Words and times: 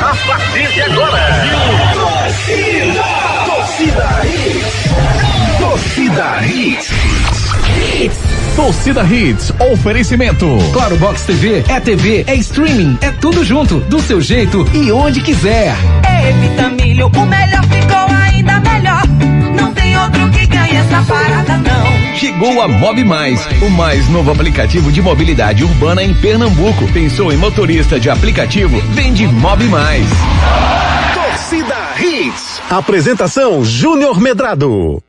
A 0.00 0.16
partir 0.26 0.66
de 0.72 0.82
agora. 0.82 1.22
Torcida. 1.94 3.04
Torcida 3.46 4.08
Hits. 4.24 5.60
Torcida 5.60 6.44
Hits. 6.44 6.88
Torcida 8.56 9.04
Hits, 9.04 9.52
oferecimento. 9.60 10.58
Claro 10.72 10.96
Box 10.96 11.22
TV 11.22 11.62
é 11.68 11.78
TV, 11.78 12.24
é 12.26 12.34
streaming, 12.34 12.98
é 13.00 13.12
tudo 13.12 13.44
junto, 13.44 13.78
do 13.82 14.00
seu 14.00 14.20
jeito 14.20 14.66
e 14.74 14.90
onde 14.90 15.20
quiser. 15.20 15.76
É 16.02 16.32
Vitamilho, 16.32 17.06
o 17.06 17.26
melhor 17.26 17.62
ficou 17.66 18.08
ainda 18.10 18.58
melhor. 18.58 19.02
Não 19.60 19.72
tem 19.72 19.98
outro 19.98 20.30
que 20.30 20.46
ganhe 20.46 20.76
essa 20.76 21.02
parada 21.02 21.56
não. 21.58 22.16
Chegou 22.16 22.60
a 22.60 22.68
Mob 22.68 23.04
Mais, 23.04 23.46
o 23.62 23.70
mais 23.70 24.08
novo 24.08 24.30
aplicativo 24.30 24.90
de 24.90 25.00
mobilidade 25.00 25.64
urbana 25.64 26.02
em 26.02 26.14
Pernambuco. 26.14 26.90
Pensou 26.92 27.32
em 27.32 27.36
motorista 27.36 27.98
de 27.98 28.10
aplicativo? 28.10 28.80
Vende 28.92 29.26
Mob 29.26 29.64
Mais. 29.64 30.06
Torcida 31.14 31.76
Hits. 32.00 32.60
Apresentação 32.70 33.64
Júnior 33.64 34.20
Medrado. 34.20 35.02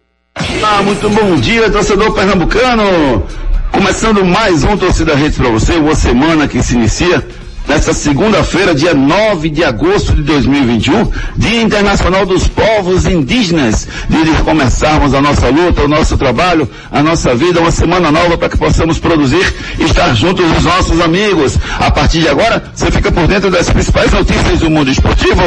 Ah, 0.64 0.82
muito 0.84 1.10
bom 1.10 1.36
dia, 1.36 1.70
torcedor 1.70 2.14
pernambucano. 2.14 3.24
Começando 3.72 4.26
mais 4.26 4.64
um 4.64 4.76
Torcida 4.78 5.16
Redes 5.16 5.38
para 5.38 5.50
você, 5.50 5.74
uma 5.74 5.96
semana 5.96 6.48
que 6.48 6.62
se 6.62 6.76
inicia 6.76 7.26
nesta 7.70 7.94
segunda-feira, 7.94 8.74
dia 8.74 8.96
9 8.96 9.50
de 9.50 9.64
agosto 9.64 10.14
de 10.14 10.24
2021, 10.24 11.12
Dia 11.38 11.62
Internacional 11.62 12.26
dos 12.26 12.48
Povos 12.48 13.06
Indígenas, 13.06 13.88
de 14.10 14.44
começarmos 14.44 15.14
a 15.14 15.22
nossa 15.22 15.48
luta, 15.50 15.84
o 15.84 15.88
nosso 15.88 16.18
trabalho, 16.18 16.68
a 16.92 17.04
nossa 17.04 17.36
vida, 17.36 17.60
uma 17.60 17.70
semana 17.70 18.12
nova 18.12 18.38
para 18.40 18.50
que 18.50 18.58
possamos 18.58 18.98
produzir 18.98 19.54
e 19.78 19.84
estar 19.84 20.16
juntos 20.16 20.46
dos 20.52 20.64
nossos 20.64 21.00
amigos. 21.00 21.58
A 21.80 21.92
partir 21.92 22.22
de 22.22 22.28
agora, 22.28 22.64
você 22.74 22.90
fica 22.90 23.12
por 23.12 23.28
dentro 23.28 23.52
das 23.52 23.70
principais 23.70 24.12
notícias 24.12 24.60
do 24.60 24.70
mundo 24.70 24.90
esportivo. 24.90 25.44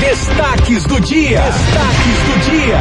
Destaques 0.00 0.84
do 0.84 1.00
dia. 1.02 1.42
Destaques 1.42 2.18
do 2.24 2.50
dia. 2.50 2.80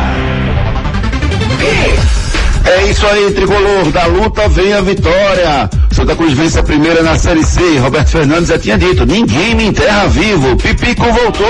É 2.65 2.89
isso 2.89 3.05
aí, 3.05 3.31
tricolor. 3.31 3.91
Da 3.91 4.05
luta 4.05 4.47
vem 4.47 4.73
a 4.73 4.81
vitória. 4.81 5.69
Santa 5.95 6.13
Cruz 6.13 6.33
vence 6.33 6.59
a 6.59 6.63
primeira 6.63 7.01
na 7.01 7.17
Série 7.17 7.41
C. 7.45 7.77
Roberto 7.77 8.09
Fernandes 8.09 8.49
já 8.49 8.59
tinha 8.59 8.77
dito: 8.77 9.05
ninguém 9.05 9.55
me 9.55 9.67
enterra 9.67 10.05
vivo. 10.09 10.53
Pipico 10.57 11.05
voltou. 11.05 11.47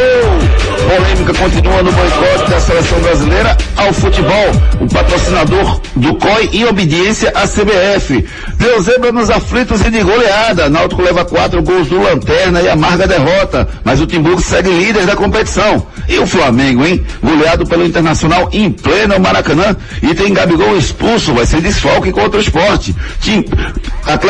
Polêmica 0.88 1.34
continua 1.34 1.82
no 1.82 1.92
boicote 1.92 2.52
da 2.52 2.60
seleção 2.60 3.00
brasileira 3.00 3.58
ao 3.76 3.92
futebol. 3.92 4.52
O 4.80 4.88
patrocinador 4.88 5.82
do 5.96 6.14
COI 6.18 6.50
em 6.54 6.66
obediência 6.66 7.34
à 7.34 7.48
CBF. 7.48 8.24
Deu 8.60 8.80
zebra 8.84 9.12
nos 9.12 9.32
aflitos 9.32 9.82
e 9.82 9.90
de 9.90 10.04
goleada. 10.04 10.70
Náutico 10.70 11.02
leva 11.02 11.26
quatro 11.26 11.64
gols 11.64 11.88
do 11.88 12.00
Lanterna 12.04 12.62
e 12.62 12.70
amarga 12.70 13.08
derrota. 13.08 13.68
Mas 13.84 14.00
o 14.00 14.06
Timburgo 14.06 14.42
segue 14.42 14.70
líder 14.70 15.08
da 15.08 15.16
competição. 15.16 15.88
E 16.08 16.20
o 16.20 16.28
Flamengo, 16.28 16.86
hein? 16.86 17.04
Goleado 17.20 17.66
pelo 17.66 17.84
Internacional 17.84 18.48
em 18.54 18.72
pleno 18.72 19.20
Maracanã. 19.20 19.76
E 20.04 20.14
tem 20.14 20.32
Gabigol 20.32 20.78
expulso. 20.78 21.34
Vai 21.34 21.48
ser 21.48 21.62
desfalque 21.62 22.12
contra 22.12 22.38
o 22.38 22.42
esporte. 22.42 22.96
Tim... 23.22 23.44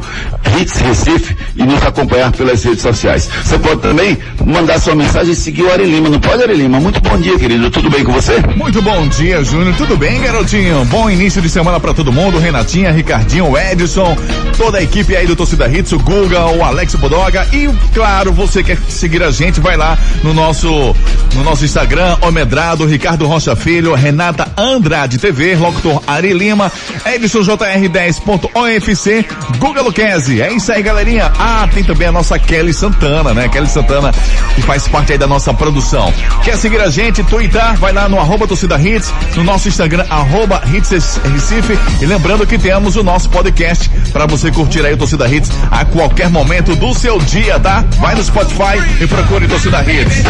Hits 0.58 0.78
Recife 0.78 1.36
e 1.56 1.64
nos 1.64 1.82
acompanhar 1.84 2.32
pelas 2.32 2.64
redes 2.64 2.82
sociais. 2.82 3.30
Você 3.44 3.58
pode 3.58 3.82
também 3.82 4.18
mandar 4.46 4.80
sua 4.80 4.96
mensagem 4.96 5.34
e 5.34 5.36
seguir 5.36 5.64
o 5.64 5.72
Ari 5.72 5.86
Lima. 5.86 6.10
Não 6.10 6.20
pode, 6.20 6.44
Ari 6.44 6.56
Lima? 6.56 6.80
Muito 6.80 7.02
bom 7.02 7.18
dia, 7.18 7.38
querido. 7.40 7.70
Tudo 7.72 7.90
bem 7.90 8.04
com 8.04 8.12
você? 8.12 8.40
Muito 8.56 8.82
bom 8.82 9.08
dia, 9.08 9.44
Júnior. 9.44 9.76
Tudo 9.76 9.98
bem, 9.98 10.22
garotinho? 10.22 10.86
Bom 10.86 11.10
início 11.10 11.42
de 11.42 11.50
semana 11.50 11.80
para 11.80 11.94
todo 11.94 12.12
mundo. 12.12 12.38
Renatinha, 12.38 12.92
Ricardinho, 12.92 13.58
Edson, 13.58 14.16
toda 14.58 14.78
a 14.78 14.84
equipe 14.84 15.16
aí 15.16 15.26
do 15.26 15.36
Torcida 15.36 15.68
Hits, 15.68 15.92
o 15.94 16.00
Guga, 16.00 16.46
o 16.46 16.64
Alex 16.64 16.96
Bodoga 16.96 17.48
e, 17.52 17.70
claro, 17.94 18.35
você 18.36 18.64
quer 18.64 18.78
seguir 18.88 19.24
a 19.24 19.32
gente, 19.32 19.60
vai 19.60 19.78
lá 19.78 19.98
no 20.24 20.34
nosso 20.34 20.96
no 21.34 21.44
nosso 21.44 21.66
Instagram, 21.66 22.18
Omedrado, 22.22 22.86
Ricardo 22.86 23.28
Rocha 23.28 23.56
Filho, 23.56 23.94
Renata 23.94 24.48
Andrade 24.58 25.18
TV, 25.18 25.56
locutor 25.56 26.02
Ari 26.08 26.34
Lima, 26.34 26.72
Edson 27.06 27.40
JR10.ofc, 27.42 29.26
Guga 29.58 29.82
Luquezzi. 29.82 30.42
É 30.42 30.54
isso 30.54 30.72
aí, 30.72 30.82
galerinha. 30.82 31.32
Ah, 31.38 31.68
tem 31.74 31.84
também 31.84 32.08
a 32.08 32.12
nossa 32.12 32.38
Kelly 32.40 32.74
Santana, 32.74 33.34
né? 33.34 33.50
Kelly 33.50 33.68
Santana, 33.68 34.12
que 34.56 34.62
faz 34.62 34.88
parte 34.88 35.12
aí 35.14 35.18
da 35.18 35.28
nossa 35.28 35.54
produção. 35.54 36.14
Quer 36.44 36.58
seguir 36.58 36.80
a 36.82 36.90
gente, 36.90 37.24
twittar, 37.24 37.78
vai 37.78 37.92
lá 37.92 38.08
no 38.08 38.20
arroba 38.20 38.48
torcida 38.48 38.80
hits, 38.80 39.14
no 39.36 39.44
nosso 39.44 39.68
Instagram, 39.68 40.06
arroba 40.10 40.62
hits 40.74 41.20
Recife. 41.24 41.78
E 42.02 42.06
lembrando 42.06 42.46
que 42.46 42.58
temos 42.58 42.96
o 42.96 43.04
nosso 43.04 43.30
podcast 43.30 43.90
para 44.12 44.26
você 44.26 44.52
curtir 44.52 44.86
aí 44.86 44.94
o 44.94 44.98
Torcida 44.98 45.28
Hits 45.28 45.52
a 45.72 45.86
qualquer 45.86 46.30
momento 46.30 46.76
do 46.76 46.94
seu 46.94 47.20
dia, 47.20 47.60
tá? 47.60 47.84
Vai 48.00 48.16
no 48.16 48.22
Spotify 48.26 48.78
e 49.02 49.08
procure 49.08 49.48
Torcida 49.48 49.82
Hits. 49.82 50.24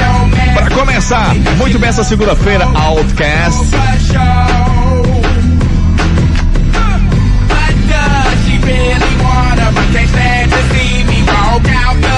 Para 0.54 0.70
começar, 0.70 1.34
muito 1.58 1.80
bem 1.80 1.90
essa 1.90 2.04
segunda-feira, 2.04 2.66
Outcast. 2.76 3.66
Santa. 11.96 12.15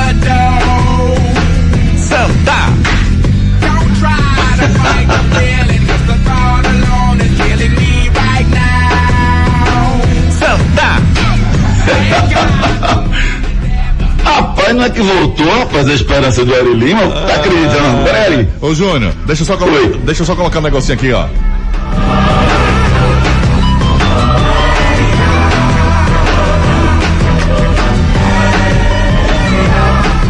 É 14.88 14.90
que 14.90 15.02
voltou, 15.02 15.60
rapaz, 15.60 15.86
a 15.86 15.94
esperança 15.94 16.46
do 16.46 16.56
Ari 16.56 16.74
Lima? 16.74 17.02
Tá 17.12 17.36
acreditando? 17.36 18.04
Peraí. 18.06 18.48
Ô 18.62 18.74
Júnior, 18.74 19.14
deixa 19.26 19.42
eu 19.42 19.46
só 19.46 19.58
colocar, 19.58 19.98
deixa 20.06 20.22
eu 20.22 20.26
só 20.26 20.34
colocar 20.34 20.60
um 20.60 20.62
negocinho 20.62 20.98
aqui, 20.98 21.12
ó. 21.12 21.28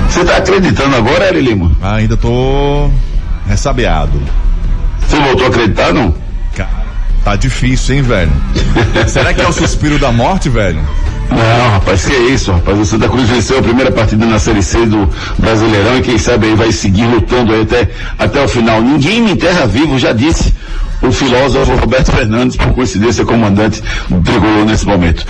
Você 0.10 0.26
tá 0.26 0.38
acreditando 0.38 0.96
agora, 0.96 1.28
Ari 1.28 1.42
Lima? 1.42 1.72
Ah, 1.80 1.98
ainda 1.98 2.18
tô 2.18 2.90
ressabiado. 3.48 4.20
Você 5.08 5.18
voltou 5.18 5.46
a 5.46 5.50
acreditar, 5.50 5.94
não? 5.94 6.16
Cara, 6.56 6.84
tá 7.24 7.36
difícil, 7.36 7.98
hein, 7.98 8.02
velho? 8.02 8.32
Será 9.08 9.36
que 9.36 9.42
é 9.42 9.48
o 9.48 9.54
suspiro 9.54 10.00
da 10.00 10.12
morte, 10.12 10.50
velho? 10.50 10.82
Não, 11.30 11.72
rapaz, 11.72 12.06
que 12.06 12.14
é 12.14 12.20
isso, 12.30 12.52
rapaz. 12.52 12.80
O 12.80 12.86
Santa 12.86 13.10
Cruz 13.10 13.28
venceu 13.28 13.60
a 13.60 13.62
primeira 13.62 13.92
partida 13.92 14.26
na 14.26 14.40
Série 14.40 14.64
C 14.64 14.86
do 14.86 15.10
Brasileirão 15.38 15.98
e 15.98 16.02
quem 16.02 16.18
sabe 16.18 16.48
aí 16.48 16.56
vai 16.56 16.72
seguir 16.72 17.06
lutando 17.06 17.54
aí 17.54 17.62
até, 17.62 17.90
até 18.18 18.44
o 18.44 18.48
final. 18.48 18.82
Ninguém 18.82 19.22
me 19.22 19.32
enterra 19.32 19.68
vivo, 19.68 20.00
já 20.00 20.14
disse 20.14 20.54
o 21.08 21.12
filósofo 21.12 21.74
Roberto 21.76 22.12
Fernandes, 22.12 22.58
por 22.58 22.74
coincidência, 22.74 23.24
comandante 23.24 23.82
do 24.10 24.22
Tricolor 24.22 24.66
nesse 24.66 24.86
momento. 24.86 25.26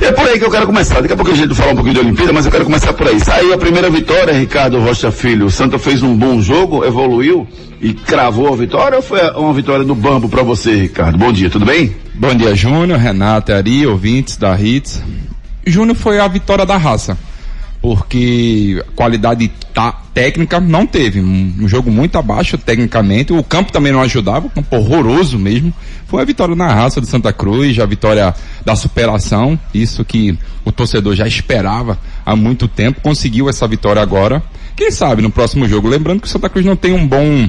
E 0.00 0.04
é 0.04 0.12
por 0.12 0.26
aí 0.26 0.38
que 0.38 0.44
eu 0.44 0.50
quero 0.50 0.66
começar. 0.66 1.00
Daqui 1.00 1.12
a 1.12 1.16
pouco 1.16 1.30
a 1.30 1.34
gente 1.34 1.48
vai 1.48 1.56
falar 1.56 1.72
um 1.72 1.74
pouquinho 1.74 1.94
de 1.94 2.00
Olimpíada, 2.00 2.32
mas 2.32 2.46
eu 2.46 2.52
quero 2.52 2.64
começar 2.64 2.92
por 2.92 3.06
aí. 3.06 3.20
Saiu 3.20 3.52
a 3.52 3.58
primeira 3.58 3.90
vitória, 3.90 4.32
Ricardo 4.32 4.80
Rocha 4.80 5.10
Filho. 5.10 5.46
O 5.46 5.50
Santa 5.50 5.78
fez 5.78 6.02
um 6.02 6.16
bom 6.16 6.40
jogo, 6.40 6.84
evoluiu 6.84 7.46
e 7.80 7.92
cravou 7.92 8.52
a 8.52 8.56
vitória 8.56 8.96
ou 8.96 9.02
foi 9.02 9.20
uma 9.32 9.52
vitória 9.52 9.84
no 9.84 9.94
bambo 9.94 10.28
para 10.28 10.42
você, 10.42 10.74
Ricardo? 10.74 11.18
Bom 11.18 11.32
dia, 11.32 11.50
tudo 11.50 11.66
bem? 11.66 11.94
Bom 12.14 12.34
dia, 12.34 12.54
Júnior, 12.54 12.98
Renata, 12.98 13.56
Ari, 13.56 13.86
ouvintes 13.86 14.36
da 14.36 14.58
Hits. 14.58 15.02
Júnior 15.66 15.96
foi 15.96 16.18
a 16.18 16.26
vitória 16.26 16.64
da 16.64 16.76
raça. 16.76 17.18
Porque 17.84 18.82
qualidade 18.96 19.52
tá, 19.74 19.92
técnica 20.14 20.58
não 20.58 20.86
teve. 20.86 21.20
Um, 21.20 21.54
um, 21.60 21.68
jogo 21.68 21.90
muito 21.90 22.16
abaixo 22.16 22.56
tecnicamente. 22.56 23.30
O 23.30 23.44
campo 23.44 23.70
também 23.70 23.92
não 23.92 24.00
ajudava, 24.00 24.48
campo 24.48 24.74
horroroso 24.74 25.38
mesmo. 25.38 25.70
Foi 26.06 26.22
a 26.22 26.24
vitória 26.24 26.56
na 26.56 26.72
raça 26.72 26.98
de 26.98 27.06
Santa 27.06 27.30
Cruz, 27.30 27.78
a 27.78 27.84
vitória 27.84 28.34
da 28.64 28.74
superação, 28.74 29.60
isso 29.74 30.02
que 30.02 30.38
o 30.64 30.72
torcedor 30.72 31.14
já 31.14 31.26
esperava 31.26 31.98
há 32.24 32.34
muito 32.34 32.66
tempo. 32.66 33.02
Conseguiu 33.02 33.50
essa 33.50 33.68
vitória 33.68 34.00
agora. 34.00 34.42
Quem 34.74 34.90
sabe 34.90 35.20
no 35.20 35.28
próximo 35.28 35.68
jogo? 35.68 35.86
Lembrando 35.86 36.22
que 36.22 36.26
o 36.26 36.30
Santa 36.30 36.48
Cruz 36.48 36.64
não 36.64 36.76
tem 36.76 36.94
um 36.94 37.06
bom 37.06 37.46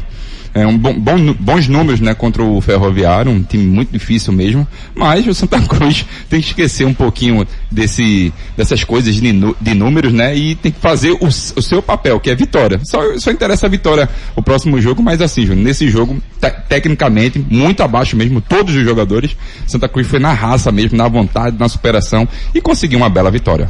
é, 0.56 0.66
um 0.66 0.78
bom, 0.78 0.94
bom, 0.98 1.34
bons 1.34 1.68
números, 1.68 2.00
né, 2.00 2.13
contra 2.13 2.42
o 2.42 2.62
Ferroviário, 2.62 3.30
um 3.30 3.44
time 3.44 3.66
muito 3.66 3.92
difícil 3.92 4.31
mesmo, 4.31 4.66
mas 4.96 5.28
o 5.28 5.34
Santa 5.34 5.60
Cruz 5.68 6.06
tem 6.30 6.40
que 6.40 6.48
esquecer 6.48 6.88
um 6.88 6.94
pouquinho 6.94 7.46
desse, 7.69 8.34
dessas 8.56 8.81
coisas 8.86 9.16
de, 9.16 9.22
de 9.60 9.74
números, 9.74 10.13
né, 10.13 10.34
e 10.34 10.56
tem 10.56 10.72
que 10.72 10.80
fazer 10.80 11.12
o, 11.12 11.25
o, 11.25 11.62
seu 11.62 11.81
papel, 11.81 12.22
que 12.22 12.30
é 12.30 12.36
vitória. 12.36 12.80
Só, 12.86 13.18
só 13.18 13.31
interessa 13.31 13.66
a 13.66 13.69
vitória 13.69 14.10
o 14.34 14.42
próximo 14.42 14.80
jogo, 14.80 15.04
mas 15.04 15.22
assim, 15.22 15.46
Júnior, 15.46 15.66
nesse 15.66 15.90
jogo, 15.90 16.24
te, 16.40 16.50
tecnicamente, 16.69 17.38
muito 17.38 17.84
abaixo 17.84 18.16
mesmo, 18.16 18.40
todos 18.40 18.74
os 18.74 18.84
jogadores, 18.84 19.36
Santa 19.68 19.90
Cruz 19.90 20.08
foi 20.08 20.19
na 20.19 20.31
raça 20.31 20.72
mesmo, 20.72 20.98
na 20.98 21.10
vontade, 21.10 21.58
na 21.60 21.68
superação, 21.68 22.25
e 22.54 22.62
conseguiu 22.62 23.00
uma 23.00 23.10
bela 23.10 23.30
vitória. 23.30 23.69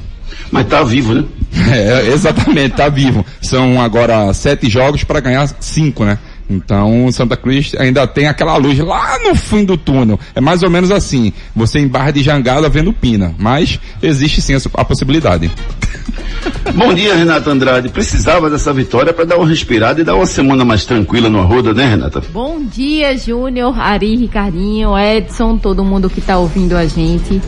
Mas 0.52 0.68
tá 0.68 0.84
vivo, 0.84 1.14
né? 1.14 1.24
É, 1.72 2.10
exatamente, 2.10 2.76
tá 2.76 2.90
vivo. 2.90 3.26
São 3.42 3.81
agora 3.81 4.31
sete 4.34 4.70
jogos 4.70 5.04
para 5.04 5.22
ganhar 5.22 5.48
cinco, 5.60 6.04
né? 6.04 6.20
Então, 6.50 7.12
Santa 7.12 7.36
Cruz 7.36 7.74
ainda 7.77 8.06
tem 8.06 8.27
aquela 8.27 8.56
luz 8.57 8.77
lá 8.80 9.18
no 9.19 9.36
fim 9.36 9.65
do 9.65 9.75
túnel. 9.75 10.19
É 10.36 10.42
mais 10.42 10.62
ou 10.63 10.69
menos 10.69 10.92
assim. 10.92 11.33
Você 11.56 11.80
em 11.80 11.88
Barra 11.88 12.12
de 12.12 12.21
Jangada 12.21 12.69
vendo 12.69 12.94
Pina. 12.94 13.33
Mas 13.38 13.80
existe 14.01 14.42
sim 14.42 14.56
a 14.74 14.86
possibilidade. 14.86 15.50
Bom 16.75 16.94
dia, 16.94 17.15
Renata 17.15 17.50
Andrade. 17.50 17.89
Precisava 17.89 18.50
dessa 18.50 18.71
vitória 18.74 19.13
para 19.13 19.25
dar 19.25 19.38
uma 19.38 19.47
respirada 19.47 20.01
e 20.01 20.03
dar 20.03 20.15
uma 20.15 20.25
semana 20.25 20.63
mais 20.63 20.86
tranquila 20.86 21.30
no 21.30 21.39
Arruda, 21.39 21.74
né, 21.74 21.88
Renata? 21.88 22.21
Bom 22.31 22.63
dia, 22.63 23.18
Júnior, 23.18 23.80
Ari, 23.80 24.15
Ricardinho, 24.15 24.97
Edson, 24.97 25.57
todo 25.57 25.83
mundo 25.83 26.09
que 26.09 26.19
está 26.19 26.38
ouvindo 26.38 26.75
a 26.75 26.86
gente. 26.86 27.42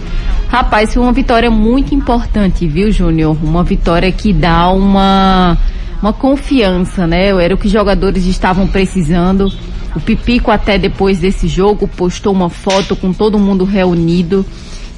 Rapaz, 0.47 0.93
foi 0.93 1.03
uma 1.03 1.11
vitória 1.11 1.51
muito 1.51 1.93
importante, 1.93 2.67
viu, 2.67 2.91
Júnior? 2.91 3.37
Uma 3.43 3.63
vitória 3.63 4.11
que 4.11 4.33
dá 4.33 4.69
uma 4.69 5.57
uma 6.01 6.13
confiança, 6.13 7.07
né? 7.07 7.27
Era 7.27 7.53
o 7.53 7.57
que 7.57 7.67
os 7.67 7.71
jogadores 7.71 8.25
estavam 8.25 8.67
precisando. 8.67 9.51
O 9.95 9.99
Pipico 9.99 10.51
até 10.51 10.77
depois 10.77 11.19
desse 11.19 11.47
jogo 11.47 11.87
postou 11.87 12.33
uma 12.33 12.49
foto 12.49 12.95
com 12.95 13.11
todo 13.11 13.39
mundo 13.39 13.65
reunido. 13.65 14.45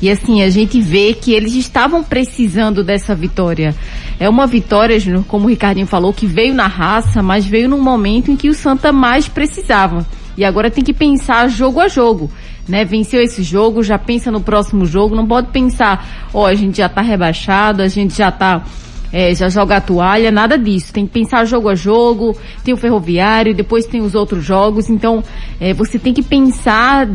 E 0.02 0.10
assim, 0.10 0.42
a 0.42 0.50
gente 0.50 0.80
vê 0.80 1.14
que 1.14 1.34
eles 1.34 1.54
estavam 1.54 2.04
precisando 2.04 2.84
dessa 2.84 3.14
vitória. 3.14 3.76
É 4.20 4.30
uma 4.30 4.48
vitória, 4.48 5.00
Júnior, 5.00 5.26
como 5.28 5.46
o 5.46 5.50
Ricardinho 5.50 5.88
falou, 5.88 6.14
que 6.14 6.26
veio 6.26 6.54
na 6.54 6.68
raça, 6.68 7.22
mas 7.22 7.46
veio 7.46 7.68
num 7.68 7.82
momento 7.82 8.32
em 8.32 8.36
que 8.36 8.50
o 8.50 8.54
Santa 8.54 8.94
mais 8.94 9.28
precisava. 9.28 10.06
E 10.38 10.46
agora 10.46 10.72
tem 10.72 10.84
que 10.84 10.94
pensar 10.94 11.50
jogo 11.50 11.82
a 11.82 11.88
jogo. 11.88 12.32
Né, 12.68 12.86
venceu 12.86 13.20
esse 13.20 13.42
jogo, 13.42 13.82
já 13.82 13.98
pensa 13.98 14.30
no 14.30 14.42
próximo 14.42 14.86
jogo, 14.86 15.16
não 15.16 15.26
pode 15.26 15.48
pensar, 15.48 16.30
ó, 16.32 16.44
oh, 16.44 16.46
a 16.46 16.54
gente 16.54 16.78
já 16.78 16.88
tá 16.88 17.02
rebaixado, 17.02 17.82
a 17.82 17.88
gente 17.88 18.16
já 18.16 18.32
tá 18.32 18.64
é, 19.12 19.34
já 19.34 19.50
joga 19.50 19.78
a 19.78 19.82
toalha, 19.82 20.32
nada 20.32 20.58
disso. 20.58 20.94
Tem 20.94 21.06
que 21.06 21.14
pensar 21.14 21.46
jogo 21.46 21.70
a 21.70 21.76
jogo, 21.76 22.38
tem 22.64 22.74
o 22.74 22.78
ferroviário, 22.78 23.56
depois 23.56 23.86
tem 23.86 24.02
os 24.02 24.16
outros 24.16 24.44
jogos. 24.44 24.90
Então, 24.90 25.24
é, 25.60 25.74
você 25.74 25.98
tem 25.98 26.14
que 26.14 26.22
pensar 26.22 27.08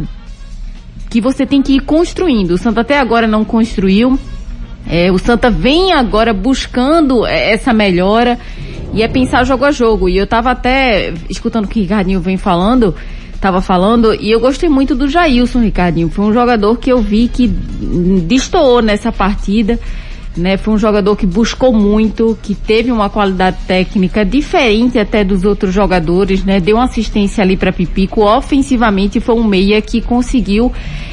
que 1.09 1.21
você 1.21 1.47
tem 1.47 1.63
que 1.63 1.77
ir 1.77 1.81
construindo. 1.81 2.53
O 2.53 2.59
Santa 2.59 2.81
até 2.81 2.99
agora 2.99 3.27
não 3.27 3.45
construiu. 3.45 4.19
É, 4.87 5.11
o 5.11 5.19
Santa 5.19 5.51
vem 5.51 5.93
agora 5.93 6.35
buscando 6.35 7.25
é, 7.27 7.53
essa 7.53 7.73
melhora 7.73 8.39
e 8.93 9.03
é 9.03 9.09
pensar 9.09 9.45
jogo 9.45 9.65
a 9.65 9.71
jogo. 9.71 10.09
E 10.09 10.17
eu 10.17 10.27
tava 10.27 10.51
até 10.51 11.15
escutando 11.31 11.65
o 11.65 11.69
que 11.69 11.79
o 11.79 11.83
Ricardinho 11.83 12.21
vem 12.21 12.37
falando, 12.37 12.95
tava 13.41 13.63
falando, 13.63 14.15
e 14.15 14.31
eu 14.31 14.41
gostei 14.41 14.69
muito 14.69 14.95
do 14.95 15.09
Jailson, 15.09 15.61
Ricardinho. 15.61 16.09
Foi 16.09 16.25
um 16.25 16.33
jogador 16.33 16.77
que 16.79 16.91
eu 16.91 17.01
vi 17.01 17.29
que 17.29 17.47
destoou 17.47 18.83
nessa 18.83 19.13
partida 19.13 19.79
né? 20.37 20.57
Foi 20.57 20.75
um 20.75 20.79
jogador 20.79 21.17
que 21.17 21.27
buscou 21.27 21.73
muito, 21.73 22.39
que 22.43 22.55
teve 22.55 22.91
uma 22.91 23.09
qualidade 23.09 23.59
técnica 23.67 24.25
diferente 24.25 24.99
até 24.99 25.25
dos 25.25 25.45
outros 25.45 25.73
jogadores, 25.73 26.45
né? 26.45 26.61
Deu 26.61 26.77
uma 26.77 26.85
assistência 26.85 27.43
ali 27.43 27.57
para 27.57 27.73
Pipico. 27.73 28.23
Ofensivamente 28.23 29.21
foi 29.21 29.35
um 29.35 29.45
meia 29.45 29.81
que 29.81 30.01
conseguiu 30.01 30.73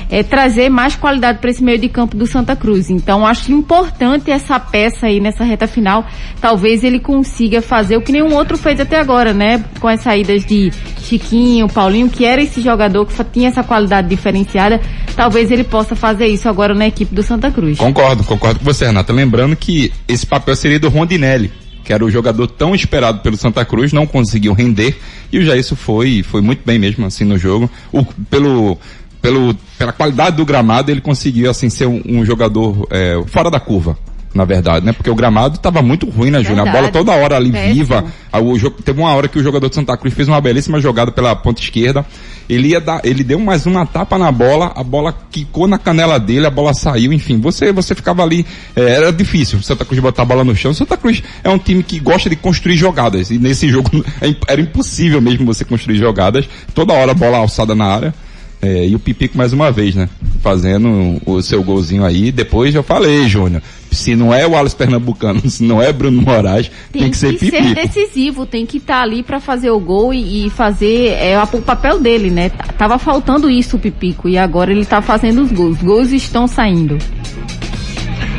é, 0.10 0.22
trazer 0.22 0.70
mais 0.70 0.96
qualidade 0.96 1.40
para 1.40 1.50
esse 1.50 1.64
meio 1.64 1.80
de 1.80 1.88
campo 1.88 2.18
do 2.18 2.28
Santa 2.28 2.56
Cruz. 2.56 2.90
Então 2.90 3.26
acho 3.26 3.52
importante 3.52 4.30
essa 4.30 4.60
peça 4.60 5.08
aí 5.08 5.20
nessa 5.22 5.44
reta 5.44 5.68
final. 5.68 6.06
Talvez 6.42 6.84
ele 6.84 7.00
consiga 7.00 7.62
fazer 7.62 7.96
o 7.96 8.02
que 8.02 8.12
nenhum 8.12 8.36
outro 8.36 8.58
fez 8.58 8.80
até 8.80 9.00
agora, 9.00 9.34
né? 9.34 9.64
Com 9.80 9.88
as 9.88 10.02
saídas 10.02 10.46
de 10.46 10.72
Chiquinho, 11.02 11.68
Paulinho, 11.70 12.10
que 12.10 12.26
era 12.26 12.42
esse 12.42 12.62
jogador 12.62 13.06
que 13.06 13.24
tinha 13.32 13.48
essa 13.50 13.64
qualidade 13.64 14.10
diferenciada. 14.10 14.82
Talvez 15.16 15.52
ele 15.52 15.64
possa 15.64 15.96
fazer 15.96 16.28
isso 16.28 16.48
agora 16.48 16.74
na 16.74 16.88
equipe 16.88 17.14
do 17.14 17.24
Santa 17.24 17.52
Cruz. 17.52 17.78
Concordo, 17.78 18.24
concordo 18.24 18.60
com 18.60 18.66
você, 18.66 18.86
Renata. 18.86 19.14
Lembrando 19.14 19.56
que 19.56 19.92
esse 20.08 20.26
papel 20.26 20.56
seria 20.56 20.80
do 20.80 20.90
Rondinelli, 20.90 21.52
que 21.84 21.94
era 21.94 22.04
o 22.04 22.12
jogador 22.12 22.48
tão 22.48 22.74
esperado 22.74 23.20
pelo 23.20 23.38
Santa 23.38 23.64
Cruz, 23.66 23.94
não 23.94 24.08
conseguiu 24.08 24.54
render, 24.54 24.98
e 25.32 25.40
o 25.40 25.44
Jair 25.44 25.64
foi, 25.76 26.24
foi 26.24 26.42
muito 26.42 26.62
bem 26.66 26.80
mesmo, 26.80 27.06
assim, 27.06 27.24
no 27.24 27.38
jogo. 27.38 27.70
O, 27.92 28.06
pelo, 28.30 28.78
pelo, 29.22 29.56
pela 29.78 29.92
qualidade 29.92 30.38
do 30.38 30.46
gramado, 30.46 30.92
ele 30.92 31.02
conseguiu, 31.02 31.50
assim, 31.50 31.70
ser 31.70 31.88
um, 31.88 32.02
um 32.06 32.26
jogador 32.26 32.88
é, 32.90 33.22
fora 33.28 33.50
da 33.50 33.60
curva 33.60 33.98
na 34.34 34.46
verdade, 34.46 34.86
né? 34.86 34.94
Porque 34.94 35.10
o 35.10 35.16
gramado 35.16 35.56
estava 35.56 35.82
muito 35.82 36.10
ruim, 36.10 36.32
né, 36.32 36.42
Júnior? 36.44 36.68
A 36.68 36.72
bola 36.72 36.90
toda 36.90 37.12
hora 37.12 37.36
ali 37.36 37.52
Péssimo. 37.52 37.74
viva. 37.74 38.06
O 38.34 38.58
jogo, 38.58 38.82
teve 38.82 39.00
uma 39.00 39.14
hora 39.14 39.28
que 39.28 39.38
o 39.38 39.44
jogador 39.44 39.68
de 39.68 39.76
Santa 39.76 39.98
Cruz 39.98 40.14
fez 40.14 40.28
uma 40.28 40.40
belíssima 40.40 40.80
jogada 40.80 41.12
pela 41.12 41.36
ponta 41.36 41.62
esquerda. 41.62 42.06
Ele 42.50 42.70
ia 42.70 42.82
dar, 42.82 43.02
ele 43.04 43.24
deu 43.24 43.40
mais 43.40 43.66
uma 43.66 43.86
tapa 43.86 44.18
na 44.18 44.32
bola, 44.32 44.72
a 44.76 44.84
bola 44.84 45.16
quicou 45.30 45.68
na 45.68 45.78
canela 45.78 46.20
dele, 46.20 46.46
a 46.46 46.50
bola 46.50 46.74
saiu, 46.74 47.14
enfim, 47.14 47.40
você, 47.40 47.72
você 47.72 47.96
ficava 47.96 48.24
ali, 48.24 48.46
é, 48.76 48.82
era 48.82 49.14
difícil 49.14 49.62
Santa 49.62 49.86
Cruz 49.86 50.02
botar 50.02 50.24
a 50.24 50.26
bola 50.26 50.44
no 50.44 50.56
chão. 50.56 50.74
Santa 50.74 50.98
Cruz 50.98 51.24
é 51.44 51.50
um 51.50 51.58
time 51.58 51.84
que 51.84 52.00
gosta 52.00 52.30
de 52.30 52.36
construir 52.36 52.76
jogadas, 52.76 53.32
e 53.32 53.38
nesse 53.38 53.70
jogo 53.70 53.90
é 54.22 54.34
era 54.48 54.60
impossível 54.60 55.22
mesmo 55.22 55.46
você 55.46 55.64
construir 55.64 55.98
jogadas, 55.98 56.48
toda 56.74 56.94
hora 56.94 57.12
a 57.12 57.16
bola 57.16 57.38
alçada 57.38 57.76
na 57.76 57.86
área. 57.86 58.14
É, 58.62 58.88
e 58.88 58.96
o 58.96 59.00
Pipico 59.00 59.38
mais 59.38 59.54
uma 59.54 59.72
vez, 59.72 59.96
né? 59.96 60.08
Fazendo 60.42 61.20
o 61.26 61.42
seu 61.42 61.64
golzinho 61.64 62.06
aí. 62.06 62.32
Depois 62.32 62.76
eu 62.76 62.84
falei, 62.84 63.28
Júnior. 63.28 63.62
Se 63.90 64.16
não 64.16 64.34
é 64.34 64.48
o 64.48 64.56
Alisson 64.56 64.78
Pernambucano, 64.78 65.42
se 65.50 65.64
não 65.64 65.82
é 65.82 65.92
Bruno 65.92 66.22
Moraes, 66.22 66.70
tem, 66.92 67.02
tem 67.02 67.12
que, 67.12 67.18
ser 67.18 67.34
Pipico. 67.34 67.52
Tem 67.52 67.74
que 67.74 67.82
ser 67.82 67.88
decisivo, 67.88 68.46
tem 68.46 68.66
que 68.66 68.78
estar 68.78 68.98
tá 68.98 69.02
ali 69.02 69.24
para 69.24 69.40
fazer 69.40 69.72
o 69.72 69.80
gol 69.80 70.14
e, 70.14 70.46
e 70.46 70.50
fazer 70.50 71.14
é, 71.20 71.42
o 71.42 71.62
papel 71.62 72.00
dele, 72.00 72.30
né? 72.30 72.50
Tava 72.78 72.98
faltando 72.98 73.50
isso 73.50 73.76
o 73.78 73.80
Pipico 73.80 74.30
e 74.30 74.38
agora 74.38 74.72
ele 74.72 74.86
tá 74.86 75.02
fazendo 75.02 75.42
os 75.42 75.52
gols. 75.52 75.78
Os 75.78 75.84
gols 75.84 76.12
estão 76.12 76.48
saindo. 76.48 76.98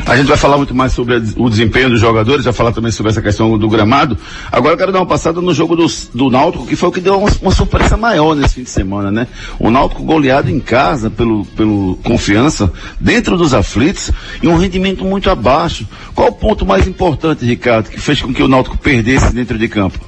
A 0.07 0.17
gente 0.17 0.27
vai 0.27 0.37
falar 0.37 0.57
muito 0.57 0.75
mais 0.75 0.93
sobre 0.93 1.23
o 1.37 1.49
desempenho 1.49 1.89
dos 1.89 2.01
jogadores, 2.01 2.45
vai 2.45 2.53
falar 2.53 2.73
também 2.73 2.91
sobre 2.91 3.11
essa 3.11 3.23
questão 3.23 3.57
do 3.57 3.69
gramado. 3.69 4.19
Agora 4.51 4.75
eu 4.75 4.79
quero 4.79 4.93
dar 4.93 4.99
uma 4.99 5.07
passada 5.07 5.41
no 5.41 5.55
jogo 5.55 5.77
do, 5.77 5.87
do 6.13 6.29
Náutico, 6.29 6.67
que 6.67 6.75
foi 6.75 6.89
o 6.89 6.93
que 6.93 7.01
deu 7.01 7.19
uma, 7.19 7.31
uma, 7.41 7.53
surpresa 7.53 7.97
maior 7.97 8.35
nesse 8.35 8.55
fim 8.55 8.63
de 8.65 8.71
semana, 8.71 9.11
né? 9.11 9.29
O 9.59 9.71
Náutico 9.71 10.03
goleado 10.03 10.51
em 10.51 10.59
casa 10.59 11.09
pelo, 11.09 11.45
pelo 11.45 11.99
confiança, 12.03 12.73
dentro 13.01 13.37
dos 13.37 13.55
aflitos, 13.55 14.11
e 14.43 14.49
um 14.49 14.57
rendimento 14.57 15.05
muito 15.05 15.31
abaixo. 15.31 15.87
Qual 16.15 16.29
o 16.29 16.33
ponto 16.33 16.67
mais 16.67 16.87
importante, 16.87 17.45
Ricardo, 17.45 17.89
que 17.89 18.01
fez 18.01 18.21
com 18.21 18.35
que 18.35 18.43
o 18.43 18.49
Náutico 18.49 18.77
perdesse 18.77 19.33
dentro 19.33 19.57
de 19.57 19.69
campo? 19.69 19.99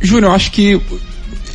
Júnior, 0.00 0.34
acho 0.34 0.50
que 0.50 0.80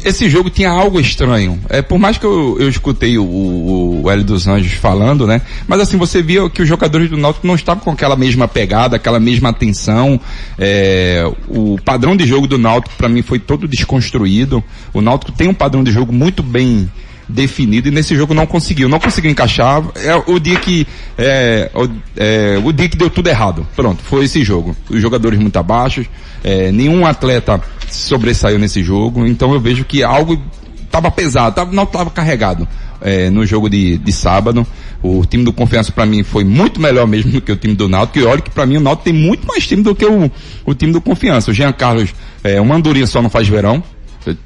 esse 0.04 0.30
jogo 0.30 0.50
tinha 0.50 0.70
algo 0.70 1.00
estranho. 1.00 1.60
É, 1.70 1.82
por 1.82 2.00
mais 2.00 2.18
que 2.18 2.26
eu, 2.26 2.58
eu 2.60 2.70
escutei 2.70 3.18
o, 3.18 3.24
o, 3.24 4.02
o 4.04 4.12
Hélio 4.12 4.24
dos 4.24 4.48
Anjos 4.48 4.74
falando, 4.74 5.28
né? 5.28 5.42
Mas 5.68 5.80
assim, 5.80 5.98
você 5.98 6.22
via 6.22 6.50
que 6.50 6.62
os 6.62 6.68
jogadores 6.68 7.10
do 7.10 7.18
Náutico 7.18 7.46
não 7.48 7.56
estavam 7.56 7.84
com 7.84 7.92
aquela 7.92 8.16
mesma 8.16 8.48
pegada, 8.48 8.96
aquela 8.96 9.20
mesma 9.20 9.50
atenção. 9.50 10.20
É, 10.58 11.30
o 11.48 11.78
padrão 11.84 12.16
de 12.16 12.26
jogo 12.26 12.48
do 12.48 12.58
Náutico 12.58 12.96
para 12.98 13.10
mim 13.10 13.22
foi 13.22 13.40
todo 13.40 13.68
desconstruído. 13.68 14.64
O 14.94 15.02
Náutico 15.02 15.32
tem 15.32 15.48
um 15.48 15.54
padrão 15.54 15.84
de 15.84 15.92
jogo 15.92 16.12
muito 16.12 16.42
bem 16.42 16.90
definido 17.32 17.88
e 17.88 17.92
nesse 17.92 18.16
jogo 18.16 18.34
não 18.34 18.46
conseguiu, 18.46 18.88
não 18.88 19.00
conseguiu 19.00 19.32
encaixar. 19.32 19.84
É 19.96 20.16
o 20.16 20.40
dia 20.40 20.60
que 20.60 20.86
é, 21.18 21.72
é, 22.18 22.62
o 22.64 22.72
dia 22.72 22.90
que 22.90 22.98
deu 22.98 23.10
tudo 23.10 23.28
errado. 23.28 23.66
Pronto, 23.76 24.04
foi 24.04 24.26
esse 24.26 24.44
jogo. 24.44 24.76
Os 24.90 25.02
jogadores 25.02 25.40
muito 25.40 25.58
abaixo, 25.58 26.06
é, 26.44 26.72
nenhum 26.72 27.06
atleta 27.06 27.62
sobressaiu 27.90 28.60
nesse 28.60 28.84
jogo, 28.84 29.26
então 29.26 29.54
eu 29.54 29.60
vejo 29.60 29.84
que 29.84 30.04
algo 30.04 30.42
estava 30.84 31.10
pesado, 31.10 31.56
tava, 31.56 31.72
não 31.72 31.84
estava 31.84 32.10
carregado. 32.10 32.68
É, 33.04 33.32
no 33.32 33.44
jogo 33.48 33.68
de, 33.68 33.98
de 33.98 34.12
sábado. 34.12 34.66
O 35.02 35.26
time 35.26 35.44
do 35.44 35.52
Confiança 35.52 35.92
para 35.92 36.06
mim 36.06 36.22
foi 36.22 36.44
muito 36.44 36.80
melhor 36.80 37.08
mesmo 37.08 37.32
do 37.32 37.42
que 37.42 37.52
o 37.52 37.56
time 37.56 37.74
do 37.74 37.90
Náutico. 37.90 38.20
E 38.20 38.24
olha 38.24 38.40
que 38.40 38.52
para 38.52 38.64
mim 38.64 38.78
o 38.78 38.80
Náutico 38.80 39.06
tem 39.06 39.14
muito 39.14 39.48
mais 39.48 39.66
time 39.66 39.82
do 39.82 39.96
que 39.96 40.06
o, 40.06 40.30
o 40.64 40.76
time 40.76 40.94
do 40.94 41.02
Confiança. 41.02 41.50
O 41.50 41.54
Jean 41.54 41.72
Carlos, 41.72 42.14
é, 42.44 42.62
uma 42.62 42.76
andorinha 42.76 43.08
só 43.08 43.20
não 43.20 43.30
faz 43.30 43.48
verão. 43.48 43.84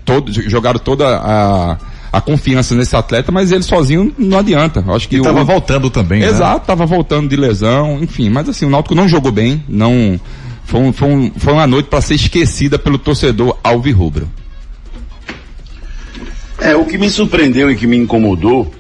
Todo, 0.06 0.32
jogaram 0.32 0.80
toda 0.80 1.18
a, 1.18 1.78
a 2.18 2.22
confiança 2.22 2.74
nesse 2.76 2.96
atleta, 2.96 3.30
mas 3.32 3.52
ele 3.52 3.62
sozinho 3.64 4.14
não 4.18 4.38
adianta. 4.40 4.84
Acho 4.88 5.10
que 5.10 5.18
E 5.18 5.22
tava 5.22 5.42
o, 5.42 5.46
voltando 5.46 5.90
também, 5.90 6.22
né? 6.22 6.28
Exato, 6.28 6.66
tava 6.66 6.86
voltando 6.86 7.28
de 7.28 7.36
lesão, 7.36 8.00
enfim, 8.02 8.30
mas 8.30 8.48
assim, 8.48 8.66
o 8.66 8.70
Náutico 8.70 8.96
não 8.96 9.06
jogou 9.08 9.34
bem, 9.34 9.62
não 9.68 10.18
foi, 10.64 10.80
um- 10.80 10.94
foi, 10.94 11.08
um- 11.10 11.32
foi 11.36 11.52
uma 11.54 11.68
noite 11.68 11.88
para 11.90 12.00
ser 12.00 12.16
esquecida 12.16 12.80
pelo 12.80 12.98
torcedor 12.98 13.58
alvirrubro. 13.62 14.30
É, 16.60 16.76
o 16.76 16.86
que 16.86 16.98
me 16.98 17.10
surpreendeu 17.10 17.70
e 17.70 17.76
que 17.76 17.86
me 17.86 17.98
incomodou, 17.98 18.74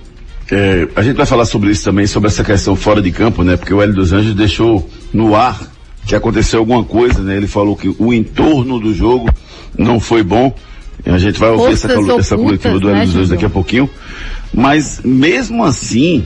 é, 0.50 0.88
a 0.96 1.02
gente 1.04 1.18
vai 1.18 1.26
falar 1.26 1.46
sobre 1.46 1.72
isso 1.72 1.84
também, 1.84 2.08
sobre 2.08 2.30
essa 2.30 2.44
questão 2.44 2.76
fora 2.76 3.02
de 3.02 3.12
campo, 3.12 3.44
né? 3.44 3.58
Porque 3.58 3.74
o 3.74 3.82
Hélio 3.82 3.94
dos 3.96 4.14
Anjos 4.14 4.34
deixou 4.34 4.90
no 5.14 5.36
ar 5.36 5.60
que 6.08 6.16
aconteceu 6.16 6.60
alguma 6.60 6.84
coisa, 6.84 7.22
né? 7.22 7.36
Ele 7.36 7.48
falou 7.48 7.76
que 7.76 7.94
o 8.00 8.14
entorno 8.14 8.80
do 8.80 8.94
jogo 8.94 9.30
não 9.78 10.00
foi 10.00 10.24
bom. 10.24 10.56
A 11.06 11.18
gente 11.18 11.40
vai 11.40 11.50
ouvir 11.52 11.74
essa, 11.74 11.88
Forças 11.90 12.06
colo- 12.06 12.20
essa 12.20 12.36
ocultas, 12.36 12.62
coletiva 12.62 12.80
do 12.80 12.88
né, 12.88 12.94
Hélio 12.94 13.06
dos 13.06 13.16
Anjos 13.16 13.28
Júnior? 13.28 13.30
daqui 13.30 13.46
a 13.46 13.50
pouquinho. 13.50 13.90
Mas 14.54 15.02
mesmo 15.04 15.64
assim, 15.64 16.24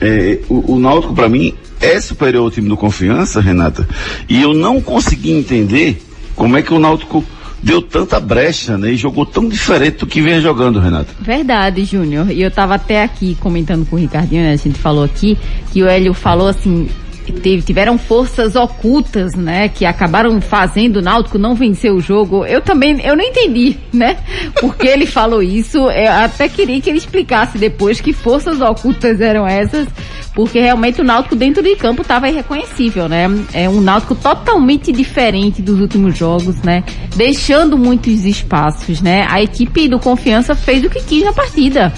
é, 0.00 0.38
o, 0.48 0.74
o 0.74 0.78
Náutico 0.78 1.14
para 1.14 1.28
mim 1.28 1.54
é 1.80 2.00
superior 2.00 2.44
ao 2.44 2.50
time 2.50 2.68
do 2.68 2.76
Confiança, 2.76 3.40
Renata. 3.40 3.86
E 4.28 4.40
eu 4.40 4.54
não 4.54 4.80
consegui 4.80 5.32
entender 5.32 6.02
como 6.36 6.56
é 6.56 6.62
que 6.62 6.72
o 6.72 6.78
Náutico 6.78 7.24
deu 7.62 7.80
tanta 7.80 8.20
brecha, 8.20 8.76
né? 8.76 8.92
E 8.92 8.96
jogou 8.96 9.24
tão 9.24 9.48
diferente 9.48 9.98
do 9.98 10.06
que 10.06 10.20
vinha 10.20 10.40
jogando, 10.40 10.78
Renata. 10.78 11.08
Verdade, 11.20 11.84
Júnior. 11.84 12.30
E 12.30 12.42
eu 12.42 12.50
tava 12.50 12.74
até 12.74 13.02
aqui 13.02 13.36
comentando 13.40 13.86
com 13.86 13.96
o 13.96 13.98
Ricardinho, 13.98 14.42
né? 14.42 14.52
A 14.52 14.56
gente 14.56 14.78
falou 14.78 15.02
aqui 15.04 15.38
que 15.72 15.82
o 15.82 15.86
Hélio 15.88 16.12
falou 16.14 16.48
assim. 16.48 16.88
Teve, 17.32 17.62
tiveram 17.62 17.98
forças 17.98 18.54
ocultas, 18.56 19.34
né, 19.34 19.68
que 19.68 19.84
acabaram 19.84 20.40
fazendo 20.40 20.98
o 20.98 21.02
Náutico 21.02 21.38
não 21.38 21.54
vencer 21.54 21.92
o 21.92 22.00
jogo. 22.00 22.44
Eu 22.44 22.60
também, 22.60 23.00
eu 23.04 23.16
não 23.16 23.24
entendi, 23.24 23.76
né, 23.92 24.16
porque 24.60 24.86
ele 24.86 25.06
falou 25.06 25.42
isso. 25.42 25.78
Eu 25.78 26.12
até 26.12 26.48
queria 26.48 26.80
que 26.80 26.88
ele 26.88 26.98
explicasse 26.98 27.58
depois 27.58 28.00
que 28.00 28.12
forças 28.12 28.60
ocultas 28.60 29.20
eram 29.20 29.46
essas, 29.46 29.86
porque 30.34 30.58
realmente 30.58 31.00
o 31.00 31.04
Náutico 31.04 31.36
dentro 31.36 31.62
de 31.62 31.76
campo 31.76 32.02
estava 32.02 32.28
irreconhecível, 32.28 33.08
né? 33.08 33.26
É 33.52 33.68
um 33.68 33.80
Náutico 33.80 34.14
totalmente 34.16 34.90
diferente 34.90 35.62
dos 35.62 35.80
últimos 35.80 36.18
jogos, 36.18 36.56
né? 36.62 36.82
Deixando 37.16 37.78
muitos 37.78 38.24
espaços, 38.24 39.00
né? 39.00 39.26
A 39.30 39.40
equipe 39.40 39.88
do 39.88 39.98
Confiança 39.98 40.54
fez 40.54 40.84
o 40.84 40.90
que 40.90 41.00
quis 41.02 41.24
na 41.24 41.32
partida. 41.32 41.92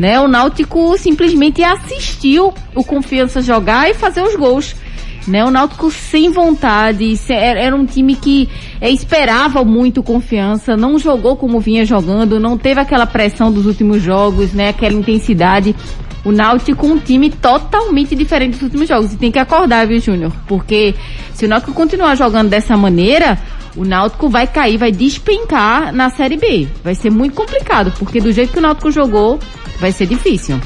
Né? 0.00 0.18
O 0.18 0.26
Náutico 0.26 0.96
simplesmente 0.96 1.62
assistiu 1.62 2.54
o 2.74 2.82
Confiança 2.82 3.42
jogar 3.42 3.90
e 3.90 3.92
fazer 3.92 4.22
os 4.22 4.34
gols. 4.34 4.74
Né? 5.28 5.44
O 5.44 5.50
Náutico 5.50 5.90
sem 5.90 6.30
vontade, 6.30 7.20
era 7.28 7.76
um 7.76 7.84
time 7.84 8.16
que 8.16 8.48
eh, 8.80 8.88
esperava 8.88 9.62
muito 9.62 10.02
confiança, 10.02 10.74
não 10.74 10.98
jogou 10.98 11.36
como 11.36 11.60
vinha 11.60 11.84
jogando, 11.84 12.40
não 12.40 12.56
teve 12.56 12.80
aquela 12.80 13.04
pressão 13.04 13.52
dos 13.52 13.66
últimos 13.66 14.00
jogos, 14.00 14.54
né? 14.54 14.70
Aquela 14.70 14.94
intensidade. 14.94 15.76
O 16.24 16.32
Náutico 16.32 16.86
um 16.86 16.98
time 16.98 17.28
totalmente 17.28 18.14
diferente 18.14 18.52
dos 18.52 18.62
últimos 18.62 18.88
jogos. 18.88 19.12
E 19.12 19.18
tem 19.18 19.30
que 19.30 19.38
acordar, 19.38 19.86
viu, 19.86 20.00
Júnior? 20.00 20.32
Porque 20.48 20.94
se 21.34 21.44
o 21.44 21.48
Náutico 21.48 21.74
continuar 21.74 22.14
jogando 22.14 22.48
dessa 22.48 22.74
maneira, 22.74 23.38
o 23.76 23.84
Náutico 23.84 24.30
vai 24.30 24.46
cair, 24.46 24.78
vai 24.78 24.90
despencar 24.90 25.92
na 25.92 26.08
Série 26.08 26.38
B. 26.38 26.66
Vai 26.82 26.94
ser 26.94 27.10
muito 27.10 27.34
complicado, 27.34 27.92
porque 27.98 28.18
do 28.18 28.32
jeito 28.32 28.54
que 28.54 28.58
o 28.58 28.62
Náutico 28.62 28.90
jogou, 28.90 29.38
vai 29.80 29.92
ser 29.92 30.06
difícil. 30.06 30.60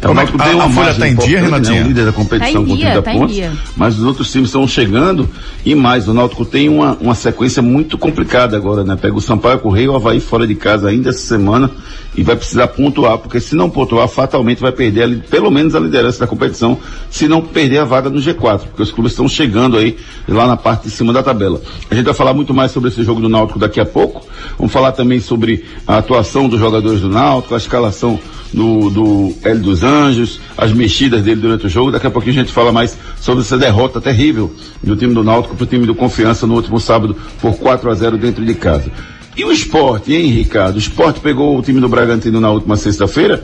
É, 0.00 0.06
Como 0.06 0.12
é 0.20 0.22
Náutico 0.24 0.38
que- 0.38 0.44
deu 0.48 0.58
a- 0.60 0.62
a 0.62 0.66
uma 0.66 0.74
Folha 0.74 0.86
margem 0.92 1.00
tá 1.16 1.22
em 1.22 1.26
dia, 1.28 1.40
Renatinha? 1.40 1.78
Né? 1.80 1.84
O 1.84 1.88
líder 1.88 2.04
da 2.06 2.12
competição 2.12 2.52
Tá 2.52 2.60
em 2.60 2.66
com 2.66 2.76
dia, 2.76 2.86
30 2.86 3.02
tá 3.02 3.14
em 3.14 3.18
pontos. 3.18 3.34
dia. 3.34 3.52
Mas 3.76 3.98
os 3.98 4.04
outros 4.04 4.30
times 4.30 4.48
estão 4.48 4.66
chegando 4.68 5.28
e 5.64 5.74
mais. 5.74 6.08
O 6.08 6.14
Náutico 6.14 6.44
tem 6.44 6.68
uma, 6.68 6.96
uma 7.00 7.14
sequência 7.14 7.62
muito 7.62 7.96
complicada 7.96 8.56
agora, 8.56 8.84
né? 8.84 8.96
Pega 9.00 9.16
o 9.16 9.20
Sampaio 9.20 9.58
Correio, 9.58 9.92
o 9.92 9.96
Havaí 9.96 10.20
fora 10.20 10.46
de 10.46 10.54
casa 10.54 10.88
ainda 10.88 11.10
essa 11.10 11.20
semana 11.20 11.70
e 12.16 12.22
vai 12.22 12.36
precisar 12.36 12.68
pontuar, 12.68 13.18
porque 13.18 13.40
se 13.40 13.56
não 13.56 13.68
pontuar, 13.68 14.06
fatalmente 14.08 14.60
vai 14.60 14.70
perder 14.72 15.02
a 15.04 15.28
pelo 15.28 15.50
menos 15.50 15.74
a 15.74 15.80
liderança 15.80 16.20
da 16.20 16.26
competição, 16.26 16.78
se 17.10 17.26
não 17.26 17.40
perder 17.42 17.78
a 17.78 17.84
vaga 17.84 18.08
no 18.08 18.20
G4, 18.20 18.60
porque 18.68 18.82
os 18.82 18.92
clubes 18.92 19.12
estão 19.12 19.26
chegando 19.28 19.76
aí 19.76 19.96
lá 20.28 20.46
na 20.46 20.56
parte 20.56 20.84
de 20.84 20.90
cima 20.90 21.12
da 21.12 21.22
tabela. 21.22 21.60
A 21.90 21.94
gente 21.94 22.04
vai 22.04 22.14
falar 22.14 22.32
muito 22.34 22.54
mais 22.54 22.70
sobre 22.70 22.90
esse 22.90 23.02
jogo 23.02 23.20
do 23.20 23.28
Náutico 23.28 23.58
daqui 23.58 23.80
a 23.80 23.86
pouco. 23.86 24.24
Vamos 24.56 24.72
falar 24.72 24.92
também 24.92 25.18
sobre 25.18 25.64
a 25.86 25.98
atuação 25.98 26.48
dos 26.48 26.60
jogadores 26.60 27.00
do 27.00 27.08
Náutico, 27.08 27.54
a 27.54 27.58
escalação 27.58 28.18
do, 28.54 28.88
do 28.88 29.34
Hélio 29.42 29.62
dos 29.62 29.82
Anjos, 29.82 30.40
as 30.56 30.72
mexidas 30.72 31.22
dele 31.22 31.40
durante 31.40 31.66
o 31.66 31.68
jogo. 31.68 31.90
Daqui 31.90 32.06
a 32.06 32.10
pouquinho 32.10 32.36
a 32.36 32.38
gente 32.38 32.52
fala 32.52 32.72
mais 32.72 32.96
sobre 33.20 33.42
essa 33.42 33.58
derrota 33.58 34.00
terrível 34.00 34.54
do 34.82 34.96
time 34.96 35.12
do 35.12 35.24
Náutico 35.24 35.56
para 35.56 35.64
o 35.64 35.66
time 35.66 35.84
do 35.86 35.94
Confiança 35.94 36.46
no 36.46 36.54
último 36.54 36.78
sábado 36.78 37.16
por 37.40 37.56
4 37.56 37.90
a 37.90 37.94
0 37.94 38.16
dentro 38.16 38.44
de 38.44 38.54
casa. 38.54 38.90
E 39.36 39.44
o 39.44 39.50
esporte, 39.50 40.14
hein, 40.14 40.30
Ricardo? 40.30 40.76
O 40.76 40.78
esporte 40.78 41.18
pegou 41.18 41.58
o 41.58 41.62
time 41.62 41.80
do 41.80 41.88
Bragantino 41.88 42.40
na 42.40 42.50
última 42.50 42.76
sexta-feira, 42.76 43.42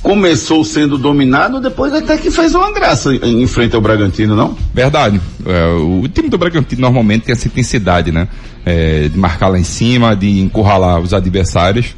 começou 0.00 0.64
sendo 0.64 0.96
dominado, 0.96 1.60
depois 1.60 1.92
até 1.92 2.16
que 2.16 2.30
fez 2.30 2.54
uma 2.54 2.70
graça 2.72 3.12
em, 3.14 3.46
frente 3.48 3.74
ao 3.74 3.80
Bragantino, 3.80 4.36
não? 4.36 4.56
Verdade. 4.72 5.20
É, 5.44 5.66
o 5.74 6.06
time 6.08 6.28
do 6.28 6.38
Bragantino 6.38 6.80
normalmente 6.80 7.24
tem 7.24 7.32
essa 7.32 7.48
intensidade, 7.48 8.12
né? 8.12 8.28
É, 8.64 9.08
de 9.08 9.18
marcar 9.18 9.48
lá 9.48 9.58
em 9.58 9.64
cima, 9.64 10.14
de 10.14 10.38
encurralar 10.38 11.00
os 11.00 11.12
adversários. 11.12 11.96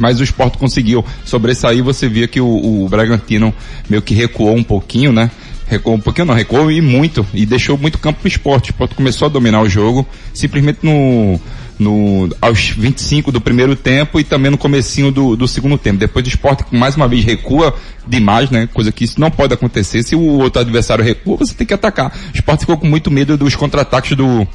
Mas 0.00 0.18
o 0.18 0.24
Sport 0.24 0.56
conseguiu 0.56 1.04
sobressair, 1.24 1.84
você 1.84 2.08
via 2.08 2.26
que 2.26 2.40
o, 2.40 2.46
o 2.84 2.88
Bragantino 2.88 3.54
meio 3.88 4.00
que 4.00 4.14
recuou 4.14 4.56
um 4.56 4.64
pouquinho, 4.64 5.12
né? 5.12 5.30
Recuou 5.66 5.94
um 5.94 6.00
pouquinho, 6.00 6.26
não, 6.26 6.34
recuou 6.34 6.70
e 6.72 6.80
muito, 6.80 7.24
e 7.32 7.46
deixou 7.46 7.78
muito 7.78 7.98
campo 7.98 8.20
pro 8.20 8.28
esporte. 8.28 8.70
O 8.70 8.72
esporte 8.72 8.94
começou 8.94 9.26
a 9.26 9.28
dominar 9.28 9.60
o 9.60 9.68
jogo, 9.68 10.04
simplesmente 10.34 10.80
no, 10.82 11.38
no, 11.78 12.28
aos 12.40 12.70
25 12.70 13.30
do 13.30 13.40
primeiro 13.40 13.76
tempo 13.76 14.18
e 14.18 14.24
também 14.24 14.50
no 14.50 14.58
comecinho 14.58 15.12
do, 15.12 15.36
do 15.36 15.46
segundo 15.46 15.78
tempo. 15.78 15.98
Depois 15.98 16.24
o 16.24 16.28
esporte, 16.28 16.64
mais 16.72 16.96
uma 16.96 17.06
vez, 17.06 17.24
recua 17.24 17.74
demais, 18.06 18.50
né? 18.50 18.68
Coisa 18.72 18.90
que 18.90 19.04
isso 19.04 19.20
não 19.20 19.30
pode 19.30 19.54
acontecer. 19.54 20.02
Se 20.02 20.16
o 20.16 20.38
outro 20.38 20.60
adversário 20.60 21.04
recua, 21.04 21.36
você 21.36 21.54
tem 21.54 21.66
que 21.66 21.74
atacar. 21.74 22.10
O 22.34 22.36
esporte 22.36 22.60
ficou 22.60 22.76
com 22.76 22.86
muito 22.86 23.10
medo 23.10 23.36
dos 23.36 23.54
contra-ataques 23.54 24.16
do, 24.16 24.48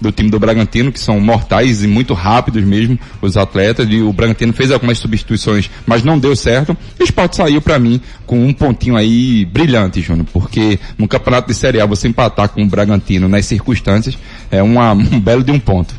do 0.00 0.12
time 0.12 0.30
do 0.30 0.38
Bragantino, 0.38 0.92
que 0.92 1.00
são 1.00 1.20
mortais 1.20 1.82
e 1.82 1.86
muito 1.86 2.14
rápidos 2.14 2.64
mesmo, 2.64 2.98
os 3.20 3.36
atletas, 3.36 3.86
e 3.90 4.00
o 4.00 4.12
Bragantino 4.12 4.52
fez 4.52 4.70
algumas 4.70 4.98
substituições, 4.98 5.70
mas 5.86 6.02
não 6.02 6.18
deu 6.18 6.34
certo. 6.36 6.76
E 6.98 7.02
o 7.02 7.04
Sport 7.04 7.34
saiu 7.34 7.60
para 7.60 7.78
mim 7.78 8.00
com 8.26 8.46
um 8.46 8.52
pontinho 8.52 8.96
aí 8.96 9.44
brilhante, 9.44 10.00
Júnior, 10.00 10.26
porque 10.32 10.78
no 10.96 11.08
campeonato 11.08 11.48
de 11.48 11.54
Série 11.54 11.80
A 11.80 11.86
você 11.86 12.08
empatar 12.08 12.48
com 12.48 12.62
o 12.62 12.66
Bragantino 12.66 13.28
nas 13.28 13.46
circunstâncias 13.46 14.16
é 14.50 14.62
uma, 14.62 14.92
um 14.94 15.20
belo 15.20 15.42
de 15.42 15.50
um 15.50 15.58
ponto. 15.58 15.94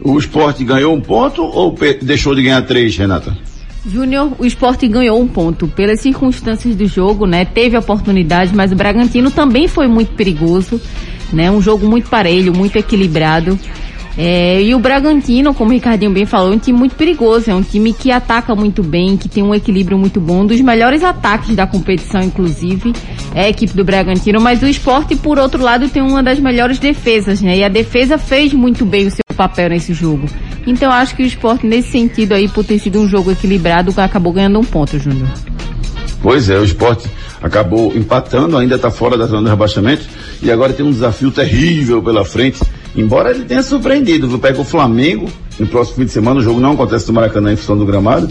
O 0.00 0.16
esporte 0.18 0.64
ganhou 0.64 0.94
um 0.94 1.00
ponto 1.00 1.42
ou 1.42 1.76
deixou 2.00 2.34
de 2.34 2.42
ganhar 2.42 2.62
três, 2.62 2.96
Renata? 2.96 3.36
Júnior, 3.88 4.32
o 4.38 4.44
esporte 4.44 4.86
ganhou 4.86 5.20
um 5.20 5.26
ponto 5.26 5.66
pelas 5.66 6.00
circunstâncias 6.00 6.76
do 6.76 6.86
jogo, 6.86 7.26
né? 7.26 7.44
Teve 7.44 7.76
oportunidade, 7.76 8.54
mas 8.54 8.70
o 8.70 8.76
Bragantino 8.76 9.30
também 9.30 9.66
foi 9.66 9.88
muito 9.88 10.12
perigoso, 10.14 10.80
né? 11.32 11.50
Um 11.50 11.60
jogo 11.60 11.86
muito 11.88 12.10
parelho, 12.10 12.54
muito 12.54 12.76
equilibrado. 12.76 13.58
É, 14.20 14.60
e 14.60 14.74
o 14.74 14.80
Bragantino, 14.80 15.54
como 15.54 15.70
o 15.70 15.72
Ricardinho 15.72 16.10
bem 16.10 16.26
falou, 16.26 16.52
é 16.52 16.56
um 16.56 16.58
time 16.58 16.76
muito 16.76 16.96
perigoso, 16.96 17.48
é 17.48 17.54
um 17.54 17.62
time 17.62 17.92
que 17.92 18.10
ataca 18.10 18.52
muito 18.52 18.82
bem, 18.82 19.16
que 19.16 19.28
tem 19.28 19.44
um 19.44 19.54
equilíbrio 19.54 19.96
muito 19.96 20.20
bom, 20.20 20.40
um 20.40 20.46
dos 20.46 20.60
melhores 20.60 21.04
ataques 21.04 21.54
da 21.54 21.68
competição, 21.68 22.20
inclusive, 22.20 22.92
é 23.32 23.44
a 23.44 23.48
equipe 23.48 23.76
do 23.76 23.84
Bragantino, 23.84 24.40
mas 24.40 24.60
o 24.60 24.66
esporte, 24.66 25.14
por 25.14 25.38
outro 25.38 25.62
lado, 25.62 25.88
tem 25.88 26.02
uma 26.02 26.20
das 26.20 26.40
melhores 26.40 26.80
defesas, 26.80 27.40
né? 27.40 27.58
E 27.58 27.62
a 27.62 27.68
defesa 27.68 28.18
fez 28.18 28.52
muito 28.52 28.84
bem 28.84 29.06
o 29.06 29.10
seu 29.12 29.22
papel 29.36 29.68
nesse 29.70 29.94
jogo. 29.94 30.26
Então 30.66 30.90
acho 30.90 31.14
que 31.14 31.22
o 31.22 31.26
esporte, 31.26 31.64
nesse 31.64 31.92
sentido 31.92 32.32
aí, 32.32 32.48
por 32.48 32.64
ter 32.64 32.80
sido 32.80 33.00
um 33.00 33.08
jogo 33.08 33.30
equilibrado, 33.30 33.94
acabou 33.98 34.32
ganhando 34.32 34.58
um 34.58 34.64
ponto, 34.64 34.98
Júnior. 34.98 35.28
Pois 36.22 36.48
é, 36.50 36.58
o 36.58 36.64
esporte 36.64 37.08
acabou 37.42 37.94
empatando, 37.96 38.56
ainda 38.56 38.74
está 38.74 38.90
fora 38.90 39.16
da 39.16 39.26
zona 39.26 39.44
de 39.44 39.50
rebaixamento 39.50 40.04
e 40.42 40.50
agora 40.50 40.72
tem 40.72 40.84
um 40.84 40.90
desafio 40.90 41.30
terrível 41.30 42.02
pela 42.02 42.24
frente. 42.24 42.60
Embora 42.96 43.30
ele 43.30 43.44
tenha 43.44 43.62
surpreendido? 43.62 44.38
Pega 44.38 44.60
o 44.60 44.64
Flamengo 44.64 45.28
no 45.58 45.66
próximo 45.66 45.96
fim 45.96 46.04
de 46.04 46.12
semana, 46.12 46.40
o 46.40 46.42
jogo 46.42 46.60
não 46.60 46.72
acontece 46.72 47.06
no 47.08 47.14
Maracanã 47.14 47.52
em 47.52 47.56
função 47.56 47.76
do 47.76 47.84
gramado, 47.84 48.28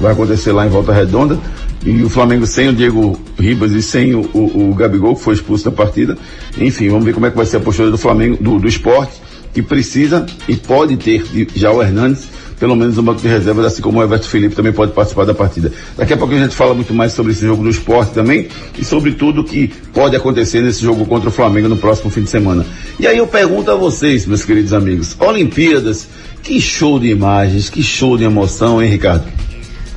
vai 0.00 0.12
acontecer 0.12 0.52
lá 0.52 0.66
em 0.66 0.70
Volta 0.70 0.92
Redonda. 0.92 1.38
E 1.84 2.02
o 2.02 2.10
Flamengo 2.10 2.46
sem 2.46 2.68
o 2.68 2.74
Diego 2.74 3.18
Ribas 3.38 3.72
e 3.72 3.80
sem 3.80 4.14
o, 4.14 4.20
o, 4.34 4.70
o 4.70 4.74
Gabigol, 4.74 5.16
que 5.16 5.22
foi 5.22 5.34
expulso 5.34 5.64
da 5.64 5.70
partida. 5.70 6.16
Enfim, 6.58 6.90
vamos 6.90 7.06
ver 7.06 7.14
como 7.14 7.24
é 7.24 7.30
que 7.30 7.36
vai 7.36 7.46
ser 7.46 7.56
a 7.56 7.60
postura 7.60 7.90
do 7.90 7.96
Flamengo, 7.96 8.36
do, 8.38 8.58
do 8.58 8.68
esporte, 8.68 9.14
que 9.54 9.62
precisa 9.62 10.26
e 10.46 10.56
pode 10.56 10.98
ter 10.98 11.24
já 11.54 11.72
o 11.72 11.82
Hernandes 11.82 12.28
pelo 12.60 12.76
menos 12.76 12.96
no 12.96 13.02
banco 13.02 13.22
de 13.22 13.26
reservas, 13.26 13.64
assim 13.64 13.80
como 13.80 13.98
o 13.98 14.02
Everton 14.02 14.28
Felipe 14.28 14.54
também 14.54 14.72
pode 14.72 14.92
participar 14.92 15.24
da 15.24 15.32
partida. 15.32 15.72
Daqui 15.96 16.12
a 16.12 16.16
pouco 16.16 16.34
a 16.34 16.38
gente 16.38 16.54
fala 16.54 16.74
muito 16.74 16.92
mais 16.92 17.14
sobre 17.14 17.32
esse 17.32 17.40
jogo 17.40 17.62
do 17.62 17.70
esporte 17.70 18.12
também 18.12 18.48
e 18.78 18.84
sobre 18.84 19.12
tudo 19.12 19.42
que 19.42 19.68
pode 19.94 20.14
acontecer 20.14 20.60
nesse 20.60 20.82
jogo 20.82 21.06
contra 21.06 21.30
o 21.30 21.32
Flamengo 21.32 21.68
no 21.68 21.78
próximo 21.78 22.10
fim 22.10 22.22
de 22.22 22.30
semana. 22.30 22.66
E 22.98 23.06
aí 23.06 23.16
eu 23.16 23.26
pergunto 23.26 23.70
a 23.70 23.74
vocês, 23.74 24.26
meus 24.26 24.44
queridos 24.44 24.74
amigos, 24.74 25.16
Olimpíadas, 25.18 26.06
que 26.42 26.60
show 26.60 27.00
de 27.00 27.08
imagens, 27.08 27.70
que 27.70 27.82
show 27.82 28.18
de 28.18 28.24
emoção, 28.24 28.82
hein, 28.82 28.90
Ricardo? 28.90 29.24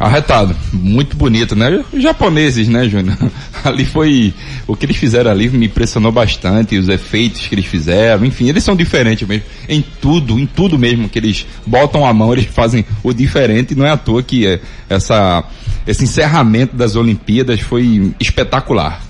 Arretado, 0.03 0.53
muito 0.73 1.15
bonito, 1.15 1.55
né? 1.55 1.81
Os 1.93 2.03
japoneses, 2.03 2.67
né, 2.67 2.89
Júnior? 2.89 3.17
Ali 3.63 3.85
foi, 3.85 4.33
o 4.67 4.75
que 4.75 4.85
eles 4.85 4.97
fizeram 4.97 5.31
ali 5.31 5.47
me 5.47 5.67
impressionou 5.67 6.11
bastante, 6.11 6.77
os 6.77 6.89
efeitos 6.89 7.47
que 7.47 7.55
eles 7.55 7.65
fizeram, 7.65 8.25
enfim, 8.25 8.49
eles 8.49 8.65
são 8.65 8.75
diferentes 8.75 9.25
mesmo, 9.25 9.45
em 9.69 9.81
tudo, 10.01 10.37
em 10.37 10.45
tudo 10.45 10.77
mesmo 10.77 11.07
que 11.07 11.17
eles 11.17 11.45
botam 11.65 12.05
a 12.05 12.13
mão, 12.13 12.33
eles 12.33 12.47
fazem 12.47 12.83
o 13.01 13.13
diferente, 13.13 13.75
não 13.75 13.85
é 13.85 13.91
à 13.91 13.97
toa 13.97 14.21
que 14.21 14.45
é, 14.45 14.59
essa, 14.89 15.41
esse 15.87 16.03
encerramento 16.03 16.75
das 16.75 16.97
Olimpíadas 16.97 17.61
foi 17.61 18.13
espetacular. 18.19 19.01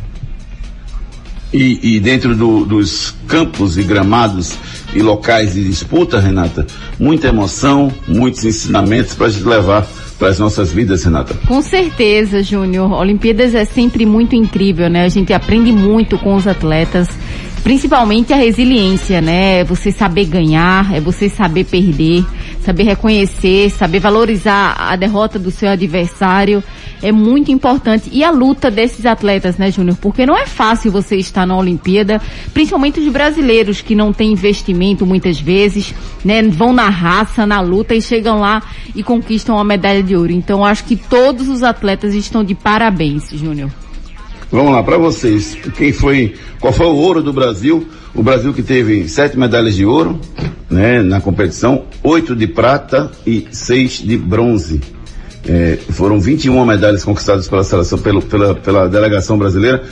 E, 1.52 1.96
e 1.96 2.00
dentro 2.00 2.36
do, 2.36 2.66
dos 2.66 3.16
campos 3.28 3.80
e 3.80 3.84
gramados 3.84 4.54
e 4.94 5.02
locais 5.02 5.56
de 5.56 5.68
disputa, 5.68 6.20
Renata, 6.20 6.68
muita 7.00 7.30
emoção, 7.30 7.92
muitos 8.08 8.46
ensinamentos 8.46 9.16
para 9.16 9.26
a 9.26 9.30
gente 9.32 9.46
levar 9.46 9.88
para 10.18 10.30
as 10.30 10.40
nossas 10.40 10.72
vidas, 10.72 11.04
Renata. 11.04 11.34
Com 11.48 11.62
certeza, 11.62 12.42
Júnior. 12.42 12.92
Olimpíadas 12.94 13.54
é 13.56 13.66
sempre 13.66 14.06
muito 14.06 14.36
incrível, 14.36 14.90
né? 14.90 15.04
A 15.04 15.10
gente 15.10 15.34
aprende 15.34 15.72
muito 15.72 16.18
com 16.18 16.36
os 16.36 16.48
atletas, 16.48 17.08
principalmente 17.64 18.34
a 18.34 18.36
resiliência, 18.36 19.22
né? 19.22 19.60
É 19.60 19.64
você 19.64 19.92
saber 19.92 20.26
ganhar, 20.26 20.94
é 20.94 21.00
você 21.00 21.30
saber 21.30 21.64
perder, 21.64 22.26
saber 22.62 22.84
reconhecer, 22.84 23.70
saber 23.72 24.00
valorizar 24.00 24.76
a 24.78 24.96
derrota 24.96 25.40
do 25.40 25.50
seu 25.50 25.70
adversário 25.70 26.64
é 27.04 27.12
muito 27.12 27.52
importante. 27.52 28.10
E 28.12 28.24
a 28.24 28.32
luta 28.32 28.72
desses 28.72 29.06
atletas, 29.06 29.58
né, 29.58 29.70
Júnior? 29.70 29.98
Porque 30.02 30.26
não 30.26 30.38
é 30.38 30.48
fácil 30.48 30.90
você 30.90 31.18
estar 31.18 31.46
na 31.46 31.58
Olimpíada, 31.58 32.22
principalmente 32.54 33.00
os 33.00 33.12
brasileiros 33.12 33.82
que 33.82 33.94
não 33.94 34.14
têm 34.14 34.32
investimento 34.32 35.06
muitas 35.06 35.40
vezes, 35.40 35.94
né? 36.24 36.42
Vão 36.44 36.72
na 36.72 36.90
raça, 36.90 37.46
na 37.46 37.60
luta 37.60 37.94
e 37.94 38.02
chegam 38.02 38.40
lá 38.40 38.64
e 38.96 39.04
conquistam 39.04 39.60
a 39.60 39.64
medalha 39.64 40.02
de 40.02 40.16
ouro. 40.16 40.32
Então 40.32 40.64
acho 40.64 40.86
que 40.86 40.96
todos 40.96 41.50
os 41.50 41.62
atletas 41.62 42.16
estão 42.16 42.44
de 42.44 42.56
parabéns, 42.56 43.30
Júnior. 43.32 43.70
Vamos 44.54 44.72
lá, 44.72 44.84
para 44.84 45.00
vocês, 45.00 45.58
quem 45.76 45.92
foi, 45.92 46.36
qual 46.60 46.72
foi 46.72 46.86
o 46.86 46.94
ouro 46.94 47.24
do 47.24 47.34
Brasil? 47.34 47.88
O 48.14 48.22
Brasil 48.22 48.54
que 48.54 48.62
teve 48.62 49.10
sete 49.10 49.36
medalhas 49.36 49.74
de 49.74 49.84
ouro, 49.84 50.20
né, 50.70 51.02
na 51.02 51.20
competição, 51.20 51.86
oito 52.04 52.36
de 52.36 52.46
prata 52.46 53.10
e 53.26 53.48
seis 53.50 53.94
de 53.94 54.16
bronze. 54.16 54.80
É, 55.44 55.80
foram 55.90 56.20
21 56.20 56.64
medalhas 56.66 57.04
conquistadas 57.04 57.48
pela 57.48 57.64
seleção, 57.64 57.98
pelo, 57.98 58.22
pela, 58.22 58.54
pela 58.54 58.88
delegação 58.88 59.40
brasileira. 59.40 59.84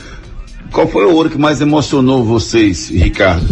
Qual 0.70 0.86
foi 0.86 1.06
o 1.06 1.12
ouro 1.12 1.28
que 1.28 1.38
mais 1.38 1.60
emocionou 1.60 2.22
vocês, 2.22 2.88
Ricardo? 2.88 3.44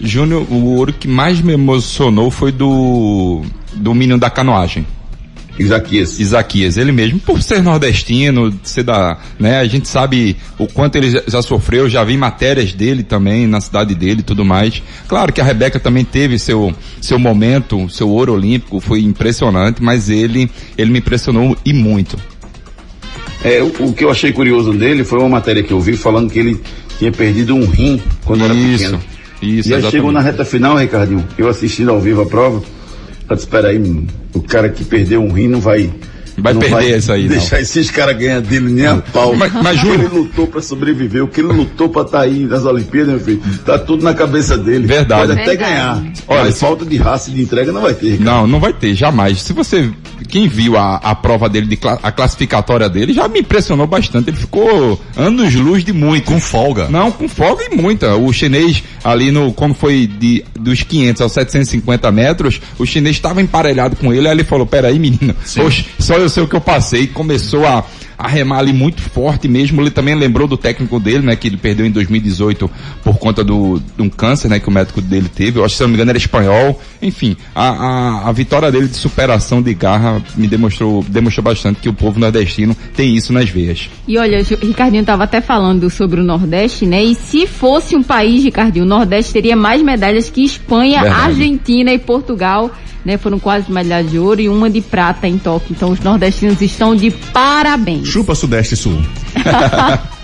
Júnior, 0.00 0.46
o 0.50 0.74
ouro 0.76 0.90
que 0.90 1.06
mais 1.06 1.38
me 1.38 1.52
emocionou 1.52 2.30
foi 2.30 2.50
do, 2.50 3.42
do 3.74 3.92
menino 3.94 4.18
da 4.18 4.30
canoagem. 4.30 4.86
Isaquias. 5.58 6.18
Isaquias, 6.20 6.76
ele 6.76 6.92
mesmo, 6.92 7.18
por 7.18 7.42
ser 7.42 7.62
nordestino, 7.62 8.52
ser 8.62 8.82
da, 8.82 9.18
né, 9.38 9.58
a 9.58 9.64
gente 9.64 9.88
sabe 9.88 10.36
o 10.58 10.66
quanto 10.66 10.96
ele 10.96 11.10
já, 11.26 11.42
sofreu, 11.42 11.88
já 11.88 12.04
vi 12.04 12.16
matérias 12.16 12.72
dele 12.72 13.02
também 13.02 13.46
na 13.46 13.60
cidade 13.60 13.94
dele 13.94 14.20
e 14.20 14.22
tudo 14.22 14.44
mais. 14.44 14.82
Claro 15.08 15.32
que 15.32 15.40
a 15.40 15.44
Rebeca 15.44 15.80
também 15.80 16.04
teve 16.04 16.38
seu, 16.38 16.74
seu 17.00 17.18
momento, 17.18 17.88
seu 17.88 18.08
ouro 18.08 18.34
olímpico, 18.34 18.80
foi 18.80 19.00
impressionante, 19.00 19.82
mas 19.82 20.10
ele, 20.10 20.50
ele 20.76 20.90
me 20.90 20.98
impressionou 20.98 21.56
e 21.64 21.72
muito. 21.72 22.16
É, 23.42 23.62
o, 23.62 23.88
o 23.88 23.92
que 23.92 24.04
eu 24.04 24.10
achei 24.10 24.32
curioso 24.32 24.72
dele 24.72 25.04
foi 25.04 25.18
uma 25.18 25.28
matéria 25.28 25.62
que 25.62 25.72
eu 25.72 25.80
vi 25.80 25.96
falando 25.96 26.30
que 26.30 26.38
ele 26.38 26.60
tinha 26.98 27.12
perdido 27.12 27.54
um 27.54 27.66
rim 27.66 28.00
quando 28.24 28.44
era 28.44 28.54
Isso, 28.54 28.84
pequeno. 28.84 29.00
isso, 29.42 29.68
e 29.68 29.74
aí 29.74 29.82
chegou 29.90 30.10
na 30.10 30.20
reta 30.20 30.44
final, 30.44 30.76
Ricardinho, 30.76 31.24
eu 31.36 31.48
assistindo 31.48 31.90
ao 31.90 32.00
vivo 32.00 32.22
a 32.22 32.26
prova, 32.26 32.62
eu 33.28 33.36
disse, 33.36 33.46
espera 33.46 33.68
aí, 33.68 34.06
o 34.34 34.42
cara 34.42 34.68
que 34.68 34.84
perdeu 34.84 35.22
um 35.22 35.32
rim 35.32 35.48
não 35.48 35.60
vai... 35.60 35.90
Vai 36.38 36.52
não 36.52 36.60
perder 36.60 36.98
isso 36.98 37.10
aí, 37.10 37.22
não. 37.22 37.28
Deixar 37.30 37.60
esses 37.62 37.90
caras 37.90 38.14
ganhar 38.14 38.42
dele 38.42 38.70
nem 38.70 38.84
a 38.84 38.96
pau. 38.96 39.34
Mas- 39.34 39.50
mas, 39.54 39.78
o 39.78 39.80
que 39.80 39.86
Júnior- 39.86 40.00
ele 40.12 40.18
lutou 40.20 40.46
pra 40.46 40.60
sobreviver, 40.60 41.24
o 41.24 41.28
que 41.28 41.40
ele 41.40 41.48
lutou 41.50 41.88
pra 41.88 42.02
estar 42.02 42.20
aí 42.20 42.40
nas 42.44 42.62
Olimpíadas, 42.66 43.14
meu 43.14 43.20
filho, 43.20 43.42
tá 43.64 43.78
tudo 43.78 44.04
na 44.04 44.12
cabeça 44.12 44.54
dele. 44.58 44.86
Verdade. 44.86 45.28
Pode 45.28 45.32
até 45.32 45.44
Verdade. 45.56 45.70
ganhar. 45.70 45.96
Olha, 46.28 46.40
Olha, 46.42 46.52
se- 46.52 46.60
falta 46.60 46.84
de 46.84 46.96
raça 46.98 47.30
e 47.30 47.32
de 47.34 47.40
entrega 47.40 47.72
não 47.72 47.80
vai 47.80 47.94
ter, 47.94 48.10
Ricardo. 48.10 48.24
Não, 48.26 48.46
não 48.46 48.60
vai 48.60 48.74
ter, 48.74 48.94
jamais. 48.94 49.40
Se 49.40 49.54
você, 49.54 49.90
quem 50.28 50.48
viu 50.48 50.76
a, 50.76 50.96
a 50.96 51.14
prova 51.14 51.48
dele, 51.48 51.66
de 51.66 51.78
a 52.02 52.10
classificatória 52.12 52.88
dele, 52.88 53.12
já 53.12 53.28
me 53.28 53.40
impressionou 53.40 53.86
bastante. 53.86 54.30
Ele 54.30 54.36
ficou 54.36 55.00
anos 55.16 55.54
luz 55.54 55.84
de 55.84 55.92
muito. 55.92 56.26
Com 56.26 56.40
folga. 56.40 56.88
Não, 56.88 57.10
com 57.12 57.28
folga 57.28 57.64
e 57.70 57.74
muita. 57.74 58.16
O 58.16 58.32
chinês 58.32 58.82
ali 59.04 59.30
no, 59.30 59.52
como 59.52 59.74
foi 59.74 60.06
de, 60.06 60.44
dos 60.58 60.82
500 60.82 61.22
aos 61.22 61.32
750 61.32 62.10
metros, 62.10 62.60
o 62.78 62.86
chinês 62.86 63.16
estava 63.16 63.40
emparelhado 63.40 63.96
com 63.96 64.12
ele, 64.12 64.26
aí 64.26 64.34
ele 64.34 64.44
falou, 64.44 64.66
peraí 64.66 64.98
menino, 64.98 65.34
oxe, 65.64 65.86
só 65.98 66.14
eu 66.14 66.28
sei 66.28 66.42
o 66.42 66.48
que 66.48 66.56
eu 66.56 66.60
passei, 66.60 67.02
e 67.02 67.06
começou 67.06 67.66
a, 67.66 67.84
a 68.18 68.28
remar 68.28 68.58
ali 68.58 68.72
muito 68.72 69.00
forte 69.00 69.48
mesmo, 69.48 69.80
ele 69.80 69.90
também 69.90 70.14
lembrou 70.14 70.48
do 70.48 70.56
técnico 70.56 70.98
dele, 70.98 71.24
né, 71.26 71.36
que 71.36 71.48
ele 71.48 71.56
perdeu 71.56 71.86
em 71.86 71.90
2018 71.90 72.70
por 73.04 73.18
conta 73.18 73.44
do, 73.44 73.80
de 73.96 74.02
um 74.02 74.08
câncer, 74.08 74.48
né, 74.48 74.58
que 74.58 74.68
o 74.68 74.72
médico 74.72 75.00
dele 75.00 75.28
teve, 75.28 75.58
eu 75.58 75.64
acho 75.64 75.74
que 75.74 75.78
se 75.78 75.82
não 75.82 75.88
me 75.88 75.94
engano 75.94 76.10
era 76.10 76.18
espanhol, 76.18 76.80
enfim, 77.00 77.36
a, 77.54 77.68
a, 77.68 78.28
a 78.28 78.32
vitória 78.32 78.70
dele 78.70 78.88
de 78.88 78.96
superação 78.96 79.60
de 79.60 79.74
garra 79.74 80.22
me 80.36 80.46
demonstrou, 80.46 81.04
demonstrou 81.08 81.44
bastante 81.44 81.80
que 81.80 81.88
o 81.88 81.92
povo 81.92 82.18
nordestino 82.18 82.76
tem 82.94 83.14
isso 83.14 83.32
nas 83.32 83.48
veias. 83.48 83.88
E 84.06 84.16
olha, 84.18 84.40
o 84.40 84.66
Ricardinho 84.66 85.00
estava 85.00 85.24
até 85.24 85.40
falando 85.40 85.88
sobre 85.90 86.20
o 86.20 86.24
Nordeste, 86.24 86.86
né? 86.86 87.02
E 87.02 87.14
se 87.14 87.46
fosse 87.46 87.96
um 87.96 88.02
país, 88.02 88.42
Ricardinho, 88.44 88.84
o 88.84 88.88
Nordeste 88.88 89.32
teria 89.32 89.56
mais 89.56 89.82
medalhas 89.82 90.30
que 90.30 90.44
Espanha, 90.44 91.02
Verdade. 91.02 91.24
Argentina 91.24 91.92
e 91.92 91.98
Portugal, 91.98 92.70
né? 93.04 93.16
Foram 93.18 93.38
quase 93.38 93.70
medalhas 93.70 94.10
de 94.10 94.18
ouro 94.18 94.40
e 94.40 94.48
uma 94.48 94.68
de 94.68 94.80
prata 94.80 95.26
em 95.28 95.38
Tóquio. 95.38 95.72
Então 95.72 95.90
os 95.90 96.00
nordestinos 96.00 96.60
estão 96.60 96.94
de 96.94 97.10
parabéns. 97.10 98.05
Chupa 98.06 98.34
Sudeste 98.34 98.74
e 98.74 98.76
Sul. 98.76 99.02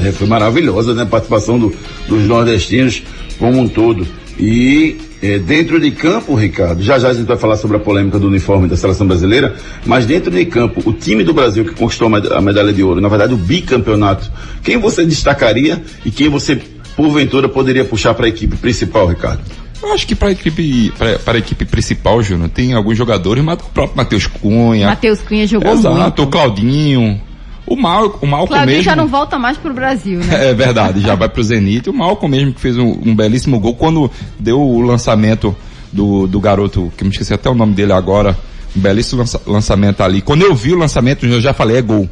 É, 0.00 0.12
foi 0.12 0.28
maravilhosa, 0.28 0.94
né? 0.94 1.02
A 1.02 1.06
participação 1.06 1.58
do- 1.58 1.74
dos 2.06 2.22
nordestinos 2.22 3.02
como 3.36 3.58
um 3.60 3.68
todo. 3.68 4.06
E 4.38 4.96
é, 5.20 5.40
dentro 5.40 5.80
de 5.80 5.90
campo, 5.90 6.36
Ricardo, 6.36 6.80
já 6.84 7.00
já 7.00 7.08
a 7.08 7.12
gente 7.14 7.26
vai 7.26 7.36
falar 7.36 7.56
sobre 7.56 7.78
a 7.78 7.80
polêmica 7.80 8.16
do 8.16 8.28
uniforme 8.28 8.68
da 8.68 8.76
seleção 8.76 9.08
brasileira, 9.08 9.56
mas 9.84 10.06
dentro 10.06 10.30
de 10.30 10.44
campo, 10.44 10.80
o 10.88 10.92
time 10.92 11.24
do 11.24 11.34
Brasil 11.34 11.64
que 11.64 11.74
conquistou 11.74 12.06
a 12.06 12.10
med- 12.10 12.32
a 12.32 12.40
medalha 12.40 12.72
de 12.72 12.80
ouro, 12.80 13.00
na 13.00 13.08
verdade 13.08 13.34
o 13.34 13.36
bicampeonato, 13.36 14.30
quem 14.62 14.78
você 14.78 15.04
destacaria 15.04 15.82
e 16.04 16.12
quem 16.12 16.28
você, 16.28 16.60
porventura, 16.96 17.48
poderia 17.48 17.84
puxar 17.84 18.14
para 18.14 18.26
a 18.26 18.28
equipe 18.28 18.56
principal, 18.56 19.08
Ricardo? 19.08 19.40
Eu 19.82 19.92
acho 19.92 20.06
que 20.06 20.14
para 20.14 20.28
a 20.28 20.32
equipe, 20.32 20.92
pra- 20.98 21.18
pra 21.20 21.38
equipe 21.38 21.64
principal, 21.64 22.22
Júnior, 22.22 22.48
tem 22.48 22.72
alguns 22.74 22.96
jogadores, 22.96 23.42
mas 23.44 23.58
o 23.60 23.64
próprio 23.70 23.96
Matheus 23.96 24.26
Cunha. 24.26 24.86
Matheus 24.88 25.20
Cunha 25.20 25.46
jogou 25.46 25.72
Exato, 25.72 25.94
muito. 25.96 26.22
o 26.22 26.26
Claudinho. 26.26 27.20
O 27.66 27.76
Mal, 27.76 28.18
o 28.22 28.26
Malcolm 28.26 28.46
Claudinho 28.48 28.66
mesmo. 28.78 28.82
já 28.82 28.96
não 28.96 29.06
volta 29.06 29.38
mais 29.38 29.58
pro 29.58 29.74
Brasil, 29.74 30.20
né? 30.20 30.48
É 30.50 30.54
verdade, 30.54 31.00
já 31.00 31.14
vai 31.14 31.28
pro 31.28 31.42
Zenit. 31.42 31.88
O 31.90 31.92
Malcolm 31.92 32.34
mesmo 32.34 32.52
que 32.54 32.60
fez 32.60 32.78
um, 32.78 32.98
um 33.04 33.14
belíssimo 33.14 33.60
gol 33.60 33.74
quando 33.74 34.10
deu 34.40 34.58
o 34.58 34.80
lançamento 34.80 35.54
do, 35.92 36.26
do 36.26 36.40
garoto, 36.40 36.90
que 36.96 37.04
eu 37.04 37.06
me 37.06 37.12
esqueci 37.12 37.32
até 37.34 37.48
o 37.50 37.54
nome 37.54 37.74
dele 37.74 37.92
agora, 37.92 38.36
um 38.74 38.80
belíssimo 38.80 39.20
lança- 39.20 39.40
lançamento 39.46 40.02
ali. 40.02 40.22
Quando 40.22 40.42
eu 40.42 40.54
vi 40.54 40.72
o 40.72 40.78
lançamento, 40.78 41.26
eu 41.26 41.40
já 41.42 41.52
falei, 41.52 41.76
é 41.76 41.82
gol. 41.82 42.08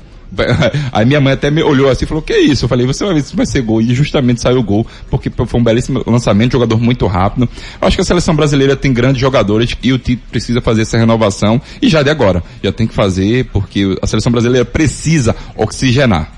Aí 0.92 1.04
minha 1.04 1.20
mãe 1.20 1.32
até 1.32 1.50
me 1.50 1.62
olhou 1.62 1.88
assim 1.90 2.04
e 2.04 2.08
falou, 2.08 2.22
que 2.22 2.32
é 2.32 2.40
isso? 2.40 2.64
Eu 2.64 2.68
falei, 2.68 2.86
você 2.86 3.04
vai 3.04 3.14
ver 3.14 3.22
se 3.22 3.36
vai 3.36 3.46
ser 3.46 3.62
gol. 3.62 3.80
E 3.80 3.94
justamente 3.94 4.40
saiu 4.40 4.58
o 4.58 4.62
gol, 4.62 4.86
porque 5.10 5.30
foi 5.30 5.60
um 5.60 5.64
belíssimo 5.64 6.02
lançamento, 6.06 6.52
jogador 6.52 6.80
muito 6.80 7.06
rápido. 7.06 7.48
Eu 7.80 7.86
acho 7.88 7.96
que 7.96 8.02
a 8.02 8.04
seleção 8.04 8.34
brasileira 8.34 8.76
tem 8.76 8.92
grandes 8.92 9.20
jogadores 9.20 9.76
e 9.82 9.92
o 9.92 9.98
Tito 9.98 10.22
precisa 10.30 10.60
fazer 10.60 10.82
essa 10.82 10.98
renovação. 10.98 11.60
E 11.80 11.88
já 11.88 12.02
de 12.02 12.10
agora, 12.10 12.42
já 12.62 12.72
tem 12.72 12.86
que 12.86 12.94
fazer, 12.94 13.46
porque 13.52 13.96
a 14.02 14.06
seleção 14.06 14.32
brasileira 14.32 14.64
precisa 14.64 15.34
oxigenar. 15.56 16.35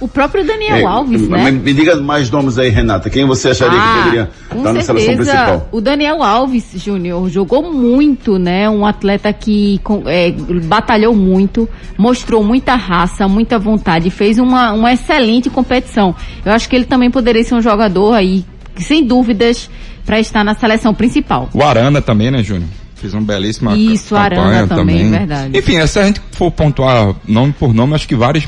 O 0.00 0.08
próprio 0.08 0.42
Daniel 0.46 0.76
É, 0.78 0.84
Alves, 0.84 1.28
né? 1.28 1.50
me 1.50 1.74
diga 1.74 1.94
mais 1.96 2.30
nomes 2.30 2.58
aí, 2.58 2.70
Renata. 2.70 3.10
Quem 3.10 3.26
você 3.26 3.50
acharia 3.50 3.78
que 3.78 3.98
poderia 3.98 4.30
Ah, 4.50 4.56
estar 4.56 4.72
na 4.72 4.80
seleção 4.80 5.14
principal? 5.16 5.68
O 5.70 5.80
Daniel 5.80 6.22
Alves 6.22 6.70
Júnior 6.74 7.28
jogou 7.28 7.70
muito, 7.70 8.38
né? 8.38 8.68
Um 8.70 8.86
atleta 8.86 9.30
que 9.32 9.78
é, 10.06 10.32
batalhou 10.64 11.14
muito, 11.14 11.68
mostrou 11.98 12.42
muita 12.42 12.74
raça, 12.76 13.28
muita 13.28 13.58
vontade, 13.58 14.08
fez 14.10 14.38
uma, 14.38 14.72
uma 14.72 14.92
excelente 14.92 15.50
competição. 15.50 16.14
Eu 16.44 16.52
acho 16.52 16.66
que 16.68 16.74
ele 16.76 16.86
também 16.86 17.10
poderia 17.10 17.44
ser 17.44 17.54
um 17.54 17.62
jogador 17.62 18.14
aí, 18.14 18.42
sem 18.76 19.04
dúvidas, 19.04 19.68
para 20.06 20.18
estar 20.18 20.42
na 20.42 20.54
seleção 20.54 20.94
principal. 20.94 21.50
O 21.52 21.62
Arana 21.62 22.00
também, 22.00 22.30
né, 22.30 22.42
Júnior? 22.42 22.68
Fez 23.00 23.14
uma 23.14 23.22
belíssima 23.22 23.76
Isso, 23.76 24.14
ca- 24.14 24.20
Arana 24.22 24.42
campanha 24.44 24.66
também, 24.66 25.10
verdade. 25.10 25.56
Enfim, 25.58 25.86
se 25.86 25.98
a 25.98 26.04
gente 26.04 26.20
for 26.32 26.50
pontuar 26.50 27.14
nome 27.26 27.52
por 27.58 27.72
nome, 27.72 27.94
acho 27.94 28.06
que 28.06 28.14
vários 28.14 28.44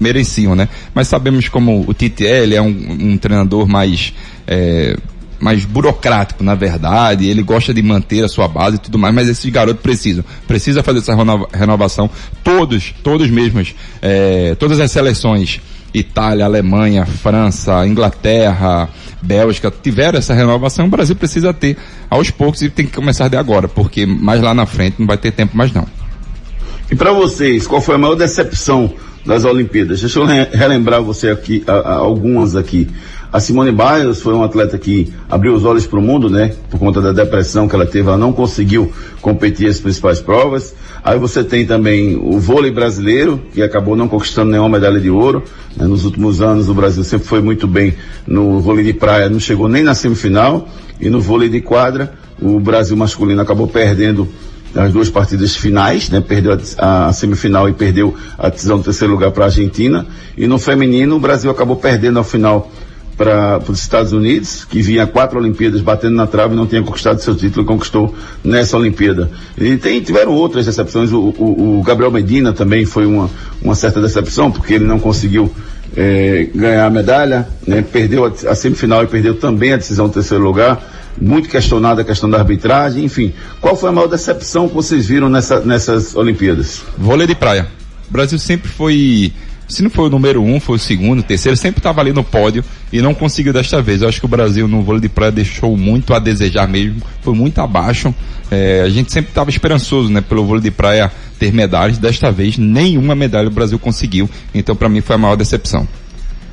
mereciam, 0.00 0.54
né? 0.54 0.68
Mas 0.94 1.08
sabemos 1.08 1.48
como 1.48 1.84
o 1.88 1.94
Tite 1.94 2.26
é, 2.26 2.42
ele 2.42 2.54
é 2.54 2.60
um, 2.62 2.66
um 3.12 3.16
treinador 3.16 3.66
mais, 3.66 4.12
é, 4.46 4.96
mais 5.40 5.64
burocrático, 5.64 6.42
na 6.44 6.54
verdade, 6.54 7.26
ele 7.28 7.42
gosta 7.42 7.72
de 7.72 7.82
manter 7.82 8.24
a 8.24 8.28
sua 8.28 8.46
base 8.48 8.76
e 8.76 8.78
tudo 8.80 8.98
mais, 8.98 9.14
mas 9.14 9.28
esses 9.28 9.50
garotos 9.50 9.82
precisam, 9.82 10.24
precisa 10.46 10.82
fazer 10.82 10.98
essa 10.98 11.14
renova- 11.14 11.48
renovação, 11.52 12.10
todos, 12.44 12.94
todos 13.02 13.30
mesmos, 13.30 13.74
é, 14.02 14.54
todas 14.56 14.78
as 14.80 14.90
seleções, 14.90 15.60
Itália, 15.94 16.44
Alemanha, 16.44 17.06
França, 17.06 17.86
Inglaterra, 17.86 18.88
Bélgica, 19.20 19.72
tiveram 19.82 20.18
essa 20.18 20.34
renovação, 20.34 20.86
o 20.86 20.88
Brasil 20.88 21.16
precisa 21.16 21.52
ter 21.52 21.76
aos 22.08 22.30
poucos 22.30 22.62
e 22.62 22.70
tem 22.70 22.86
que 22.86 22.92
começar 22.92 23.28
de 23.28 23.36
agora, 23.36 23.68
porque 23.68 24.06
mais 24.06 24.40
lá 24.40 24.54
na 24.54 24.66
frente 24.66 24.96
não 24.98 25.06
vai 25.06 25.18
ter 25.18 25.32
tempo 25.32 25.56
mais 25.56 25.72
não. 25.72 25.86
E 26.90 26.94
para 26.94 27.12
vocês, 27.12 27.66
qual 27.66 27.80
foi 27.80 27.96
a 27.96 27.98
maior 27.98 28.14
decepção 28.14 28.92
das 29.26 29.44
Olimpíadas? 29.44 30.00
Deixa 30.00 30.18
eu 30.18 30.24
relembrar 30.24 31.02
você 31.02 31.28
aqui, 31.28 31.62
a, 31.66 31.72
a, 31.72 31.94
algumas 31.96 32.56
aqui. 32.56 32.88
A 33.30 33.40
Simone 33.40 33.70
Biles 33.70 34.22
foi 34.22 34.32
uma 34.32 34.46
atleta 34.46 34.78
que 34.78 35.12
abriu 35.28 35.54
os 35.54 35.62
olhos 35.62 35.86
para 35.86 35.98
o 35.98 36.02
mundo, 36.02 36.30
né? 36.30 36.54
Por 36.70 36.80
conta 36.80 36.98
da 37.02 37.12
depressão 37.12 37.68
que 37.68 37.74
ela 37.74 37.84
teve, 37.84 38.08
ela 38.08 38.16
não 38.16 38.32
conseguiu 38.32 38.90
competir 39.20 39.68
as 39.68 39.78
principais 39.78 40.18
provas. 40.18 40.74
Aí 41.04 41.18
você 41.18 41.44
tem 41.44 41.66
também 41.66 42.16
o 42.16 42.38
vôlei 42.38 42.70
brasileiro, 42.70 43.38
que 43.52 43.62
acabou 43.62 43.94
não 43.94 44.08
conquistando 44.08 44.50
nenhuma 44.50 44.70
medalha 44.70 44.98
de 44.98 45.10
ouro. 45.10 45.42
Né? 45.76 45.86
Nos 45.86 46.06
últimos 46.06 46.40
anos 46.40 46.70
o 46.70 46.74
Brasil 46.74 47.04
sempre 47.04 47.28
foi 47.28 47.42
muito 47.42 47.66
bem 47.66 47.94
no 48.26 48.60
vôlei 48.60 48.82
de 48.82 48.94
praia, 48.94 49.28
não 49.28 49.38
chegou 49.38 49.68
nem 49.68 49.82
na 49.82 49.94
semifinal. 49.94 50.66
E 50.98 51.10
no 51.10 51.20
vôlei 51.20 51.50
de 51.50 51.60
quadra, 51.60 52.14
o 52.40 52.58
Brasil 52.58 52.96
masculino 52.96 53.42
acabou 53.42 53.68
perdendo 53.68 54.26
as 54.74 54.90
duas 54.90 55.10
partidas 55.10 55.54
finais, 55.54 56.08
né? 56.08 56.22
Perdeu 56.22 56.58
a, 56.78 57.08
a, 57.08 57.12
semifinal 57.12 57.68
e 57.68 57.74
perdeu 57.74 58.14
a 58.38 58.48
decisão 58.48 58.78
do 58.78 58.84
terceiro 58.84 59.12
lugar 59.12 59.32
para 59.32 59.44
a 59.44 59.46
Argentina. 59.48 60.06
E 60.36 60.46
no 60.46 60.58
feminino, 60.58 61.16
o 61.16 61.20
Brasil 61.20 61.50
acabou 61.50 61.76
perdendo 61.76 62.18
a 62.18 62.24
final 62.24 62.70
para 63.18 63.60
os 63.68 63.80
Estados 63.80 64.12
Unidos, 64.12 64.64
que 64.64 64.80
vinha 64.80 65.04
quatro 65.04 65.40
Olimpíadas 65.40 65.80
batendo 65.80 66.14
na 66.14 66.26
trave 66.26 66.54
e 66.54 66.56
não 66.56 66.68
tinha 66.68 66.80
conquistado 66.80 67.20
seu 67.20 67.34
título, 67.34 67.66
conquistou 67.66 68.14
nessa 68.44 68.76
Olimpíada. 68.76 69.28
E 69.58 69.76
tem, 69.76 70.00
tiveram 70.00 70.32
outras 70.32 70.66
decepções. 70.66 71.10
O, 71.10 71.34
o, 71.36 71.80
o, 71.80 71.82
Gabriel 71.82 72.12
Medina 72.12 72.52
também 72.52 72.86
foi 72.86 73.04
uma, 73.04 73.28
uma 73.60 73.74
certa 73.74 74.00
decepção, 74.00 74.52
porque 74.52 74.72
ele 74.72 74.84
não 74.84 75.00
conseguiu 75.00 75.52
é, 75.96 76.48
ganhar 76.54 76.86
a 76.86 76.90
medalha, 76.90 77.48
né? 77.66 77.82
perdeu 77.82 78.24
a, 78.24 78.28
a, 78.50 78.54
semifinal 78.54 79.02
e 79.02 79.08
perdeu 79.08 79.34
também 79.34 79.72
a 79.72 79.76
decisão 79.76 80.06
do 80.06 80.14
terceiro 80.14 80.44
lugar. 80.44 80.80
Muito 81.20 81.48
questionada 81.48 82.02
a 82.02 82.04
questão 82.04 82.30
da 82.30 82.38
arbitragem, 82.38 83.04
enfim. 83.04 83.34
Qual 83.60 83.74
foi 83.74 83.88
a 83.88 83.92
maior 83.92 84.06
decepção 84.06 84.68
que 84.68 84.74
vocês 84.74 85.06
viram 85.06 85.28
nessa, 85.28 85.58
nessas 85.58 86.14
Olimpíadas? 86.14 86.82
Vôlei 86.96 87.26
de 87.26 87.34
praia. 87.34 87.66
O 88.08 88.12
Brasil 88.12 88.38
sempre 88.38 88.70
foi 88.70 89.32
se 89.68 89.82
não 89.82 89.90
foi 89.90 90.06
o 90.06 90.10
número 90.10 90.42
um, 90.42 90.58
foi 90.58 90.76
o 90.76 90.78
segundo, 90.78 91.20
o 91.20 91.22
terceiro, 91.22 91.56
sempre 91.56 91.78
estava 91.78 92.00
ali 92.00 92.12
no 92.12 92.24
pódio 92.24 92.64
e 92.92 93.02
não 93.02 93.14
conseguiu 93.14 93.52
desta 93.52 93.82
vez. 93.82 94.00
Eu 94.00 94.08
acho 94.08 94.18
que 94.18 94.24
o 94.24 94.28
Brasil 94.28 94.66
no 94.66 94.82
vôlei 94.82 95.02
de 95.02 95.08
praia 95.08 95.30
deixou 95.30 95.76
muito 95.76 96.14
a 96.14 96.18
desejar 96.18 96.66
mesmo, 96.66 97.02
foi 97.20 97.34
muito 97.34 97.60
abaixo. 97.60 98.14
É, 98.50 98.80
a 98.80 98.88
gente 98.88 99.12
sempre 99.12 99.30
estava 99.30 99.50
esperançoso, 99.50 100.10
né, 100.10 100.22
pelo 100.22 100.44
vôlei 100.46 100.62
de 100.62 100.70
praia 100.70 101.12
ter 101.38 101.52
medalhas. 101.52 101.98
Desta 101.98 102.32
vez, 102.32 102.56
nenhuma 102.56 103.14
medalha 103.14 103.48
o 103.48 103.52
Brasil 103.52 103.78
conseguiu. 103.78 104.28
Então, 104.54 104.74
para 104.74 104.88
mim, 104.88 105.02
foi 105.02 105.16
a 105.16 105.18
maior 105.18 105.36
decepção. 105.36 105.86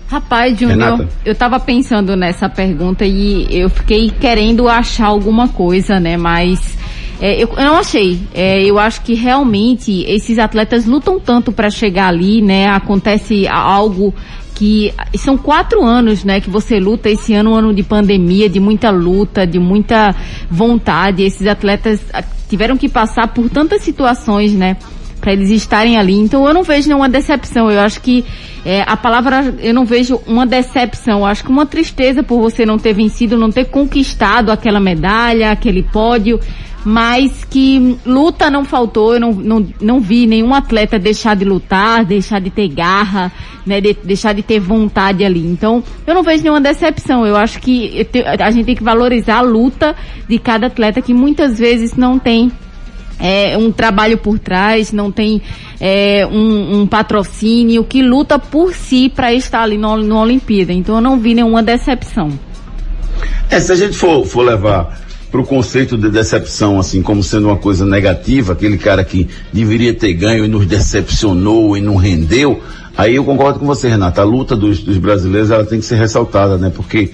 Rapaz, 0.07 0.59
Júnior, 0.59 1.07
eu 1.25 1.31
estava 1.31 1.59
pensando 1.59 2.15
nessa 2.15 2.47
pergunta 2.47 3.03
e 3.05 3.47
eu 3.49 3.69
fiquei 3.69 4.11
querendo 4.11 4.67
achar 4.67 5.07
alguma 5.07 5.47
coisa, 5.47 5.99
né, 5.99 6.15
mas 6.15 6.59
é, 7.19 7.41
eu, 7.41 7.47
eu, 7.47 7.65
não 7.65 7.77
achei. 7.77 8.19
É, 8.33 8.63
eu 8.63 8.77
acho 8.77 9.01
que 9.01 9.13
realmente 9.13 10.03
esses 10.07 10.37
atletas 10.37 10.85
lutam 10.85 11.19
tanto 11.19 11.51
para 11.51 11.69
chegar 11.69 12.07
ali, 12.07 12.41
né? 12.41 12.67
Acontece 12.67 13.47
algo 13.47 14.13
que 14.55 14.93
são 15.17 15.37
quatro 15.37 15.83
anos, 15.83 16.23
né, 16.23 16.39
que 16.39 16.49
você 16.49 16.79
luta. 16.79 17.09
Esse 17.09 17.33
ano, 17.33 17.51
um 17.51 17.55
ano 17.55 17.73
de 17.73 17.83
pandemia, 17.83 18.49
de 18.49 18.59
muita 18.59 18.89
luta, 18.89 19.45
de 19.45 19.59
muita 19.59 20.15
vontade. 20.49 21.23
Esses 21.23 21.45
atletas 21.45 22.01
ah, 22.13 22.23
tiveram 22.49 22.77
que 22.77 22.87
passar 22.87 23.27
por 23.27 23.49
tantas 23.49 23.81
situações, 23.81 24.53
né, 24.53 24.77
para 25.19 25.33
eles 25.33 25.49
estarem 25.49 25.97
ali. 25.97 26.13
Então, 26.13 26.47
eu 26.47 26.53
não 26.53 26.63
vejo 26.63 26.87
nenhuma 26.87 27.09
decepção. 27.09 27.69
Eu 27.69 27.81
acho 27.81 27.99
que 28.01 28.23
é, 28.65 28.81
a 28.87 28.95
palavra, 28.95 29.55
eu 29.59 29.73
não 29.73 29.85
vejo 29.85 30.21
uma 30.25 30.45
decepção. 30.45 31.19
Eu 31.19 31.25
acho 31.25 31.43
que 31.43 31.49
uma 31.49 31.65
tristeza 31.65 32.23
por 32.23 32.39
você 32.39 32.65
não 32.65 32.77
ter 32.77 32.93
vencido, 32.93 33.37
não 33.37 33.51
ter 33.51 33.65
conquistado 33.65 34.51
aquela 34.51 34.79
medalha, 34.79 35.51
aquele 35.51 35.83
pódio 35.83 36.39
mas 36.85 37.43
que 37.43 37.97
luta 38.05 38.47
não 38.51 38.63
faltou, 38.63 39.15
eu 39.15 39.19
não, 39.19 39.33
não, 39.33 39.67
não 39.81 39.99
vi 39.99 40.27
nenhum 40.27 40.53
atleta 40.53 40.99
deixar 40.99 41.35
de 41.35 41.43
lutar, 41.43 42.05
deixar 42.05 42.39
de 42.39 42.51
ter 42.51 42.67
garra, 42.67 43.31
né, 43.65 43.81
de, 43.81 43.97
deixar 44.03 44.33
de 44.33 44.43
ter 44.43 44.59
vontade 44.59 45.25
ali. 45.25 45.43
Então, 45.43 45.83
eu 46.05 46.13
não 46.13 46.21
vejo 46.21 46.43
nenhuma 46.43 46.61
decepção. 46.61 47.25
Eu 47.25 47.35
acho 47.35 47.59
que 47.59 48.07
a 48.37 48.51
gente 48.51 48.65
tem 48.67 48.75
que 48.75 48.83
valorizar 48.83 49.37
a 49.37 49.41
luta 49.41 49.95
de 50.29 50.37
cada 50.37 50.67
atleta 50.67 51.01
que 51.01 51.11
muitas 51.11 51.57
vezes 51.57 51.95
não 51.95 52.19
tem 52.19 52.51
é, 53.19 53.57
um 53.57 53.71
trabalho 53.71 54.19
por 54.19 54.37
trás, 54.37 54.91
não 54.91 55.11
tem 55.11 55.41
é, 55.81 56.27
um, 56.27 56.81
um, 56.81 56.87
patrocínio 56.87 57.83
que 57.83 58.03
luta 58.03 58.37
por 58.37 58.75
si 58.75 59.09
para 59.09 59.33
estar 59.33 59.63
ali 59.63 59.77
no, 59.77 59.97
no 59.97 60.19
Olimpíada. 60.19 60.71
Então 60.71 60.95
eu 60.95 61.01
não 61.01 61.19
vi 61.19 61.33
nenhuma 61.33 61.63
decepção. 61.63 62.31
É, 63.49 63.59
se 63.59 63.71
a 63.71 63.75
gente 63.75 63.97
for, 63.97 64.23
for 64.23 64.43
levar 64.43 65.04
para 65.35 65.41
o 65.41 65.45
conceito 65.45 65.97
de 65.97 66.09
decepção, 66.09 66.79
assim, 66.79 67.01
como 67.01 67.21
sendo 67.21 67.47
uma 67.47 67.57
coisa 67.57 67.85
negativa, 67.85 68.53
aquele 68.53 68.77
cara 68.77 69.03
que 69.03 69.27
deveria 69.51 69.93
ter 69.93 70.13
ganho 70.13 70.45
e 70.45 70.47
nos 70.47 70.65
decepcionou 70.65 71.75
e 71.75 71.81
não 71.81 71.97
rendeu, 71.97 72.61
aí 72.95 73.15
eu 73.15 73.25
concordo 73.25 73.59
com 73.59 73.65
você, 73.65 73.89
Renata. 73.89 74.21
A 74.21 74.23
luta 74.23 74.55
dos, 74.55 74.79
dos 74.79 74.97
brasileiros 74.97 75.51
ela 75.51 75.65
tem 75.65 75.79
que 75.79 75.85
ser 75.85 75.95
ressaltada, 75.95 76.57
né? 76.57 76.71
Porque 76.73 77.11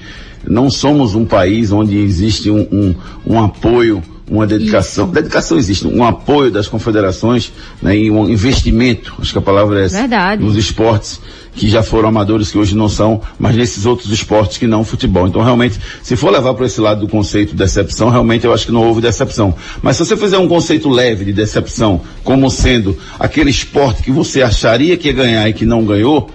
não 0.48 0.70
somos 0.70 1.16
um 1.16 1.26
país 1.26 1.72
onde 1.72 1.98
existe 1.98 2.52
um, 2.52 2.68
um, 2.72 2.96
um 3.26 3.44
apoio 3.44 4.04
uma 4.32 4.48
dedicação, 4.48 5.06
Isso. 5.06 5.14
dedicação 5.14 5.58
existe, 5.58 5.86
um 5.86 6.06
apoio 6.06 6.50
das 6.50 6.66
confederações, 6.66 7.52
né, 7.82 7.98
e 7.98 8.10
um 8.10 8.30
investimento, 8.30 9.14
acho 9.20 9.34
que 9.34 9.38
a 9.38 9.42
palavra 9.42 9.82
é 9.82 9.86
essa, 9.86 10.00
Verdade. 10.00 10.42
nos 10.42 10.56
esportes 10.56 11.20
que 11.54 11.68
já 11.68 11.84
foram 11.84 12.08
amadores, 12.08 12.50
que 12.50 12.58
hoje 12.58 12.74
não 12.74 12.88
são, 12.88 13.22
mas 13.38 13.58
nesses 13.58 13.86
outros 13.86 14.10
esportes 14.10 14.58
que 14.58 14.66
não 14.66 14.86
futebol. 14.86 15.28
Então, 15.28 15.44
realmente, 15.44 15.78
se 16.02 16.16
for 16.16 16.32
levar 16.32 16.54
para 16.54 16.66
esse 16.66 16.80
lado 16.80 17.02
do 17.02 17.10
conceito 17.10 17.50
de 17.50 17.58
decepção, 17.58 18.10
realmente 18.10 18.46
eu 18.46 18.54
acho 18.54 18.66
que 18.66 18.72
não 18.72 18.88
houve 18.88 19.02
decepção. 19.02 19.54
Mas 19.82 19.98
se 19.98 20.06
você 20.06 20.16
fizer 20.16 20.38
um 20.38 20.48
conceito 20.48 20.88
leve 20.90 21.26
de 21.26 21.34
decepção, 21.34 22.00
como 22.24 22.50
sendo 22.50 22.98
aquele 23.20 23.50
esporte 23.50 24.02
que 24.02 24.12
você 24.12 24.42
acharia 24.42 24.96
que 24.96 25.10
ia 25.10 25.14
ganhar 25.14 25.50
e 25.50 25.54
que 25.54 25.66
não 25.66 25.84
ganhou, 25.84 26.30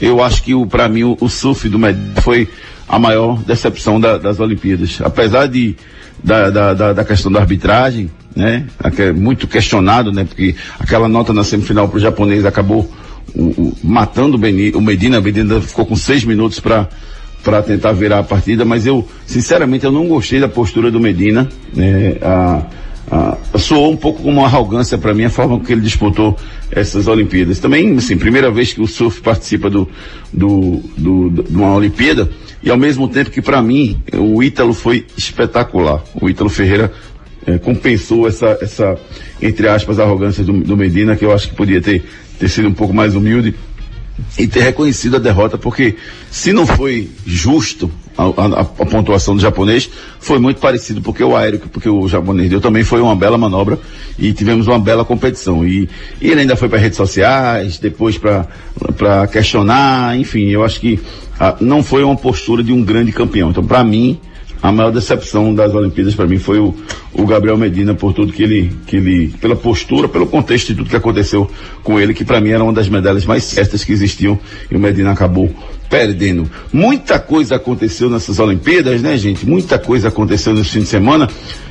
eu 0.00 0.22
acho 0.22 0.42
que 0.42 0.52
para 0.66 0.88
mim 0.88 1.02
o, 1.02 1.18
o 1.20 1.28
surf 1.28 1.68
do 1.68 1.78
Med 1.78 1.98
foi 2.22 2.48
a 2.88 2.98
maior 2.98 3.42
decepção 3.42 4.00
da, 4.00 4.16
das 4.16 4.40
Olimpíadas. 4.40 4.98
Apesar 5.02 5.46
de 5.48 5.76
da, 6.22 6.50
da, 6.50 6.74
da, 6.74 6.92
da 6.92 7.04
questão 7.04 7.30
da 7.30 7.40
arbitragem, 7.40 8.10
né? 8.34 8.66
Muito 9.14 9.46
questionado, 9.46 10.12
né? 10.12 10.24
Porque 10.24 10.54
aquela 10.78 11.08
nota 11.08 11.32
na 11.32 11.44
semifinal 11.44 11.88
para 11.88 11.96
o 11.96 12.00
japonês 12.00 12.44
acabou 12.44 12.90
o, 13.34 13.42
o, 13.42 13.76
matando 13.82 14.36
o, 14.36 14.38
Beni, 14.38 14.70
o 14.70 14.80
Medina. 14.80 15.18
O 15.18 15.22
Medina 15.22 15.60
ficou 15.60 15.86
com 15.86 15.96
seis 15.96 16.24
minutos 16.24 16.60
para 16.60 16.88
para 17.42 17.60
tentar 17.60 17.90
virar 17.90 18.20
a 18.20 18.22
partida, 18.22 18.64
mas 18.64 18.86
eu, 18.86 19.04
sinceramente, 19.26 19.84
eu 19.84 19.90
não 19.90 20.06
gostei 20.06 20.38
da 20.38 20.48
postura 20.48 20.92
do 20.92 21.00
Medina. 21.00 21.48
Né? 21.74 22.16
A, 22.22 22.62
a, 23.10 23.36
soou 23.58 23.92
um 23.92 23.96
pouco 23.96 24.22
como 24.22 24.38
uma 24.38 24.46
arrogância 24.46 24.96
para 24.96 25.12
mim 25.14 25.24
a 25.24 25.30
forma 25.30 25.60
que 25.60 25.72
ele 25.72 25.80
disputou 25.80 26.36
essas 26.70 27.06
Olimpíadas. 27.06 27.58
Também, 27.58 27.96
assim, 27.96 28.16
primeira 28.16 28.50
vez 28.50 28.72
que 28.72 28.80
o 28.80 28.86
surf 28.86 29.20
participa 29.20 29.68
do, 29.68 29.88
do, 30.32 30.82
do, 30.96 31.30
do 31.30 31.42
de 31.42 31.54
uma 31.54 31.74
Olimpíada, 31.74 32.30
e 32.62 32.70
ao 32.70 32.76
mesmo 32.76 33.08
tempo 33.08 33.30
que 33.30 33.42
para 33.42 33.60
mim 33.60 34.00
o 34.12 34.42
Ítalo 34.42 34.72
foi 34.72 35.04
espetacular. 35.16 36.02
O 36.14 36.28
Ítalo 36.28 36.48
Ferreira 36.48 36.92
é, 37.46 37.58
compensou 37.58 38.26
essa, 38.26 38.58
essa, 38.60 38.98
entre 39.40 39.68
aspas, 39.68 39.98
arrogância 39.98 40.44
do, 40.44 40.52
do 40.52 40.76
Medina, 40.76 41.16
que 41.16 41.24
eu 41.24 41.32
acho 41.32 41.48
que 41.48 41.54
podia 41.54 41.80
ter, 41.80 42.04
ter 42.38 42.48
sido 42.48 42.68
um 42.68 42.74
pouco 42.74 42.94
mais 42.94 43.14
humilde 43.14 43.54
e 44.38 44.46
ter 44.46 44.60
reconhecido 44.60 45.16
a 45.16 45.18
derrota, 45.18 45.58
porque 45.58 45.96
se 46.30 46.52
não 46.52 46.66
foi 46.66 47.10
justo 47.26 47.90
a, 48.16 48.24
a, 48.24 48.60
a, 48.60 48.64
pontuação 48.64 49.34
do 49.34 49.40
japonês, 49.40 49.88
foi 50.20 50.38
muito 50.38 50.60
parecido 50.60 51.00
porque 51.00 51.22
o 51.22 51.36
aéreo, 51.36 51.60
porque 51.72 51.88
o 51.88 52.06
japonês 52.08 52.50
deu 52.50 52.60
também 52.60 52.84
foi 52.84 53.00
uma 53.00 53.16
bela 53.16 53.38
manobra 53.38 53.78
e 54.18 54.32
tivemos 54.32 54.66
uma 54.66 54.78
bela 54.78 55.04
competição. 55.04 55.66
E, 55.66 55.88
e 56.20 56.30
ele 56.30 56.42
ainda 56.42 56.56
foi 56.56 56.68
para 56.68 56.78
redes 56.78 56.96
sociais, 56.96 57.78
depois 57.78 58.18
para 58.18 59.26
questionar, 59.28 60.18
enfim, 60.18 60.48
eu 60.48 60.64
acho 60.64 60.80
que 60.80 61.00
ah, 61.38 61.56
não 61.60 61.82
foi 61.82 62.04
uma 62.04 62.16
postura 62.16 62.62
de 62.62 62.72
um 62.72 62.84
grande 62.84 63.12
campeão. 63.12 63.50
Então, 63.50 63.64
para 63.64 63.82
mim, 63.82 64.20
a 64.62 64.70
maior 64.70 64.92
decepção 64.92 65.52
das 65.52 65.74
Olimpíadas 65.74 66.14
para 66.14 66.26
mim 66.26 66.38
foi 66.38 66.60
o, 66.60 66.72
o, 67.12 67.26
Gabriel 67.26 67.56
Medina 67.56 67.94
por 67.94 68.12
tudo 68.12 68.32
que 68.32 68.44
ele, 68.44 68.72
que 68.86 68.96
ele, 68.96 69.34
pela 69.40 69.56
postura, 69.56 70.08
pelo 70.08 70.26
contexto 70.26 70.68
de 70.68 70.76
tudo 70.76 70.88
que 70.88 70.94
aconteceu 70.94 71.50
com 71.82 71.98
ele, 71.98 72.14
que 72.14 72.24
para 72.24 72.40
mim 72.40 72.50
era 72.50 72.62
uma 72.62 72.72
das 72.72 72.88
medalhas 72.88 73.26
mais 73.26 73.42
certas 73.42 73.82
que 73.82 73.90
existiam 73.90 74.38
e 74.70 74.76
o 74.76 74.78
Medina 74.78 75.10
acabou 75.10 75.52
perdendo. 75.92 76.50
Muita 76.72 77.18
coisa 77.18 77.56
aconteceu 77.56 78.08
nessas 78.08 78.38
Olimpíadas, 78.38 79.02
né, 79.02 79.14
gente? 79.18 79.46
Muita 79.46 79.78
coisa 79.78 80.08
aconteceu 80.08 80.54
nesse 80.54 80.70
fim 80.70 80.80
de 80.80 80.86
semana. 80.86 81.28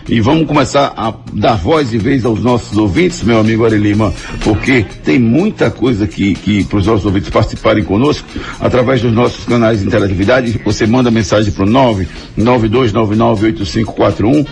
E 0.08 0.20
vamos 0.20 0.48
começar 0.48 0.94
a 0.98 1.14
dar 1.34 1.56
voz 1.56 1.94
e 1.94 1.98
vez 1.98 2.26
aos 2.26 2.42
nossos 2.42 2.78
ouvintes, 2.78 3.24
meu 3.24 3.40
amigo 3.40 3.66
Ari 3.66 3.78
Lima, 3.78 4.14
porque 4.44 4.86
tem 5.04 5.20
muita 5.20 5.70
coisa 5.70 6.08
que, 6.08 6.34
que 6.34 6.64
para 6.64 6.80
os 6.80 6.88
nossos 6.88 7.06
ouvintes 7.06 7.30
participarem 7.30 7.84
conosco, 7.84 8.28
através 8.60 9.02
dos 9.02 9.14
nossos 9.14 9.46
canais 9.46 9.80
de 9.80 9.88
interatividade. 9.88 10.60
Você 10.66 10.88
manda 10.88 11.12
mensagem 11.12 11.52
para 11.52 11.66
o 11.66 11.68
992998541, 12.38 14.48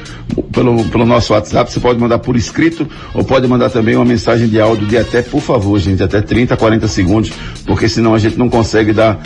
pelo, 0.52 0.84
pelo 0.86 1.06
nosso 1.06 1.34
WhatsApp, 1.34 1.72
você 1.72 1.80
pode 1.80 2.00
mandar 2.00 2.20
por 2.20 2.36
escrito, 2.36 2.88
ou 3.14 3.24
pode 3.24 3.48
mandar 3.48 3.70
também 3.70 3.96
uma 3.96 4.06
mensagem 4.06 4.48
de 4.48 4.62
áudio 4.62 4.88
de 4.88 4.98
até, 4.98 5.22
por 5.22 5.42
favor, 5.42 5.80
gente, 5.80 6.04
até 6.04 6.22
30, 6.22 6.56
40 6.56 6.88
segundos, 6.88 7.32
porque 7.66 7.90
senão 7.90 8.14
a 8.14 8.20
gente 8.20 8.38
não 8.38 8.50
consegue 8.50 8.94
dar 8.94 9.20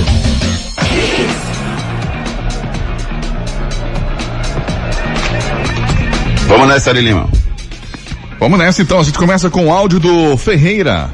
Vamos 6.46 6.68
nessa, 6.68 6.90
Ari 6.90 7.00
Lima. 7.00 7.26
Vamos 8.38 8.58
nessa 8.58 8.82
então, 8.82 9.00
a 9.00 9.02
gente 9.02 9.18
começa 9.18 9.48
com 9.48 9.68
o 9.68 9.72
áudio 9.72 9.98
do 9.98 10.36
Ferreira. 10.36 11.10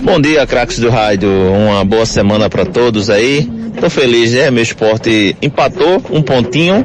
Bom 0.00 0.20
dia, 0.20 0.44
craques 0.46 0.80
do 0.80 0.90
rádio. 0.90 1.30
Uma 1.30 1.84
boa 1.84 2.06
semana 2.06 2.50
para 2.50 2.66
todos 2.66 3.08
aí. 3.08 3.48
Tô 3.80 3.88
feliz, 3.88 4.32
né? 4.32 4.50
Meu 4.50 4.64
esporte 4.64 5.36
empatou 5.40 6.02
um 6.10 6.22
pontinho. 6.22 6.84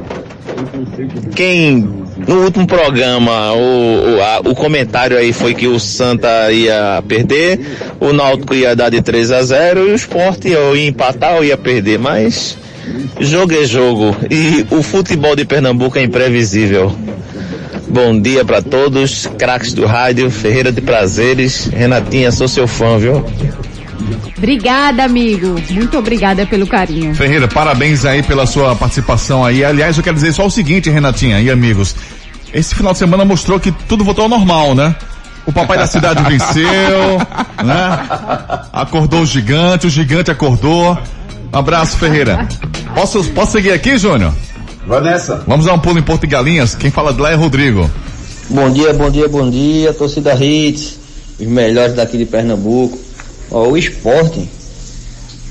Quem 1.34 1.88
no 2.26 2.42
último 2.44 2.66
programa 2.66 3.52
o, 3.52 4.16
o, 4.16 4.22
a- 4.22 4.40
o 4.44 4.54
comentário 4.54 5.16
aí 5.16 5.32
foi 5.32 5.54
que 5.54 5.66
o 5.66 5.78
Santa 5.80 6.50
ia 6.52 7.02
perder, 7.06 7.60
o 8.00 8.12
Náutico 8.12 8.54
ia 8.54 8.76
dar 8.76 8.90
de 8.90 9.00
3 9.02 9.30
a 9.32 9.42
0 9.42 9.88
e 9.88 9.92
o 9.92 9.94
esporte 9.94 10.54
ou 10.54 10.76
ia 10.76 10.88
empatar 10.88 11.36
ou 11.36 11.44
ia 11.44 11.56
perder, 11.56 11.98
mas 11.98 12.56
jogo 13.20 13.54
é 13.54 13.64
jogo 13.64 14.16
e 14.30 14.66
o 14.70 14.82
futebol 14.82 15.34
de 15.36 15.44
Pernambuco 15.44 15.98
é 15.98 16.02
imprevisível. 16.02 16.94
Bom 17.88 18.18
dia 18.18 18.44
para 18.44 18.62
todos, 18.62 19.26
craques 19.38 19.74
do 19.74 19.84
rádio, 19.84 20.30
Ferreira 20.30 20.72
de 20.72 20.80
Prazeres, 20.80 21.66
Renatinha, 21.66 22.32
sou 22.32 22.48
seu 22.48 22.66
fã, 22.66 22.96
viu? 22.98 23.22
Obrigada, 24.42 25.04
amigo. 25.04 25.54
Muito 25.70 25.96
obrigada 25.96 26.44
pelo 26.44 26.66
carinho. 26.66 27.14
Ferreira, 27.14 27.46
parabéns 27.46 28.04
aí 28.04 28.24
pela 28.24 28.44
sua 28.44 28.74
participação 28.74 29.44
aí. 29.44 29.64
Aliás, 29.64 29.96
eu 29.96 30.02
quero 30.02 30.16
dizer 30.16 30.32
só 30.32 30.44
o 30.44 30.50
seguinte, 30.50 30.90
Renatinha 30.90 31.40
e 31.40 31.48
amigos. 31.48 31.94
Esse 32.52 32.74
final 32.74 32.92
de 32.92 32.98
semana 32.98 33.24
mostrou 33.24 33.60
que 33.60 33.70
tudo 33.70 34.02
voltou 34.02 34.24
ao 34.24 34.28
normal, 34.28 34.74
né? 34.74 34.96
O 35.46 35.52
papai 35.52 35.78
da 35.78 35.86
cidade 35.86 36.24
venceu, 36.24 37.18
né? 37.64 38.04
Acordou 38.72 39.20
o 39.20 39.26
gigante, 39.26 39.86
o 39.86 39.90
gigante 39.90 40.32
acordou. 40.32 40.98
Um 41.52 41.56
abraço, 41.56 41.96
Ferreira. 41.96 42.48
Posso, 42.96 43.22
posso 43.30 43.52
seguir 43.52 43.70
aqui, 43.70 43.96
Júnior? 43.96 44.34
Vai 44.84 45.02
nessa. 45.02 45.36
Vamos 45.46 45.66
dar 45.66 45.74
um 45.74 45.78
pulo 45.78 46.00
em 46.00 46.02
Porto 46.02 46.22
de 46.22 46.26
Galinhas. 46.26 46.74
Quem 46.74 46.90
fala 46.90 47.14
de 47.14 47.20
lá 47.20 47.30
é 47.30 47.34
Rodrigo. 47.36 47.88
Bom 48.50 48.68
dia, 48.72 48.92
bom 48.92 49.08
dia, 49.08 49.28
bom 49.28 49.48
dia, 49.48 49.92
torcida 49.92 50.34
Hits, 50.34 50.98
os 51.38 51.46
melhores 51.46 51.94
daqui 51.94 52.18
de 52.18 52.26
Pernambuco. 52.26 53.01
Ó, 53.52 53.68
o 53.68 53.76
esporte, 53.76 54.48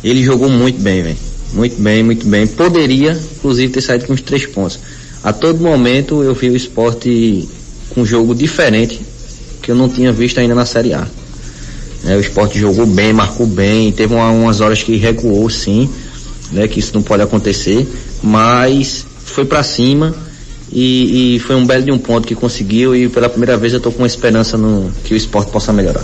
ele 0.04 0.24
jogou 0.24 0.50
muito 0.50 0.82
bem, 0.82 1.04
velho. 1.04 1.18
Muito 1.54 1.82
bem, 1.82 2.02
muito 2.04 2.26
bem. 2.28 2.48
Poderia, 2.48 3.12
inclusive, 3.38 3.72
ter 3.72 3.82
saído 3.82 4.06
com 4.06 4.14
os 4.14 4.22
três 4.22 4.46
pontos. 4.46 4.80
A 5.24 5.32
todo 5.32 5.60
momento 5.62 6.24
eu 6.24 6.34
vi 6.34 6.50
o 6.50 6.56
esporte 6.56 7.48
com 7.90 8.02
um 8.02 8.06
jogo 8.06 8.34
diferente 8.34 9.00
que 9.62 9.70
eu 9.70 9.76
não 9.76 9.88
tinha 9.88 10.12
visto 10.12 10.40
ainda 10.40 10.56
na 10.56 10.66
Série 10.66 10.94
A. 10.94 11.06
Né, 12.04 12.18
o 12.18 12.20
esporte 12.20 12.58
jogou 12.58 12.86
bem, 12.88 13.14
marcou 13.14 13.46
bem, 13.46 13.92
teve 13.92 14.16
uma- 14.16 14.32
umas 14.32 14.60
horas 14.62 14.82
que 14.82 14.96
recuou 14.96 15.48
sim, 15.52 15.88
né, 16.52 16.68
que 16.68 16.80
isso 16.80 16.92
não 16.96 17.04
pode 17.04 17.22
acontecer, 17.22 17.88
mas 18.24 19.06
foi 19.24 19.46
pra 19.46 19.62
cima 19.62 20.16
e, 20.72 21.36
e 21.36 21.40
foi 21.40 21.56
um 21.56 21.66
belo 21.68 21.84
de 21.84 21.92
um 21.92 22.00
ponto 22.00 22.28
que 22.28 22.34
conseguiu 22.34 22.96
e 22.96 23.08
pela 23.08 23.30
primeira 23.30 23.56
vez 23.56 23.74
eu 23.74 23.80
tô 23.80 23.92
com 23.92 24.04
esperança 24.04 24.58
no 24.58 24.92
que 25.04 25.14
o 25.14 25.18
esporte 25.18 25.52
possa 25.52 25.72
melhorar. 25.72 26.04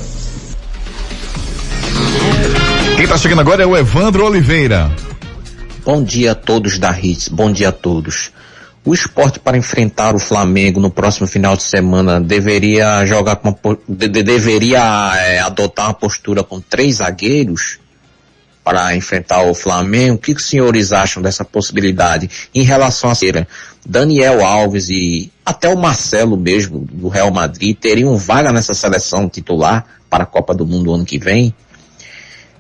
Quem 3.18 3.22
tá 3.24 3.30
chegando 3.30 3.40
agora 3.42 3.64
é 3.64 3.66
o 3.66 3.76
Evandro 3.76 4.26
Oliveira. 4.28 4.92
Bom 5.84 6.04
dia 6.04 6.34
a 6.34 6.36
todos 6.36 6.78
da 6.78 6.92
Hits, 6.92 7.30
bom 7.30 7.52
dia 7.52 7.70
a 7.70 7.72
todos. 7.72 8.30
O 8.86 8.94
esporte 8.94 9.40
para 9.40 9.58
enfrentar 9.58 10.14
o 10.14 10.20
Flamengo 10.20 10.80
no 10.80 10.92
próximo 10.92 11.26
final 11.26 11.58
de 11.58 11.64
semana 11.64 12.22
deveria 12.22 13.04
jogar 13.08 13.38
com 13.38 13.50
uma, 13.50 13.78
de- 13.90 14.08
de- 14.08 14.22
deveria 14.22 15.14
eh, 15.18 15.40
adotar 15.40 15.88
uma 15.88 15.94
postura 15.96 16.44
com 16.44 16.62
três 16.62 16.98
zagueiros 16.98 17.80
para 18.64 18.96
enfrentar 18.96 19.42
o 19.50 19.56
Flamengo. 19.56 20.16
O 20.16 20.20
que, 20.20 20.36
que 20.36 20.40
os 20.42 20.48
senhores 20.48 20.94
acham 20.94 21.20
dessa 21.24 21.44
possibilidade 21.44 22.30
em 22.54 22.62
relação 22.62 23.10
a 23.10 23.16
ser 23.16 23.48
Daniel 23.84 24.46
Alves 24.46 24.90
e 24.90 25.32
até 25.44 25.68
o 25.68 25.76
Marcelo 25.78 26.38
mesmo 26.38 26.86
do 26.92 27.08
Real 27.08 27.32
Madrid 27.32 27.76
teriam 27.76 28.16
vaga 28.16 28.52
nessa 28.52 28.76
seleção 28.76 29.28
titular 29.28 29.86
para 30.08 30.24
a 30.24 30.28
Copa 30.28 30.54
do 30.54 30.68
Mundo 30.68 30.94
ano 30.94 31.04
que 31.04 31.18
vem? 31.18 31.54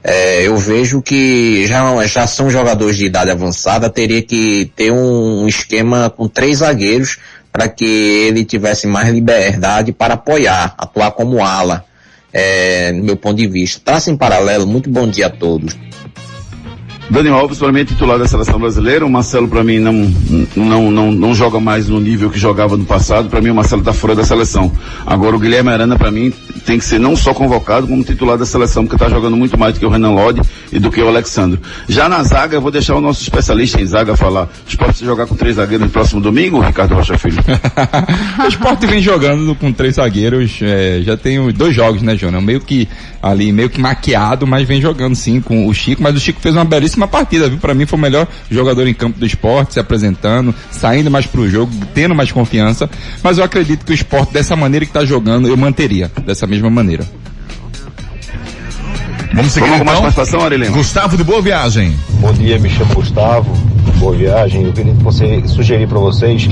É, 0.03 0.47
eu 0.47 0.57
vejo 0.57 1.01
que 1.01 1.65
já, 1.67 2.05
já 2.05 2.27
são 2.27 2.49
jogadores 2.49 2.97
de 2.97 3.05
idade 3.05 3.31
avançada, 3.31 3.89
teria 3.89 4.21
que 4.21 4.71
ter 4.75 4.91
um 4.91 5.47
esquema 5.47 6.09
com 6.09 6.27
três 6.27 6.59
zagueiros 6.59 7.17
para 7.51 7.67
que 7.67 7.85
ele 7.85 8.45
tivesse 8.45 8.85
mais 8.85 9.09
liberdade 9.09 9.91
para 9.91 10.13
apoiar, 10.13 10.75
atuar 10.77 11.11
como 11.11 11.43
ala, 11.43 11.83
é, 12.31 12.91
no 12.91 13.03
meu 13.03 13.17
ponto 13.17 13.37
de 13.37 13.47
vista. 13.47 13.81
Traça 13.83 14.11
em 14.11 14.17
paralelo, 14.17 14.67
muito 14.67 14.89
bom 14.89 15.07
dia 15.07 15.25
a 15.25 15.29
todos. 15.29 15.75
Daniel 17.09 17.35
Alves 17.35 17.57
para 17.57 17.71
mim 17.71 17.81
é 17.81 17.85
titular 17.85 18.19
da 18.19 18.27
seleção 18.27 18.59
brasileira, 18.59 19.05
o 19.05 19.09
Marcelo 19.09 19.47
para 19.47 19.63
mim 19.63 19.79
não, 19.79 19.93
não, 20.55 20.91
não, 20.91 21.11
não 21.11 21.33
joga 21.33 21.59
mais 21.59 21.87
no 21.87 22.01
nível 22.01 22.29
que 22.29 22.37
jogava 22.37 22.75
no 22.75 22.85
passado, 22.85 23.29
para 23.29 23.39
mim 23.39 23.49
o 23.49 23.55
Marcelo 23.55 23.81
está 23.81 23.93
fora 23.93 24.13
da 24.13 24.25
seleção. 24.25 24.71
Agora 25.05 25.35
o 25.35 25.39
Guilherme 25.39 25.69
Arana 25.69 25.97
para 25.97 26.11
mim 26.11 26.33
tem 26.65 26.77
que 26.77 26.83
ser 26.83 26.99
não 26.99 27.15
só 27.15 27.33
convocado 27.33 27.87
como 27.87 28.03
titular 28.03 28.37
da 28.37 28.45
seleção, 28.45 28.83
porque 28.83 29.01
está 29.01 29.09
jogando 29.09 29.37
muito 29.37 29.57
mais 29.57 29.73
do 29.73 29.79
que 29.79 29.85
o 29.85 29.89
Renan 29.89 30.11
Lodi 30.11 30.41
e 30.71 30.79
do 30.79 30.91
que 30.91 31.01
o 31.01 31.07
Alexandre. 31.07 31.59
Já 31.87 32.09
na 32.09 32.21
zaga, 32.23 32.57
eu 32.57 32.61
vou 32.61 32.71
deixar 32.71 32.95
o 32.95 33.01
nosso 33.01 33.21
especialista 33.21 33.81
em 33.81 33.85
zaga 33.85 34.17
falar. 34.17 34.43
O 34.43 34.69
esporte 34.69 35.05
jogar 35.05 35.27
com 35.27 35.35
três 35.35 35.55
zagueiros 35.55 35.87
no 35.87 35.91
próximo 35.91 36.19
domingo, 36.19 36.59
Ricardo 36.59 36.93
Rocha 36.93 37.17
Filho? 37.17 37.37
o 38.43 38.47
esporte 38.47 38.85
vem 38.85 39.01
jogando 39.01 39.55
com 39.55 39.71
três 39.71 39.95
zagueiros, 39.95 40.59
é, 40.61 41.01
já 41.03 41.15
tem 41.15 41.51
dois 41.53 41.73
jogos, 41.73 42.01
né, 42.01 42.17
Júnior? 42.17 42.41
Meio 42.41 42.59
que 42.59 42.87
ali, 43.21 43.51
meio 43.53 43.69
que 43.69 43.79
maquiado, 43.79 44.45
mas 44.45 44.67
vem 44.67 44.81
jogando 44.81 45.15
sim 45.15 45.39
com 45.39 45.67
o 45.67 45.73
Chico, 45.73 46.03
mas 46.03 46.15
o 46.15 46.19
Chico 46.19 46.41
fez 46.41 46.53
uma 46.53 46.65
belíssima 46.65 46.96
partida, 47.05 47.49
viu? 47.49 47.57
Pra 47.57 47.73
mim 47.73 47.85
foi 47.85 47.99
o 47.99 48.01
melhor 48.01 48.25
jogador 48.49 48.87
em 48.87 48.93
campo 48.93 49.19
do 49.19 49.25
esporte, 49.25 49.73
se 49.73 49.79
apresentando, 49.81 50.55
saindo 50.71 51.11
mais 51.11 51.25
pro 51.25 51.49
jogo, 51.49 51.69
tendo 51.93 52.15
mais 52.15 52.31
confiança, 52.31 52.89
mas 53.21 53.37
eu 53.37 53.43
acredito 53.43 53.85
que 53.85 53.91
o 53.91 53.93
esporte 53.93 54.31
dessa 54.31 54.55
maneira 54.55 54.85
que 54.85 54.93
tá 54.93 55.03
jogando, 55.03 55.49
eu 55.49 55.57
manteria, 55.57 56.09
dessa 56.25 56.47
mesma 56.47 56.69
maneira. 56.69 57.05
Vamos 59.33 59.51
seguir 59.51 59.65
Vamos 59.65 59.79
com 59.79 59.85
mais 59.85 59.99
então. 59.99 60.11
participação, 60.11 60.45
Arilema? 60.45 60.77
Gustavo 60.77 61.17
de 61.17 61.23
Boa 61.23 61.41
Viagem. 61.41 61.93
Bom 62.21 62.31
dia, 62.33 62.57
me 62.57 62.69
chamo 62.69 62.95
Gustavo. 62.95 63.51
Boa 63.97 64.15
viagem. 64.15 64.63
Eu 64.63 64.73
queria 64.73 64.93
que 64.93 65.03
você, 65.03 65.43
sugerir 65.47 65.87
para 65.87 65.99
vocês 65.99 66.47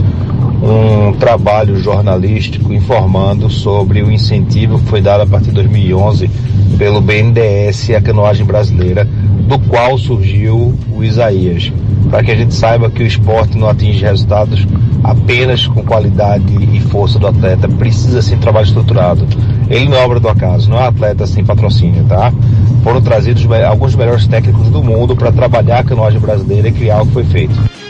um 0.62 1.14
trabalho 1.14 1.78
jornalístico 1.78 2.74
informando 2.74 3.50
sobre 3.50 4.02
o 4.02 4.12
incentivo 4.12 4.80
que 4.80 4.86
foi 4.86 5.02
dado 5.02 5.22
a 5.22 5.28
partir 5.28 5.50
de 5.50 5.56
2011 5.56 6.30
pelo 6.78 7.02
BNDES 7.02 7.92
à 7.92 8.02
canoagem 8.02 8.46
brasileira, 8.46 9.06
do 9.48 9.60
qual 9.60 9.98
surgiu 9.98 10.74
o 10.92 11.04
Isaías, 11.04 11.72
para 12.10 12.24
que 12.24 12.32
a 12.32 12.36
gente 12.36 12.54
saiba 12.54 12.90
que 12.90 13.04
o 13.04 13.08
esporte 13.08 13.58
não 13.58 13.70
atinge 13.70 14.04
resultados 14.04 14.66
apenas 15.04 15.68
com 15.68 15.84
qualidade 15.84 16.46
e 16.74 16.80
força 16.80 17.20
do 17.20 17.28
atleta, 17.28 17.68
precisa 17.68 18.22
sim 18.22 18.38
trabalho 18.38 18.66
estruturado. 18.66 19.26
Ele 19.70 19.88
não 19.88 19.98
é 19.98 20.04
obra 20.04 20.20
do 20.20 20.28
acaso, 20.28 20.70
não 20.70 20.80
é 20.80 20.88
atleta 20.88 21.28
sem 21.28 21.46
patrocínio, 21.46 22.04
tá? 22.06 22.34
Foram 22.84 23.02
trazidos 23.02 23.46
alguns 23.68 23.92
dos 23.92 23.96
melhores 23.96 24.28
técnicos 24.28 24.70
do 24.70 24.84
mundo 24.84 25.16
para 25.16 25.32
trabalhar 25.32 25.80
a 25.80 25.84
canoagem 25.84 26.20
brasileira 26.20 26.68
e 26.70 26.72
criar 26.72 27.04
o 27.04 27.06
que 27.06 27.14
foi 27.14 27.24
feito. 27.24 27.85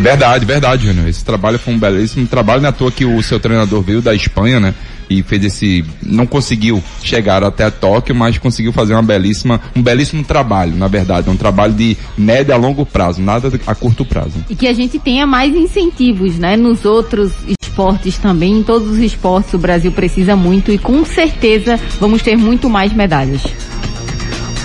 Verdade, 0.00 0.46
verdade, 0.46 0.86
Júnior. 0.86 1.08
Esse 1.08 1.24
trabalho 1.24 1.58
foi 1.58 1.74
um 1.74 1.78
belíssimo 1.78 2.26
trabalho, 2.26 2.62
não 2.62 2.68
é 2.68 2.70
à 2.70 2.72
toa 2.72 2.90
que 2.90 3.04
o 3.04 3.20
seu 3.22 3.40
treinador 3.40 3.82
veio 3.82 4.00
da 4.00 4.14
Espanha, 4.14 4.60
né? 4.60 4.74
E 5.10 5.22
fez 5.22 5.44
esse, 5.44 5.84
não 6.02 6.26
conseguiu 6.26 6.82
chegar 7.02 7.42
até 7.42 7.70
Tóquio, 7.70 8.14
mas 8.14 8.38
conseguiu 8.38 8.72
fazer 8.72 8.92
uma 8.92 9.02
belíssima, 9.02 9.60
um 9.74 9.82
belíssimo 9.82 10.22
trabalho, 10.22 10.76
na 10.76 10.86
verdade, 10.86 11.30
um 11.30 11.36
trabalho 11.36 11.72
de 11.72 11.96
médio 12.16 12.54
a 12.54 12.56
longo 12.58 12.84
prazo, 12.84 13.20
nada 13.20 13.50
a 13.66 13.74
curto 13.74 14.04
prazo. 14.04 14.44
E 14.48 14.54
que 14.54 14.68
a 14.68 14.74
gente 14.74 14.98
tenha 14.98 15.26
mais 15.26 15.54
incentivos, 15.54 16.38
né? 16.38 16.56
Nos 16.56 16.84
outros 16.84 17.32
esportes 17.60 18.18
também, 18.18 18.58
em 18.58 18.62
todos 18.62 18.88
os 18.88 18.98
esportes 18.98 19.54
o 19.54 19.58
Brasil 19.58 19.90
precisa 19.90 20.36
muito 20.36 20.70
e 20.70 20.78
com 20.78 21.04
certeza 21.04 21.80
vamos 21.98 22.22
ter 22.22 22.36
muito 22.36 22.68
mais 22.68 22.92
medalhas. 22.92 23.42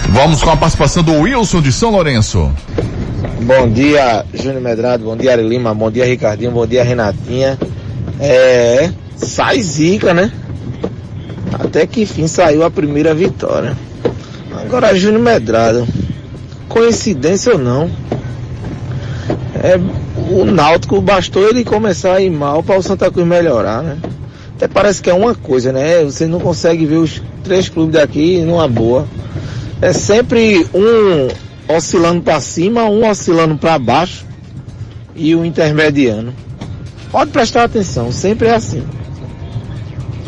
Vamos 0.09 0.43
com 0.43 0.49
a 0.49 0.57
participação 0.57 1.03
do 1.03 1.13
Wilson 1.21 1.61
de 1.61 1.71
São 1.71 1.91
Lourenço. 1.91 2.51
Bom 3.41 3.69
dia, 3.69 4.25
Júnior 4.33 4.61
Medrado, 4.61 5.03
bom 5.03 5.17
dia, 5.17 5.33
Ari 5.33 5.47
Lima, 5.47 5.73
bom 5.73 5.91
dia, 5.91 6.05
Ricardinho, 6.05 6.51
bom 6.51 6.65
dia, 6.65 6.83
Renatinha. 6.83 7.57
É, 8.19 8.89
sai 9.15 9.61
zica, 9.61 10.13
né? 10.13 10.31
Até 11.51 11.85
que 11.85 12.01
enfim 12.03 12.27
saiu 12.27 12.63
a 12.63 12.71
primeira 12.71 13.13
vitória. 13.13 13.75
Agora, 14.61 14.95
Júnior 14.95 15.21
Medrado, 15.21 15.87
coincidência 16.69 17.53
ou 17.53 17.59
não, 17.59 17.89
é, 19.61 19.77
o 20.29 20.45
Náutico 20.45 20.99
bastou 21.01 21.47
ele 21.47 21.63
começar 21.63 22.13
a 22.13 22.21
ir 22.21 22.29
mal 22.29 22.63
para 22.63 22.77
o 22.77 22.83
Santa 22.83 23.11
Cruz 23.11 23.27
melhorar, 23.27 23.81
né? 23.81 23.97
Até 24.55 24.67
parece 24.67 25.01
que 25.01 25.09
é 25.09 25.13
uma 25.13 25.35
coisa, 25.35 25.71
né? 25.71 26.03
Você 26.03 26.25
não 26.25 26.39
consegue 26.39 26.85
ver 26.85 26.97
os 26.97 27.21
três 27.43 27.69
clubes 27.69 27.95
daqui 27.95 28.41
numa 28.41 28.67
boa. 28.67 29.07
É 29.84 29.91
sempre 29.91 30.65
um 30.74 31.28
oscilando 31.76 32.22
para 32.22 32.39
cima, 32.39 32.84
um 32.86 33.06
oscilando 33.10 33.58
para 33.58 33.78
baixo. 33.78 34.26
e 35.13 35.36
o 35.36 35.43
intermediano. 35.43 36.34
Pode 37.12 37.32
prestar 37.32 37.65
atenção, 37.65 38.10
sempre 38.12 38.48
é 38.48 38.56
assim. 38.56 38.82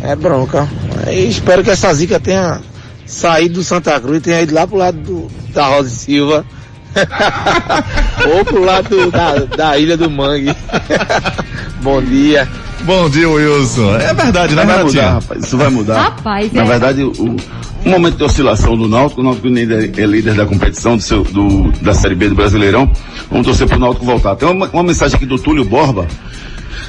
É 0.01 0.13
bronca. 0.15 0.67
E 1.09 1.27
espero 1.29 1.63
que 1.63 1.69
essa 1.71 1.91
zica 1.93 2.19
tenha 2.19 2.59
saído 3.05 3.55
do 3.55 3.63
Santa 3.63 3.97
Cruz 3.99 4.17
e 4.17 4.21
tenha 4.21 4.41
ido 4.41 4.53
lá 4.53 4.67
pro 4.67 4.75
lado 4.77 4.97
do, 4.99 5.27
da 5.53 5.67
Rosa 5.67 5.89
Silva. 5.89 6.45
Ou 8.37 8.43
pro 8.45 8.63
lado 8.63 8.89
do- 8.89 9.09
da, 9.11 9.35
da 9.55 9.77
Ilha 9.77 9.95
do 9.97 10.09
Mangue. 10.09 10.53
Bom 11.81 12.01
dia. 12.01 12.47
Bom 12.81 13.09
dia, 13.09 13.27
Wilson. 13.29 13.95
É 13.95 14.13
verdade, 14.13 14.53
né, 14.53 14.65
vai 14.65 14.83
mudar, 14.83 15.13
rapaz. 15.13 15.43
Isso 15.45 15.57
vai 15.57 15.69
mudar. 15.69 16.01
Rapaz, 16.01 16.51
Na 16.53 16.61
é. 16.63 16.65
verdade, 16.65 17.03
o, 17.03 17.35
o 17.85 17.89
momento 17.89 18.17
de 18.17 18.23
oscilação 18.23 18.75
do 18.77 18.87
Náutico, 18.87 19.21
o 19.21 19.23
Náutico 19.23 19.47
líder- 19.47 19.91
é 19.97 20.05
líder 20.05 20.33
da 20.33 20.45
competição 20.45 20.97
do 20.97 21.03
seu, 21.03 21.23
do- 21.23 21.71
da 21.81 21.93
Série 21.93 22.15
B 22.15 22.29
do 22.29 22.35
Brasileirão. 22.35 22.89
Vamos 23.29 23.45
torcer 23.45 23.67
pro 23.67 23.79
Náutico 23.79 24.05
voltar. 24.05 24.35
Tem 24.35 24.49
uma, 24.49 24.67
uma 24.69 24.83
mensagem 24.83 25.15
aqui 25.15 25.25
do 25.25 25.37
Túlio 25.37 25.63
Borba, 25.63 26.07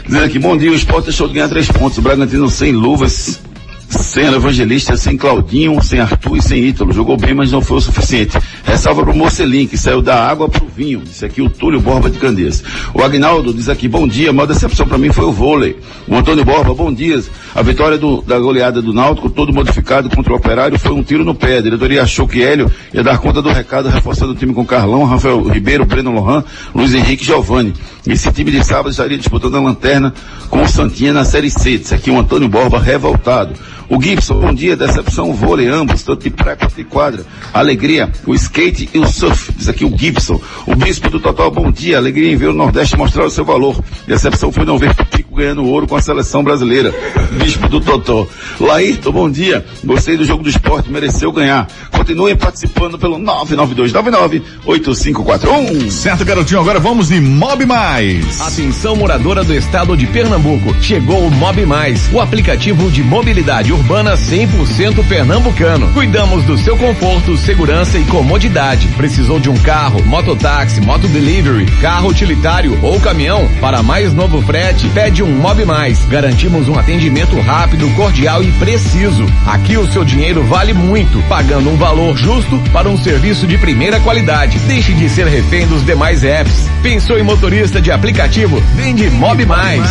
dizendo 0.07 0.25
aqui, 0.25 0.39
bom 0.39 0.57
dia, 0.57 0.71
o 0.71 0.75
esporte 0.75 1.07
deixou 1.07 1.29
de 1.29 1.35
ganhar 1.35 1.49
três 1.49 1.71
pontos. 1.71 1.99
O 1.99 2.03
Bragantino 2.03 2.49
sem 2.49 2.73
luvas, 2.73 3.41
sem 3.89 4.27
Evangelista, 4.27 4.97
sem 4.97 5.17
Claudinho, 5.17 5.83
sem 5.83 6.01
Arthur 6.01 6.37
e 6.37 6.43
sem 6.43 6.65
Ítalo. 6.65 6.93
Jogou 6.93 7.17
bem, 7.17 7.35
mas 7.35 7.53
não 7.53 7.61
foi 7.61 7.79
o 7.79 7.81
suficiente. 7.81 8.37
Ressalva 8.65 9.03
pro 9.05 9.15
Mocelin, 9.17 9.67
que 9.67 9.77
saiu 9.79 10.03
da 10.03 10.29
água 10.29 10.49
pro 10.49 10.67
vinho. 10.67 11.01
Disse 11.05 11.25
aqui 11.25 11.41
o 11.41 11.49
Túlio 11.49 11.81
Borba 11.81 12.11
de 12.11 12.19
Candeias. 12.19 12.63
O 12.93 13.03
Agnaldo 13.03 13.53
diz 13.55 13.69
aqui, 13.69 13.89
bom 13.89 14.07
dia, 14.09 14.31
a 14.31 14.33
maior 14.33 14.47
decepção 14.47 14.87
para 14.87 14.99
mim 14.99 15.13
foi 15.13 15.25
o 15.25 15.33
vôlei. 15.33 15.77
O 16.09 16.17
Antônio 16.17 16.45
Borba, 16.45 16.75
bom 16.75 16.93
dia. 16.93 17.23
A 17.55 17.63
vitória 17.63 17.97
do- 17.97 18.21
da 18.23 18.39
goleada 18.39 18.83
do 18.83 18.93
Náutico, 18.93 19.31
todo 19.31 19.53
modificado 19.53 20.11
contra 20.11 20.33
o 20.33 20.37
Operário, 20.37 20.79
foi 20.79 20.93
um 20.93 21.03
tiro 21.03 21.25
no 21.25 21.35
pé. 21.35 21.59
A 21.59 21.63
diretoria 21.63 22.03
achou 22.03 22.27
que 22.27 22.43
Hélio 22.43 22.71
ia 22.93 23.03
dar 23.03 23.19
conta 23.19 23.41
do 23.41 23.49
recado, 23.51 23.89
reforçando 23.89 24.33
o 24.33 24.35
time 24.35 24.53
com 24.53 24.65
Carlão, 24.67 25.05
Rafael 25.05 25.43
Ribeiro, 25.49 25.87
Breno 25.87 26.11
Lohan, 26.11 26.45
Luiz 26.75 26.93
Henrique 26.93 27.23
e 27.23 27.27
Giovanni. 27.27 27.73
Esse 28.07 28.31
time 28.31 28.53
de 28.53 28.65
sábado 28.65 28.91
estaria 28.91 29.19
disputando 29.19 29.57
a 29.57 29.61
lanterna 29.61 30.15
com 30.49 30.63
o 30.63 30.69
Santinha 30.69 31.13
na 31.13 31.25
Série 31.25 31.51
C. 31.51 31.77
Disse 31.77 31.95
aqui 31.95 32.09
o 32.09 32.19
Antônio 32.19 32.49
Borba, 32.49 32.79
revoltado. 32.79 33.55
O 33.89 34.01
Gibson, 34.01 34.41
bom 34.41 34.53
dia, 34.53 34.77
decepção, 34.77 35.33
vôlei, 35.33 35.69
ambos, 35.69 36.03
tanto 36.03 36.23
de 36.23 36.31
praia 36.31 36.57
quanto 36.57 36.75
de 36.75 36.85
quadra. 36.85 37.25
Alegria, 37.53 38.11
o 38.25 38.35
skate 38.35 38.89
e 38.95 38.99
o 38.99 39.07
surf, 39.07 39.53
diz 39.53 39.69
aqui 39.69 39.85
o 39.85 39.97
Gibson. 39.97 40.41
O 40.67 40.77
Bispo 40.77 41.11
do 41.11 41.21
Total, 41.21 41.51
bom 41.51 41.71
dia, 41.71 41.97
alegria 41.97 42.33
em 42.33 42.37
ver 42.37 42.49
o 42.49 42.53
Nordeste 42.53 42.97
mostrar 42.97 43.25
o 43.25 43.31
seu 43.31 43.45
valor. 43.45 43.81
Decepção 44.07 44.53
foi 44.53 44.65
não 44.65 44.79
ver 44.79 44.95
ganhando 45.37 45.65
ouro 45.65 45.87
com 45.87 45.95
a 45.95 46.01
seleção 46.01 46.43
brasileira. 46.43 46.93
Bispo 47.33 47.69
do 47.69 47.81
Totó. 47.81 48.27
Laírton, 48.59 49.13
bom 49.13 49.31
dia, 49.31 49.65
gostei 49.85 50.17
do 50.17 50.25
jogo 50.25 50.43
do 50.43 50.49
esporte, 50.49 50.91
mereceu 50.91 51.31
ganhar. 51.31 51.69
Continuem 51.93 52.35
participando 52.35 52.99
pelo 52.99 53.19
992998541. 53.19 55.91
Certo, 55.91 56.25
garotinho, 56.25 56.61
agora 56.61 56.81
vamos 56.81 57.09
de 57.09 57.21
Mob 57.21 57.67
Mais. 57.67 58.41
Atenção 58.41 58.97
moradora 58.97 59.45
do 59.45 59.55
estado 59.55 59.95
de 59.97 60.07
Pernambuco. 60.07 60.75
Chegou 60.81 61.27
o 61.27 61.31
Mob 61.31 61.67
Mais, 61.67 62.09
o 62.13 62.21
aplicativo 62.21 62.91
de 62.91 63.03
mobilidade 63.03 63.73
urbana 63.73 64.17
100% 64.17 65.07
pernambucano. 65.07 65.93
Cuidamos 65.93 66.45
do 66.45 66.57
seu 66.57 66.77
conforto, 66.77 67.37
segurança 67.37 67.99
e 67.99 68.05
comodidade. 68.05 68.89
Precisou 68.97 69.39
de 69.39 69.51
um 69.51 69.57
carro, 69.59 70.03
mototáxi, 70.05 70.81
motodelivery, 70.81 71.67
carro 71.81 72.09
utilitário 72.09 72.79
ou 72.83 72.99
caminhão? 73.01 73.49
Para 73.61 73.83
mais 73.83 74.15
novo 74.15 74.41
frete, 74.43 74.89
pede 74.89 75.23
um 75.27 75.37
Mob 75.41 75.65
Mais. 75.65 76.05
Garantimos 76.07 76.69
um 76.69 76.79
atendimento 76.79 77.39
rápido, 77.41 77.91
cordial 77.97 78.43
e 78.43 78.53
preciso. 78.53 79.27
Aqui 79.47 79.77
o 79.77 79.87
seu 79.87 80.05
dinheiro 80.05 80.45
vale 80.45 80.73
muito, 80.73 81.21
pagando 81.29 81.69
um 81.69 81.77
valor 81.77 82.17
justo 82.17 82.59
para 82.73 82.89
um 82.89 82.97
serviço 82.97 83.47
de 83.47 83.59
primeira 83.59 83.99
qualidade. 84.01 84.59
Deixe 84.61 84.93
de 84.93 85.09
ser 85.09 85.27
refém 85.27 85.67
dos 85.67 85.85
demais 85.85 86.23
apps. 86.23 86.69
Pensou 86.83 87.19
em 87.19 87.23
motorista 87.23 87.81
de 87.81 87.91
aplicativo? 87.91 88.63
Vende 88.77 89.11
Mob 89.11 89.45
Mais. 89.45 89.83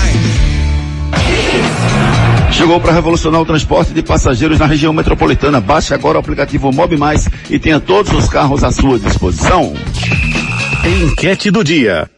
Chegou 2.52 2.80
para 2.80 2.94
revolucionar 2.94 3.42
o 3.42 3.46
transporte 3.46 3.94
de 3.94 4.02
passageiros 4.02 4.58
na 4.58 4.66
região 4.66 4.94
metropolitana. 4.94 5.60
Baixe 5.60 5.94
agora 5.94 6.18
o 6.18 6.22
aplicativo 6.22 6.72
Mob 6.72 6.96
Mais 6.96 7.28
e 7.50 7.60
tenha 7.60 7.82
todos 7.82 8.14
os 8.14 8.30
carros 8.30 8.64
à 8.64 8.72
sua 8.72 8.98
disposição. 8.98 9.74
Enquete 10.86 11.52
do 11.52 11.64
dia. 11.64 12.10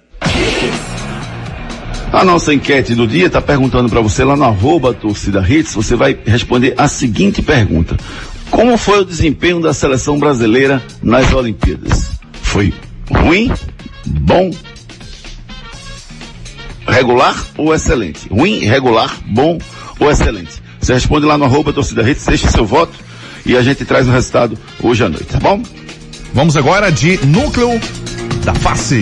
A 2.11 2.23
nossa 2.23 2.53
enquete 2.53 2.95
do 2.95 3.05
dia 3.05 3.27
está 3.27 3.41
perguntando 3.41 3.89
para 3.89 4.01
você 4.01 4.23
lá 4.23 4.35
no 4.35 4.43
arroba 4.43 4.93
torcida 4.93 5.45
hits, 5.47 5.75
você 5.75 5.95
vai 5.95 6.17
responder 6.25 6.73
a 6.77 6.87
seguinte 6.87 7.41
pergunta. 7.41 7.97
Como 8.49 8.77
foi 8.77 9.01
o 9.01 9.05
desempenho 9.05 9.59
da 9.59 9.73
seleção 9.73 10.17
brasileira 10.17 10.81
nas 11.03 11.31
Olimpíadas? 11.33 12.11
Foi 12.41 12.73
ruim, 13.11 13.51
bom, 14.05 14.51
regular 16.87 17.35
ou 17.57 17.75
excelente? 17.75 18.27
Ruim, 18.29 18.59
regular, 18.59 19.15
bom 19.27 19.59
ou 19.99 20.09
excelente? 20.09 20.61
Você 20.79 20.93
responde 20.93 21.25
lá 21.25 21.37
no 21.37 21.43
arroba 21.43 21.73
torcida 21.73 22.09
hits, 22.09 22.25
deixe 22.25 22.47
seu 22.47 22.65
voto 22.65 22.97
e 23.45 23.55
a 23.57 23.61
gente 23.61 23.83
traz 23.85 24.07
o 24.07 24.11
resultado 24.11 24.57
hoje 24.81 25.03
à 25.03 25.09
noite, 25.09 25.25
tá 25.25 25.39
bom? 25.39 25.61
Vamos 26.33 26.55
agora 26.55 26.91
de 26.91 27.17
núcleo 27.25 27.79
da 28.43 28.53
face. 28.55 29.01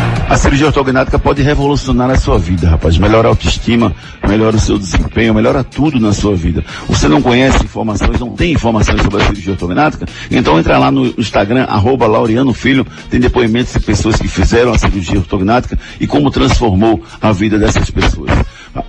A 0.31 0.37
cirurgia 0.37 0.67
ortognática 0.67 1.19
pode 1.19 1.41
revolucionar 1.41 2.09
a 2.09 2.15
sua 2.15 2.39
vida, 2.39 2.69
rapaz. 2.69 2.97
Melhora 2.97 3.27
a 3.27 3.31
autoestima, 3.31 3.93
melhora 4.25 4.55
o 4.55 4.59
seu 4.61 4.79
desempenho, 4.79 5.33
melhora 5.33 5.61
tudo 5.61 5.99
na 5.99 6.13
sua 6.13 6.33
vida. 6.33 6.63
Você 6.87 7.09
não 7.09 7.21
conhece 7.21 7.65
informações, 7.65 8.17
não 8.17 8.29
tem 8.29 8.53
informações 8.53 9.01
sobre 9.01 9.21
a 9.21 9.25
cirurgia 9.25 9.51
ortognática? 9.51 10.05
Então 10.31 10.57
entra 10.57 10.77
lá 10.77 10.89
no 10.89 11.07
Instagram, 11.19 11.65
arroba 11.65 12.07
Laureano 12.07 12.53
Filho, 12.53 12.87
tem 13.09 13.19
depoimentos 13.19 13.73
de 13.73 13.81
pessoas 13.81 14.15
que 14.15 14.29
fizeram 14.29 14.71
a 14.71 14.77
cirurgia 14.77 15.19
ortognática 15.19 15.77
e 15.99 16.07
como 16.07 16.31
transformou 16.31 17.03
a 17.21 17.33
vida 17.33 17.59
dessas 17.59 17.91
pessoas. 17.91 18.31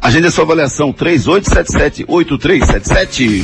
Agenda 0.01 0.31
sua 0.31 0.45
avaliação 0.45 0.93
3877-8377. 0.93 3.43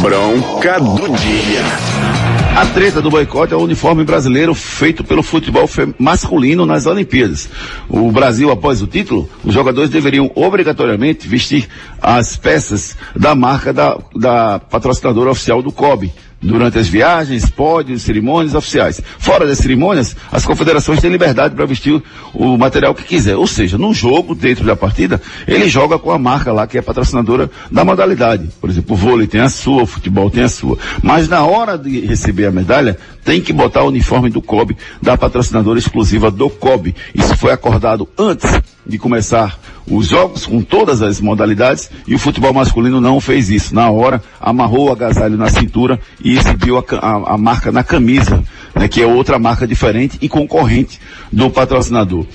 Bronca 0.00 0.80
do 0.80 1.16
dia. 1.16 2.25
A 2.56 2.64
treta 2.64 3.02
do 3.02 3.10
boicote 3.10 3.52
é 3.52 3.56
o 3.56 3.60
uniforme 3.60 4.02
brasileiro 4.02 4.54
feito 4.54 5.04
pelo 5.04 5.22
futebol 5.22 5.68
masculino 5.98 6.64
nas 6.64 6.86
Olimpíadas. 6.86 7.50
O 7.86 8.10
Brasil, 8.10 8.50
após 8.50 8.80
o 8.80 8.86
título, 8.86 9.28
os 9.44 9.52
jogadores 9.52 9.90
deveriam 9.90 10.32
obrigatoriamente 10.34 11.28
vestir 11.28 11.68
as 12.00 12.34
peças 12.38 12.96
da 13.14 13.34
marca 13.34 13.74
da, 13.74 13.98
da 14.14 14.58
patrocinadora 14.58 15.32
oficial 15.32 15.60
do 15.60 15.70
COB. 15.70 16.10
Durante 16.40 16.78
as 16.78 16.86
viagens, 16.86 17.48
pódios, 17.48 18.02
cerimônias 18.02 18.54
oficiais. 18.54 19.00
Fora 19.18 19.46
das 19.46 19.58
cerimônias, 19.58 20.14
as 20.30 20.44
confederações 20.44 21.00
têm 21.00 21.10
liberdade 21.10 21.54
para 21.54 21.64
vestir 21.64 22.00
o 22.34 22.56
material 22.58 22.94
que 22.94 23.02
quiser. 23.04 23.36
Ou 23.36 23.46
seja, 23.46 23.78
no 23.78 23.94
jogo, 23.94 24.34
dentro 24.34 24.64
da 24.64 24.76
partida, 24.76 25.20
ele 25.48 25.68
joga 25.68 25.98
com 25.98 26.10
a 26.10 26.18
marca 26.18 26.52
lá 26.52 26.66
que 26.66 26.76
é 26.76 26.82
patrocinadora 26.82 27.50
da 27.70 27.84
modalidade. 27.84 28.48
Por 28.60 28.68
exemplo, 28.68 28.94
o 28.94 28.98
vôlei 28.98 29.26
tem 29.26 29.40
a 29.40 29.48
sua, 29.48 29.82
o 29.82 29.86
futebol 29.86 30.30
tem 30.30 30.44
a 30.44 30.48
sua. 30.48 30.78
Mas 31.02 31.26
na 31.28 31.44
hora 31.44 31.78
de 31.78 32.00
receber 32.00 32.46
a 32.46 32.52
medalha, 32.52 32.98
tem 33.24 33.40
que 33.40 33.52
botar 33.52 33.82
o 33.82 33.88
uniforme 33.88 34.30
do 34.30 34.40
COB, 34.40 34.76
da 35.02 35.16
patrocinadora 35.16 35.78
exclusiva 35.78 36.30
do 36.30 36.48
COB. 36.48 36.94
Isso 37.14 37.36
foi 37.36 37.50
acordado 37.50 38.08
antes 38.16 38.60
de 38.86 38.98
começar 38.98 39.58
os 39.88 40.08
jogos 40.08 40.46
com 40.46 40.60
todas 40.62 41.00
as 41.02 41.20
modalidades 41.20 41.90
e 42.06 42.14
o 42.14 42.18
futebol 42.18 42.52
masculino 42.52 43.00
não 43.00 43.20
fez 43.20 43.50
isso. 43.50 43.74
Na 43.74 43.90
hora, 43.90 44.22
amarrou 44.40 44.88
o 44.88 44.92
agasalho 44.92 45.36
na 45.36 45.48
cintura 45.48 45.98
e 46.22 46.36
exibiu 46.36 46.78
a, 46.78 46.84
a- 46.96 47.34
a 47.34 47.38
marca 47.38 47.70
na 47.70 47.82
camisa 47.84 48.42
né, 48.74 48.88
que 48.88 49.00
é 49.00 49.06
outra 49.06 49.38
marca 49.38 49.66
diferente 49.66 50.18
e 50.20 50.28
concorrente 50.28 51.00
do 51.32 51.48
patrocinador. 51.48 52.26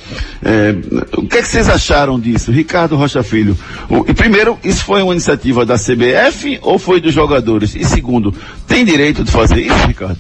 É, 0.44 0.76
o 1.18 1.28
que, 1.28 1.38
é 1.38 1.42
que 1.42 1.48
vocês 1.48 1.70
acharam 1.70 2.20
disso? 2.20 2.52
Ricardo 2.52 2.96
Rocha 2.96 3.22
Filho, 3.22 3.56
o, 3.90 4.06
e 4.10 4.14
primeiro, 4.14 4.58
isso 4.64 4.84
foi 4.84 5.02
uma 5.04 5.12
iniciativa 5.14 5.66
da 5.66 5.76
CBF 5.76 6.58
ou 6.64 6.80
foi 6.80 7.00
dos 7.00 7.14
jogadores? 7.14 7.76
E 7.76 7.86
segundo, 7.86 8.34
tem 8.68 8.84
direito 8.84 9.24
de 9.24 9.32
fazer 9.32 9.62
isso, 9.62 9.88
Ricardo? 9.88 10.18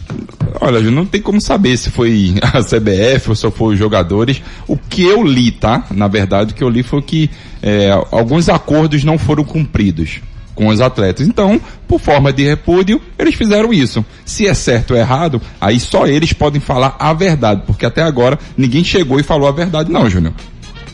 Olha, 0.59 0.79
não 0.91 1.05
tem 1.05 1.21
como 1.21 1.39
saber 1.41 1.75
se 1.77 1.89
foi 1.89 2.35
a 2.53 2.61
CBF 2.61 3.29
ou 3.29 3.35
se 3.35 3.49
foi 3.51 3.73
os 3.73 3.79
jogadores. 3.79 4.41
O 4.67 4.77
que 4.77 5.01
eu 5.03 5.23
li, 5.23 5.49
tá? 5.51 5.85
Na 5.91 6.07
verdade, 6.07 6.51
o 6.51 6.55
que 6.55 6.63
eu 6.63 6.69
li 6.69 6.83
foi 6.83 7.01
que 7.01 7.20
é, 7.61 7.91
alguns 8.11 8.49
acordos 8.49 9.03
não 9.03 9.17
foram 9.17 9.43
cumpridos 9.43 10.21
com 10.55 10.67
os 10.67 10.81
atletas. 10.81 11.27
Então, 11.27 11.59
por 11.87 11.99
forma 11.99 12.31
de 12.31 12.43
repúdio, 12.43 13.01
eles 13.17 13.35
fizeram 13.35 13.73
isso. 13.73 14.05
Se 14.25 14.47
é 14.47 14.53
certo 14.53 14.91
ou 14.91 14.97
errado, 14.97 15.41
aí 15.59 15.79
só 15.79 16.05
eles 16.05 16.33
podem 16.33 16.61
falar 16.61 16.95
a 16.99 17.13
verdade, 17.13 17.63
porque 17.65 17.85
até 17.85 18.01
agora 18.01 18.37
ninguém 18.57 18.83
chegou 18.83 19.19
e 19.19 19.23
falou 19.23 19.47
a 19.47 19.51
verdade, 19.51 19.91
não, 19.91 20.09
Júnior. 20.09 20.33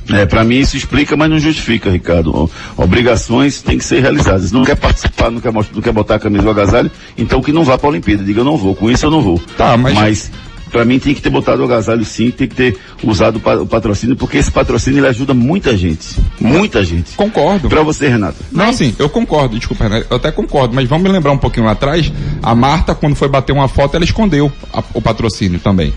É, 0.10 0.26
para 0.26 0.44
mim 0.44 0.56
isso 0.56 0.78
explica, 0.78 1.18
mas 1.18 1.30
não 1.30 1.38
justifica, 1.38 1.90
Ricardo. 1.90 2.50
Obrigações 2.78 3.62
têm 3.62 3.78
que 3.78 3.84
ser 3.84 4.02
realizadas. 4.02 4.52
Não 4.52 4.64
quer 4.64 4.78
participar, 4.78 5.30
não 5.30 5.42
quer, 5.42 5.52
não 5.52 5.82
quer 5.82 5.92
botar 5.92 6.16
a 6.16 6.20
camisa 6.20 6.44
do 6.44 6.50
agasalho, 6.50 6.90
então 7.18 7.42
que 7.42 7.52
não 7.52 7.64
vá 7.64 7.78
para 7.78 7.88
a 7.88 7.92
Olimpíada. 7.92 8.24
Diga, 8.24 8.40
eu 8.40 8.46
não 8.46 8.56
vou, 8.56 8.74
com 8.74 8.90
isso 8.90 9.06
eu 9.06 9.12
não 9.12 9.22
vou. 9.22 9.42
Tá, 9.58 9.76
mas... 9.76 9.94
mas 9.94 10.32
para 10.72 10.86
mim 10.86 11.00
tem 11.00 11.14
que 11.14 11.22
ter 11.22 11.30
botado 11.30 11.62
o 11.62 11.66
agasalho 11.66 12.04
sim, 12.04 12.32
tem 12.32 12.48
que 12.48 12.56
ter 12.56 12.78
usado 13.04 13.42
o 13.62 13.66
patrocínio, 13.66 14.16
porque 14.16 14.38
esse 14.38 14.52
patrocínio 14.52 15.00
ele 15.00 15.08
ajuda 15.08 15.34
muita 15.34 15.76
gente. 15.78 16.18
Muita 16.40 16.84
gente. 16.84 17.16
Concordo. 17.16 17.70
Para 17.70 17.84
você, 17.84 18.08
Renato. 18.08 18.38
Não, 18.52 18.72
sim, 18.74 18.96
eu 19.00 19.10
concordo, 19.10 19.58
desculpa, 19.58 19.86
Renato, 19.86 20.08
eu 20.10 20.18
até 20.18 20.32
concordo, 20.32 20.74
mas 20.74 20.88
vamos 20.88 21.04
me 21.04 21.10
lembrar 21.10 21.32
um 21.32 21.38
pouquinho 21.38 21.66
lá 21.66 21.72
atrás, 21.74 22.12
a 22.42 22.56
Marta, 22.56 22.94
quando 22.94 23.16
foi 23.16 23.28
bater 23.28 23.54
uma 23.54 23.68
foto, 23.68 23.96
ela 23.96 24.06
escondeu 24.06 24.52
a, 24.74 24.84
o 24.94 25.02
patrocínio 25.02 25.60
também. 25.60 25.94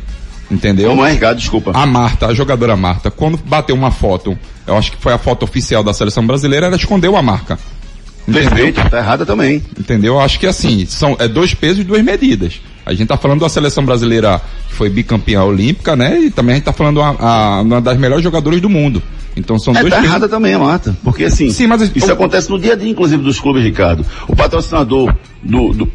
Entendeu? 0.51 0.91
Como 0.91 1.07
é, 1.07 1.13
Ricardo, 1.13 1.39
desculpa. 1.39 1.71
A 1.73 1.87
Marta, 1.87 2.27
a 2.27 2.35
jogadora 2.35 2.77
Marta, 2.77 3.09
quando 3.11 3.39
bateu 3.39 3.77
uma 3.77 3.93
foto, 3.93 4.37
eu 4.67 4.77
acho 4.77 4.93
que 4.93 4.99
foi 4.99 5.13
a 5.13 5.19
foto 5.19 5.45
oficial 5.45 5.83
da 5.83 5.93
seleção 5.93 6.27
brasileira, 6.27 6.67
ela 6.67 6.77
escondeu 6.77 7.17
a 7.17 7.23
marca. 7.23 7.59
Entendeu? 8.27 8.51
Perfeito, 8.51 8.91
tá 8.91 8.99
errada 8.99 9.27
também. 9.27 9.63
Entendeu? 9.79 10.15
Eu 10.15 10.21
acho 10.21 10.39
que 10.39 10.47
assim, 10.47 10.87
são 10.87 11.17
é 11.19 11.27
dois 11.27 11.55
pesos 11.55 11.81
e 11.81 11.85
duas 11.85 12.03
medidas. 12.03 12.61
A 12.91 12.95
gente 12.95 13.07
tá 13.07 13.17
falando 13.17 13.39
da 13.39 13.49
seleção 13.49 13.85
brasileira 13.85 14.43
que 14.69 14.75
foi 14.75 14.91
bicampeã 14.91 15.45
olímpica, 15.45 15.95
né? 15.95 16.19
E 16.23 16.31
também 16.31 16.55
a 16.55 16.57
gente 16.57 16.65
tá 16.65 16.73
falando 16.73 17.01
a, 17.01 17.15
a, 17.21 17.61
uma 17.61 17.81
das 17.81 17.97
melhores 17.97 18.25
jogadoras 18.25 18.61
do 18.61 18.69
mundo. 18.69 19.01
Então 19.37 19.61
são 19.61 19.73
é, 19.77 19.81
dois 19.81 19.91
tá 19.91 19.99
pesos... 19.99 20.11
errada 20.11 20.29
também, 20.29 20.59
Marta. 20.59 20.97
Porque 21.05 21.23
assim, 21.23 21.51
Sim, 21.51 21.69
mas 21.69 21.83
isso 21.95 22.09
o... 22.09 22.13
acontece 22.13 22.51
no 22.51 22.59
dia 22.59 22.73
a 22.73 22.77
dia, 22.77 22.91
inclusive, 22.91 23.23
dos 23.23 23.39
clubes, 23.39 23.63
Ricardo. 23.63 24.05
O 24.27 24.35
patrocinador 24.35 25.15
do, 25.41 25.73
do, 25.73 25.89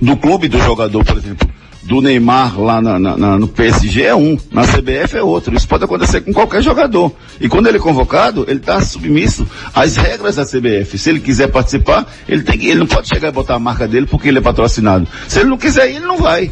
do 0.00 0.16
clube 0.16 0.48
do 0.48 0.58
jogador, 0.58 1.04
por 1.04 1.18
exemplo, 1.18 1.46
do 1.88 2.02
Neymar 2.02 2.60
lá 2.60 2.82
na, 2.82 2.98
na, 2.98 3.38
no 3.38 3.48
PSG 3.48 4.02
é 4.02 4.14
um, 4.14 4.36
na 4.52 4.62
CBF 4.62 5.16
é 5.16 5.22
outro. 5.22 5.56
Isso 5.56 5.66
pode 5.66 5.84
acontecer 5.84 6.20
com 6.20 6.34
qualquer 6.34 6.62
jogador. 6.62 7.10
E 7.40 7.48
quando 7.48 7.66
ele 7.66 7.78
é 7.78 7.80
convocado, 7.80 8.44
ele 8.46 8.58
está 8.58 8.78
submisso 8.82 9.48
às 9.74 9.96
regras 9.96 10.36
da 10.36 10.44
CBF. 10.44 10.98
Se 10.98 11.08
ele 11.08 11.18
quiser 11.18 11.48
participar, 11.48 12.06
ele, 12.28 12.42
tem 12.42 12.58
que, 12.58 12.66
ele 12.66 12.80
não 12.80 12.86
pode 12.86 13.08
chegar 13.08 13.28
e 13.28 13.32
botar 13.32 13.54
a 13.54 13.58
marca 13.58 13.88
dele 13.88 14.04
porque 14.04 14.28
ele 14.28 14.36
é 14.36 14.42
patrocinado. 14.42 15.08
Se 15.26 15.40
ele 15.40 15.48
não 15.48 15.56
quiser 15.56 15.90
ir, 15.90 15.96
ele 15.96 16.06
não 16.06 16.18
vai. 16.18 16.50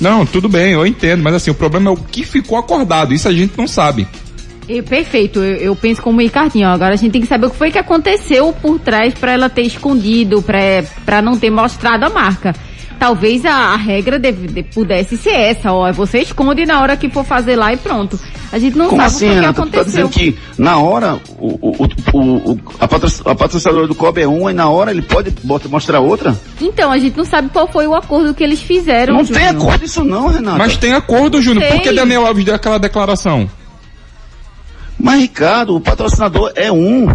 Não, 0.00 0.24
tudo 0.24 0.48
bem, 0.48 0.74
eu 0.74 0.86
entendo, 0.86 1.24
mas 1.24 1.34
assim, 1.34 1.50
o 1.50 1.54
problema 1.54 1.90
é 1.90 1.92
o 1.92 1.96
que 1.96 2.24
ficou 2.24 2.56
acordado, 2.56 3.14
isso 3.14 3.26
a 3.26 3.32
gente 3.32 3.58
não 3.58 3.66
sabe. 3.66 4.06
E, 4.68 4.80
perfeito, 4.82 5.42
eu, 5.42 5.56
eu, 5.56 5.76
penso 5.76 6.02
como 6.02 6.18
o 6.18 6.22
Ricardinho. 6.22 6.68
Agora 6.68 6.94
a 6.94 6.96
gente 6.96 7.12
tem 7.12 7.20
que 7.20 7.26
saber 7.26 7.46
o 7.46 7.50
que 7.50 7.56
foi 7.56 7.70
que 7.70 7.78
aconteceu 7.78 8.52
por 8.52 8.78
trás 8.78 9.14
para 9.14 9.32
ela 9.32 9.48
ter 9.48 9.62
escondido, 9.62 10.42
para 10.42 11.22
não 11.22 11.36
ter 11.36 11.50
mostrado 11.50 12.04
a 12.04 12.10
marca 12.10 12.54
talvez 12.98 13.44
a, 13.44 13.52
a 13.52 13.76
regra 13.76 14.18
deve, 14.18 14.48
de, 14.48 14.62
pudesse 14.62 15.16
ser 15.16 15.34
essa, 15.34 15.72
ó, 15.72 15.90
você 15.92 16.20
esconde 16.20 16.64
na 16.66 16.80
hora 16.80 16.96
que 16.96 17.08
for 17.08 17.24
fazer 17.24 17.56
lá 17.56 17.72
e 17.72 17.76
pronto. 17.76 18.18
A 18.52 18.58
gente 18.58 18.76
não 18.76 18.88
Como 18.88 19.02
sabe 19.02 19.14
assim, 19.14 19.26
o 19.26 19.28
que, 19.28 19.34
Renata, 19.34 19.60
aconteceu. 19.60 19.82
Tu 19.82 19.84
tá 19.84 19.90
dizendo 19.90 20.08
que 20.10 20.38
na 20.56 20.78
hora 20.78 21.20
o, 21.38 21.46
o, 21.46 21.88
o, 22.12 22.52
o 22.52 22.60
a, 22.78 22.86
patroc, 22.86 23.12
a 23.24 23.34
patrocinadora 23.34 23.86
do 23.88 23.94
COB 23.94 24.20
é 24.20 24.26
uma 24.26 24.50
e 24.50 24.54
na 24.54 24.68
hora 24.68 24.90
ele 24.90 25.02
pode 25.02 25.30
bota, 25.42 25.68
mostrar 25.68 26.00
outra? 26.00 26.38
Então, 26.60 26.92
a 26.92 26.98
gente 26.98 27.16
não 27.16 27.24
sabe 27.24 27.48
qual 27.48 27.66
foi 27.66 27.86
o 27.86 27.94
acordo 27.94 28.32
que 28.34 28.44
eles 28.44 28.60
fizeram. 28.60 29.14
Não 29.14 29.24
Júnior. 29.24 29.40
tem 29.40 29.48
acordo 29.48 29.84
isso 29.84 30.04
não, 30.04 30.28
Renata. 30.28 30.58
Mas 30.58 30.76
tem 30.76 30.92
acordo, 30.92 31.42
Júnior. 31.42 31.70
Por 31.70 31.80
que 31.80 31.92
Daniel 31.92 32.26
Alves 32.26 32.44
deu 32.44 32.54
aquela 32.54 32.78
declaração? 32.78 33.48
Mas, 34.98 35.20
Ricardo, 35.20 35.76
o 35.76 35.80
patrocinador 35.80 36.52
é 36.54 36.72
um. 36.72 37.08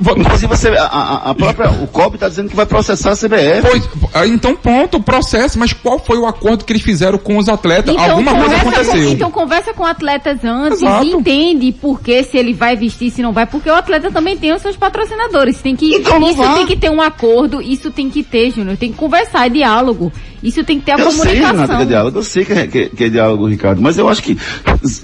Inclusive 0.00 0.46
você, 0.46 0.68
a, 0.68 1.30
a, 1.30 1.34
própria, 1.34 1.70
o 1.70 1.86
COB 1.86 2.14
está 2.16 2.28
dizendo 2.28 2.48
que 2.48 2.56
vai 2.56 2.66
processar 2.66 3.12
a 3.12 3.16
CBF. 3.16 3.62
Pois, 3.62 4.28
então 4.28 4.54
ponto, 4.56 5.00
processo, 5.00 5.58
mas 5.58 5.72
qual 5.72 5.98
foi 5.98 6.18
o 6.18 6.26
acordo 6.26 6.64
que 6.64 6.72
eles 6.72 6.82
fizeram 6.82 7.18
com 7.18 7.36
os 7.36 7.48
atletas? 7.48 7.94
Então, 7.94 8.10
Alguma 8.10 8.34
coisa 8.34 8.56
aconteceu. 8.56 9.06
Com, 9.06 9.12
então 9.12 9.30
conversa 9.30 9.74
com 9.74 9.84
atletas 9.84 10.44
antes 10.44 10.82
Exato. 10.82 11.04
e 11.04 11.12
entende 11.12 11.72
por 11.72 12.00
que 12.00 12.22
se 12.24 12.36
ele 12.36 12.52
vai 12.52 12.76
vestir, 12.76 13.10
se 13.10 13.22
não 13.22 13.32
vai, 13.32 13.46
porque 13.46 13.70
o 13.70 13.74
atleta 13.74 14.10
também 14.10 14.36
tem 14.36 14.52
os 14.52 14.62
seus 14.62 14.76
patrocinadores. 14.76 15.60
Tem 15.60 15.76
que, 15.76 15.94
Então 15.94 16.20
isso 16.22 16.36
vá. 16.36 16.54
tem 16.54 16.66
que 16.66 16.76
ter 16.76 16.90
um 16.90 17.00
acordo, 17.00 17.60
isso 17.60 17.90
tem 17.90 18.08
que 18.10 18.22
ter, 18.22 18.50
Júnior. 18.50 18.76
Tem 18.76 18.90
que 18.90 18.98
conversar, 18.98 19.46
é 19.46 19.50
diálogo. 19.50 20.12
Isso 20.42 20.64
tem 20.64 20.80
que 20.80 20.86
ter 20.86 20.92
a 20.92 20.98
Eu 20.98 21.10
sei, 21.10 21.20
comunicação. 21.20 21.52
Renata, 21.52 21.76
que 21.76 21.82
é 21.82 21.86
diálogo, 21.86 22.18
eu 22.18 22.22
sei 22.24 22.44
que 22.44 22.52
é, 22.52 22.66
que, 22.66 22.88
que 22.88 23.04
é 23.04 23.08
diálogo, 23.08 23.46
Ricardo, 23.46 23.80
mas 23.80 23.96
eu 23.96 24.08
acho 24.08 24.22
que 24.22 24.36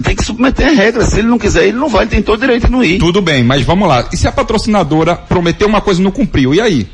tem 0.03 0.15
que 0.15 0.23
submeter 0.23 0.67
a 0.67 0.71
regra. 0.71 1.05
Se 1.05 1.19
ele 1.19 1.27
não 1.27 1.39
quiser, 1.39 1.67
ele 1.67 1.77
não 1.77 1.87
vai, 1.87 2.03
ele 2.03 2.11
tem 2.11 2.21
todo 2.21 2.37
o 2.37 2.41
direito 2.41 2.65
de 2.65 2.71
não 2.71 2.83
ir. 2.83 2.99
Tudo 2.99 3.21
bem, 3.21 3.43
mas 3.43 3.63
vamos 3.63 3.87
lá. 3.87 4.07
E 4.11 4.17
se 4.17 4.27
a 4.27 4.31
patrocinadora 4.31 5.15
prometeu 5.15 5.67
uma 5.67 5.81
coisa 5.81 6.01
e 6.01 6.03
não 6.03 6.11
cumpriu? 6.11 6.53
E 6.53 6.61
aí? 6.61 6.87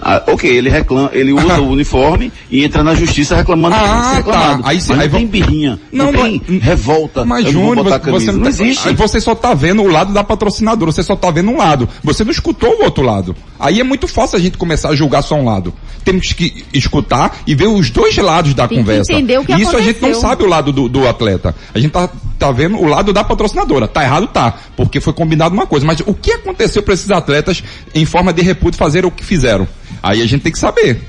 Ah, 0.00 0.22
ok, 0.26 0.48
ele 0.50 0.68
reclama, 0.68 1.10
ele 1.12 1.32
usa 1.32 1.60
o 1.60 1.68
uniforme 1.70 2.30
e 2.50 2.64
entra 2.64 2.82
na 2.82 2.94
justiça 2.94 3.34
reclamando 3.36 3.74
que 3.74 3.80
tem 3.82 3.90
que 3.90 3.96
Ah, 3.96 4.12
reclamado. 4.14 4.62
tá. 4.62 4.68
Aí, 4.68 4.80
se- 4.80 4.88
mas 4.90 5.00
aí 5.00 5.08
não 5.08 5.18
tem 5.18 5.26
birrinha, 5.26 5.80
não, 5.92 6.12
tem 6.12 6.42
revolta. 6.60 7.24
Mas 7.24 7.46
eu 7.46 7.52
não 7.52 7.60
vou 7.62 7.74
Júnior, 7.76 8.00
camisa. 8.00 8.10
você 8.26 8.32
não, 8.32 8.40
não 8.40 8.48
existe. 8.48 8.92
você 8.94 9.20
só 9.20 9.34
tá 9.34 9.54
vendo 9.54 9.82
o 9.82 9.88
lado 9.88 10.12
da 10.12 10.22
patrocinadora, 10.24 10.92
você 10.92 11.02
só 11.02 11.16
tá 11.16 11.30
vendo 11.30 11.50
um 11.50 11.56
lado. 11.56 11.88
Você 12.02 12.24
não 12.24 12.30
escutou 12.32 12.70
o 12.80 12.84
outro 12.84 13.02
lado. 13.04 13.34
Aí 13.58 13.80
é 13.80 13.84
muito 13.84 14.06
fácil 14.08 14.36
a 14.38 14.40
gente 14.40 14.58
começar 14.58 14.90
a 14.90 14.94
julgar 14.96 15.22
só 15.22 15.36
um 15.36 15.44
lado. 15.44 15.72
Temos 16.04 16.32
que 16.32 16.64
escutar 16.72 17.38
e 17.46 17.54
ver 17.54 17.66
os 17.68 17.88
dois 17.90 18.16
lados 18.16 18.52
da 18.52 18.68
Tem 18.68 18.78
que 18.78 18.84
conversa. 18.84 19.12
entender 19.12 19.38
o 19.38 19.44
que 19.44 19.52
e 19.52 19.62
isso 19.62 19.76
a 19.76 19.80
gente 19.80 20.00
não 20.02 20.08
aconteceu. 20.10 20.20
sabe 20.28 20.42
o 20.44 20.46
lado 20.46 20.72
do, 20.72 20.88
do 20.88 21.08
atleta. 21.08 21.54
A 21.74 21.78
gente 21.78 21.92
tá, 21.92 22.10
tá 22.38 22.50
vendo 22.50 22.76
o 22.76 22.86
lado 22.86 23.12
da 23.12 23.24
patrocinadora. 23.24 23.88
Tá 23.88 24.02
errado, 24.02 24.26
tá. 24.26 24.54
Porque 24.76 25.00
foi 25.00 25.12
combinado 25.12 25.54
uma 25.54 25.66
coisa. 25.66 25.86
Mas 25.86 26.00
o 26.00 26.14
que 26.14 26.32
aconteceu 26.32 26.82
para 26.82 26.94
esses 26.94 27.10
atletas 27.10 27.62
em 27.94 28.04
forma 28.04 28.32
de 28.32 28.42
repúdio 28.42 28.78
fazer 28.78 29.04
o 29.04 29.10
que 29.10 29.24
fizeram? 29.24 29.66
Aí 30.02 30.22
a 30.22 30.26
gente 30.26 30.42
tem 30.42 30.52
que 30.52 30.58
saber. 30.58 31.00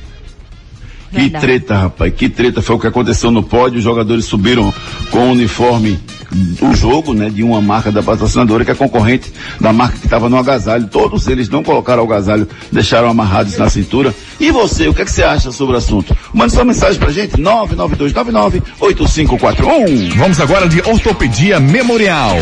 Que 1.11 1.29
treta, 1.29 1.75
rapaz, 1.75 2.13
que 2.13 2.27
treta 2.27 2.61
foi 2.61 2.75
o 2.75 2.79
que 2.79 2.87
aconteceu 2.87 3.31
no 3.31 3.41
pódio. 3.41 3.77
Os 3.77 3.83
jogadores 3.83 4.25
subiram 4.25 4.73
com 5.11 5.29
o 5.29 5.31
uniforme 5.31 5.97
do 6.31 6.75
jogo, 6.75 7.13
né, 7.13 7.29
de 7.29 7.43
uma 7.43 7.61
marca 7.61 7.91
da 7.91 8.01
patrocinadora 8.01 8.65
que 8.65 8.71
é 8.71 8.75
concorrente 8.75 9.31
da 9.59 9.73
marca 9.73 9.97
que 9.97 10.05
estava 10.05 10.29
no 10.29 10.37
agasalho. 10.37 10.87
Todos 10.87 11.27
eles 11.27 11.49
não 11.49 11.63
colocaram 11.63 12.03
o 12.03 12.05
agasalho, 12.05 12.47
deixaram 12.71 13.09
amarrados 13.09 13.57
na 13.57 13.69
cintura. 13.69 14.13
E 14.39 14.51
você, 14.51 14.87
o 14.87 14.93
que, 14.93 15.01
é 15.01 15.05
que 15.05 15.11
você 15.11 15.23
acha 15.23 15.51
sobre 15.51 15.75
o 15.75 15.77
assunto? 15.77 16.15
Mande 16.33 16.53
sua 16.53 16.65
mensagem 16.65 16.99
pra 16.99 17.11
gente, 17.11 17.37
992998541. 17.37 20.15
Vamos 20.15 20.39
agora 20.39 20.67
de 20.67 20.81
Ortopedia 20.81 21.59
Memorial. 21.59 22.35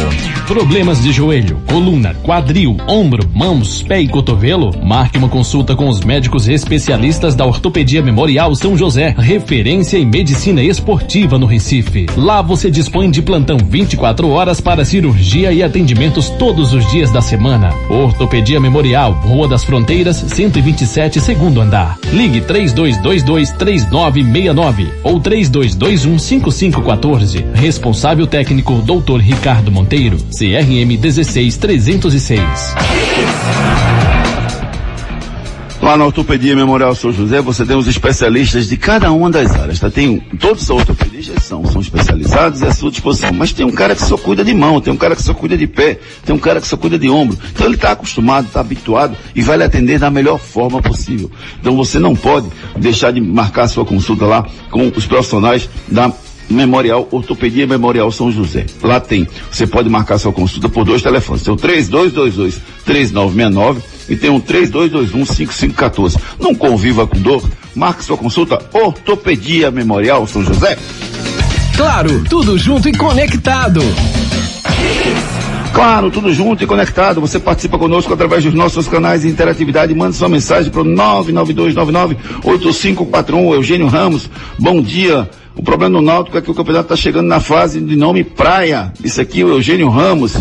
Problemas 0.48 1.02
de 1.02 1.12
joelho, 1.12 1.62
coluna, 1.70 2.16
quadril, 2.24 2.78
ombro, 2.88 3.28
mãos, 3.34 3.84
pé 3.84 4.02
e 4.02 4.08
cotovelo? 4.08 4.72
Marque 4.84 5.18
uma 5.18 5.30
consulta 5.30 5.76
com 5.76 5.88
os 5.88 6.02
médicos 6.02 6.50
especialistas 6.50 7.36
da 7.36 7.46
Ortopedia 7.46 8.02
Memorial 8.02 8.54
São 8.56 8.78
José, 8.78 9.16
referência 9.18 9.98
em 9.98 10.06
medicina 10.06 10.62
esportiva 10.62 11.38
no 11.38 11.46
Recife. 11.46 12.08
Lá 12.18 12.42
você 12.42 12.70
dispõe 12.70 13.10
de 13.10 13.22
plantão 13.22 13.58
24 13.74 14.30
horas 14.30 14.62
para 14.62 14.86
cirurgia 14.86 15.52
e 15.52 15.64
atendimentos 15.64 16.30
todos 16.30 16.74
os 16.74 16.86
dias 16.92 17.12
da 17.12 17.24
semana. 17.24 17.74
Ortopedia 17.90 18.60
Memorial, 18.60 19.14
Rua 19.14 19.48
das 19.48 19.64
Fronteiras, 19.64 20.18
127, 20.18 21.20
segundo 21.20 21.60
andar. 21.60 21.98
Ligue 22.12 22.40
3222 22.42 23.52
3969 23.54 24.94
ou 25.02 25.20
3221 25.20 26.20
5514. 26.20 27.46
Responsável 27.56 28.28
técnico 28.28 28.76
Dr. 28.76 29.18
Ricardo 29.18 29.72
Monteiro, 29.72 30.18
CRM 30.18 30.96
16306. 30.96 32.44
Lá 35.84 35.98
na 35.98 36.06
Ortopedia 36.06 36.56
Memorial 36.56 36.96
São 36.96 37.12
José, 37.12 37.42
você 37.42 37.66
tem 37.66 37.76
os 37.76 37.90
especialistas 37.90 38.70
de 38.70 38.78
cada 38.78 39.12
uma 39.12 39.30
das 39.30 39.52
áreas, 39.52 39.82
tá? 39.82 39.92
Tem, 39.92 40.18
todos 40.40 40.64
os 40.64 40.70
ortopedistas 40.70 41.44
são, 41.44 41.66
são 41.66 41.82
especializados 41.82 42.62
e 42.62 42.66
à 42.66 42.74
sua 42.74 42.90
disposição. 42.90 43.34
Mas 43.34 43.52
tem 43.52 43.66
um 43.66 43.72
cara 43.72 43.94
que 43.94 44.02
só 44.02 44.16
cuida 44.16 44.46
de 44.46 44.54
mão, 44.54 44.80
tem 44.80 44.94
um 44.94 44.98
cara 44.98 45.14
que 45.14 45.22
só 45.22 45.34
cuida 45.34 45.58
de 45.58 45.68
pé, 45.68 46.00
tem 46.26 46.34
um 46.34 46.40
cara 46.40 46.62
que 46.62 46.68
só 46.68 46.78
cuida 46.78 46.98
de 46.98 47.10
ombro. 47.10 47.38
Então 47.52 47.66
ele 47.66 47.76
está 47.76 47.92
acostumado, 47.92 48.48
está 48.48 48.62
habituado 48.62 49.18
e 49.36 49.42
vai 49.42 49.58
lhe 49.58 49.64
atender 49.66 50.00
da 50.00 50.10
melhor 50.10 50.40
forma 50.40 50.82
possível. 50.82 51.30
Então 51.60 51.76
você 51.76 52.00
não 52.00 52.16
pode 52.16 52.48
deixar 52.78 53.12
de 53.12 53.20
marcar 53.20 53.68
sua 53.68 53.84
consulta 53.84 54.26
lá 54.26 54.48
com 54.72 54.88
os 54.88 55.06
profissionais 55.06 55.70
da 55.90 56.14
Memorial 56.50 57.10
Ortopedia 57.12 57.68
Memorial 57.68 58.10
São 58.10 58.32
José. 58.32 58.66
Lá 58.82 59.02
tem. 59.02 59.28
Você 59.52 59.68
pode 59.68 59.90
marcar 59.90 60.18
sua 60.18 60.32
consulta 60.32 60.70
por 60.70 60.86
dois 60.86 61.02
telefones. 61.02 61.46
O 61.46 61.58
3222 61.58 62.62
3969 62.86 63.93
e 64.10 64.16
tem 64.16 64.30
um 64.30 64.36
o 64.36 64.42
3221 64.42 65.26
5514. 65.26 66.18
Não 66.40 66.54
conviva 66.54 67.08
com 67.08 67.20
dor, 67.20 67.44
Marque 67.76 68.04
sua 68.04 68.18
consulta 68.18 68.60
Ortopedia 68.74 69.72
Memorial 69.72 70.28
São 70.28 70.44
José. 70.44 70.78
Claro, 71.76 72.24
tudo 72.30 72.58
junto 72.58 72.88
e 72.88 72.96
conectado. 72.96 73.82
Claro, 75.74 76.12
tudo 76.12 76.32
junto 76.32 76.64
e 76.64 76.68
conectado. 76.68 77.20
Você 77.20 77.40
participa 77.40 77.80
conosco 77.80 78.14
através 78.14 78.44
dos 78.44 78.54
nossos 78.54 78.88
canais 78.88 79.24
de 79.24 79.28
interatividade. 79.28 79.96
Mande 79.96 80.16
sua 80.16 80.30
mensagem 80.30 80.72
para 80.72 80.82
o 80.82 80.86
992998541. 80.86 83.56
Eugênio 83.56 83.88
Ramos, 83.88 84.30
bom 84.60 84.80
dia. 84.82 85.28
O 85.56 85.64
problema 85.64 86.00
no 86.00 86.06
Náutico 86.06 86.38
é 86.38 86.42
que 86.42 86.52
o 86.52 86.54
campeonato 86.54 86.86
está 86.86 86.96
chegando 86.96 87.28
na 87.28 87.40
fase 87.40 87.82
de 87.82 87.96
nome 87.96 88.24
praia. 88.24 88.94
Isso 89.04 89.20
aqui, 89.20 89.44
o 89.44 89.50
Eugênio 89.50 89.90
Ramos. 89.90 90.38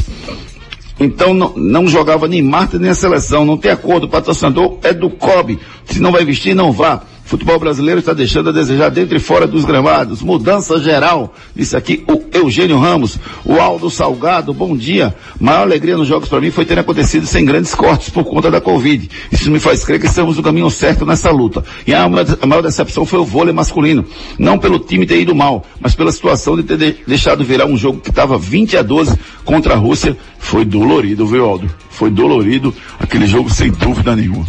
Então 1.05 1.35
não, 1.35 1.53
não 1.57 1.89
jogava 1.89 2.29
nem 2.29 2.43
Marta 2.43 2.79
nem 2.79 2.91
a 2.91 2.95
seleção. 2.95 3.45
Não 3.45 3.57
tem 3.57 3.71
acordo. 3.71 4.05
O 4.05 4.09
patrocinador 4.09 4.79
é 4.83 4.93
do 4.93 5.11
COB. 5.11 5.59
Se 5.85 6.01
não 6.01 6.13
vai 6.13 6.25
vestir, 6.25 6.55
não 6.55 6.73
vá. 6.73 7.03
Futebol 7.33 7.59
brasileiro 7.59 7.99
está 7.99 8.13
deixando 8.13 8.51
a 8.51 8.53
desejar 8.53 8.91
dentro 8.91 9.17
e 9.17 9.19
fora 9.19 9.47
dos 9.47 9.65
gramados. 9.65 10.21
Mudança 10.21 10.79
geral. 10.79 11.35
Disse 11.57 11.75
aqui 11.75 12.05
o 12.07 12.23
Eugênio 12.31 12.79
Ramos. 12.79 13.19
O 13.43 13.55
Aldo 13.59 13.89
Salgado, 13.89 14.53
bom 14.53 14.77
dia. 14.77 15.15
Maior 15.41 15.63
alegria 15.63 15.97
nos 15.97 16.07
jogos 16.07 16.29
para 16.29 16.43
mim 16.43 16.51
foi 16.51 16.67
ter 16.67 16.79
acontecido 16.79 17.27
sem 17.27 17.43
grandes 17.47 17.75
cortes 17.75 18.11
por 18.11 18.25
conta 18.25 18.51
da 18.51 18.61
Covid. 18.61 19.09
Isso 19.33 19.51
me 19.51 19.59
faz 19.59 19.83
crer 19.83 19.99
que 19.99 20.05
estamos 20.05 20.37
no 20.37 20.43
caminho 20.43 20.69
certo 20.71 21.07
nessa 21.07 21.31
luta. 21.31 21.65
E 21.87 21.95
a 21.95 22.07
maior, 22.07 22.63
decepção 22.63 23.07
foi 23.07 23.21
o 23.21 23.25
vôlei 23.25 23.55
masculino. 23.55 24.05
Não 24.39 24.59
pelo 24.59 24.79
time 24.79 25.07
ter 25.07 25.19
ido 25.19 25.35
mal, 25.35 25.65
mas 25.81 25.95
pela 25.95 26.13
situação 26.13 26.55
de 26.55 26.65
ter 26.65 26.77
de, 26.77 26.97
deixado 27.07 27.43
virar 27.43 27.65
um 27.65 27.79
jogo 27.79 27.99
que 27.99 28.11
estava 28.11 28.37
20 28.37 28.77
a 28.77 28.83
12 28.83 29.19
contra 29.43 29.73
a 29.73 29.79
Rússia. 29.79 30.15
Foi 30.39 30.67
dolorido, 30.67 31.27
viu, 31.27 31.47
Aldo? 31.47 31.71
Foi 31.89 32.11
dolorido 32.11 32.75
aquele 33.01 33.27
jogo 33.27 33.49
sem 33.49 33.71
dúvida 33.71 34.15
nenhuma. 34.15 34.45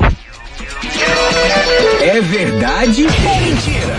É 2.04 2.20
verdade 2.20 3.06
ou 3.06 3.10
mentira? 3.10 3.95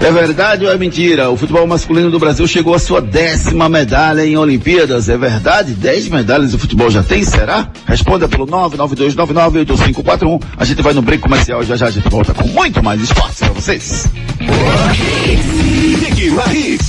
É 0.00 0.12
verdade 0.12 0.64
ou 0.64 0.70
é 0.72 0.78
mentira? 0.78 1.28
O 1.28 1.36
futebol 1.36 1.66
masculino 1.66 2.12
do 2.12 2.18
Brasil 2.20 2.46
chegou 2.46 2.76
à 2.76 2.78
sua 2.78 3.00
décima 3.00 3.68
medalha 3.68 4.24
em 4.24 4.36
Olimpíadas. 4.36 5.08
É 5.08 5.18
verdade? 5.18 5.72
Dez 5.72 6.08
medalhas 6.08 6.54
o 6.54 6.58
futebol 6.58 6.88
já 6.92 7.02
tem? 7.02 7.24
Será? 7.24 7.68
Responda 7.84 8.28
pelo 8.28 8.46
992998541. 8.46 10.42
A 10.56 10.64
gente 10.64 10.80
vai 10.80 10.92
no 10.92 11.02
break 11.02 11.24
comercial 11.24 11.60
e 11.60 11.66
já 11.66 11.74
já 11.74 11.86
a 11.88 11.90
gente 11.90 12.08
volta 12.08 12.32
com 12.32 12.46
muito 12.46 12.80
mais 12.84 13.02
esportes 13.02 13.40
para 13.40 13.52
vocês. 13.52 14.08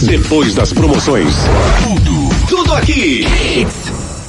Depois 0.03 0.53
das 0.53 0.73
promoções, 0.73 1.33
tudo, 1.83 2.29
tudo 2.47 2.73
aqui. 2.75 3.25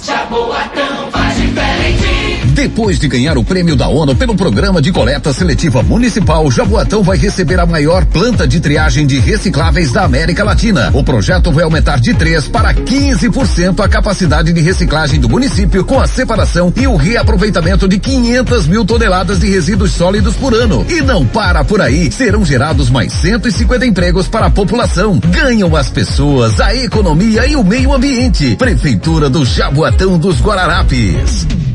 Jaboatão 0.02 1.10
faz 1.12 1.36
diferente. 1.36 2.45
Depois 2.56 2.98
de 2.98 3.06
ganhar 3.06 3.36
o 3.36 3.44
prêmio 3.44 3.76
da 3.76 3.86
ONU 3.86 4.16
pelo 4.16 4.34
programa 4.34 4.80
de 4.80 4.90
coleta 4.90 5.30
seletiva 5.30 5.82
municipal, 5.82 6.50
Jaboatão 6.50 7.02
vai 7.02 7.18
receber 7.18 7.60
a 7.60 7.66
maior 7.66 8.06
planta 8.06 8.48
de 8.48 8.60
triagem 8.60 9.06
de 9.06 9.18
recicláveis 9.18 9.92
da 9.92 10.04
América 10.04 10.42
Latina. 10.42 10.90
O 10.94 11.04
projeto 11.04 11.52
vai 11.52 11.64
aumentar 11.64 12.00
de 12.00 12.14
3 12.14 12.48
para 12.48 12.72
15% 12.72 13.84
a 13.84 13.88
capacidade 13.90 14.54
de 14.54 14.60
reciclagem 14.62 15.20
do 15.20 15.28
município 15.28 15.84
com 15.84 16.00
a 16.00 16.06
separação 16.06 16.72
e 16.74 16.86
o 16.86 16.96
reaproveitamento 16.96 17.86
de 17.86 17.98
500 17.98 18.66
mil 18.66 18.86
toneladas 18.86 19.38
de 19.38 19.50
resíduos 19.50 19.92
sólidos 19.92 20.34
por 20.34 20.54
ano. 20.54 20.86
E 20.88 21.02
não 21.02 21.26
para 21.26 21.62
por 21.62 21.82
aí, 21.82 22.10
serão 22.10 22.42
gerados 22.42 22.88
mais 22.88 23.12
150 23.12 23.84
empregos 23.84 24.28
para 24.28 24.46
a 24.46 24.50
população. 24.50 25.20
Ganham 25.28 25.76
as 25.76 25.90
pessoas, 25.90 26.58
a 26.58 26.74
economia 26.74 27.46
e 27.46 27.54
o 27.54 27.62
meio 27.62 27.92
ambiente. 27.92 28.56
Prefeitura 28.56 29.28
do 29.28 29.44
Jaboatão 29.44 30.18
dos 30.18 30.40
Guararapes. 30.40 31.65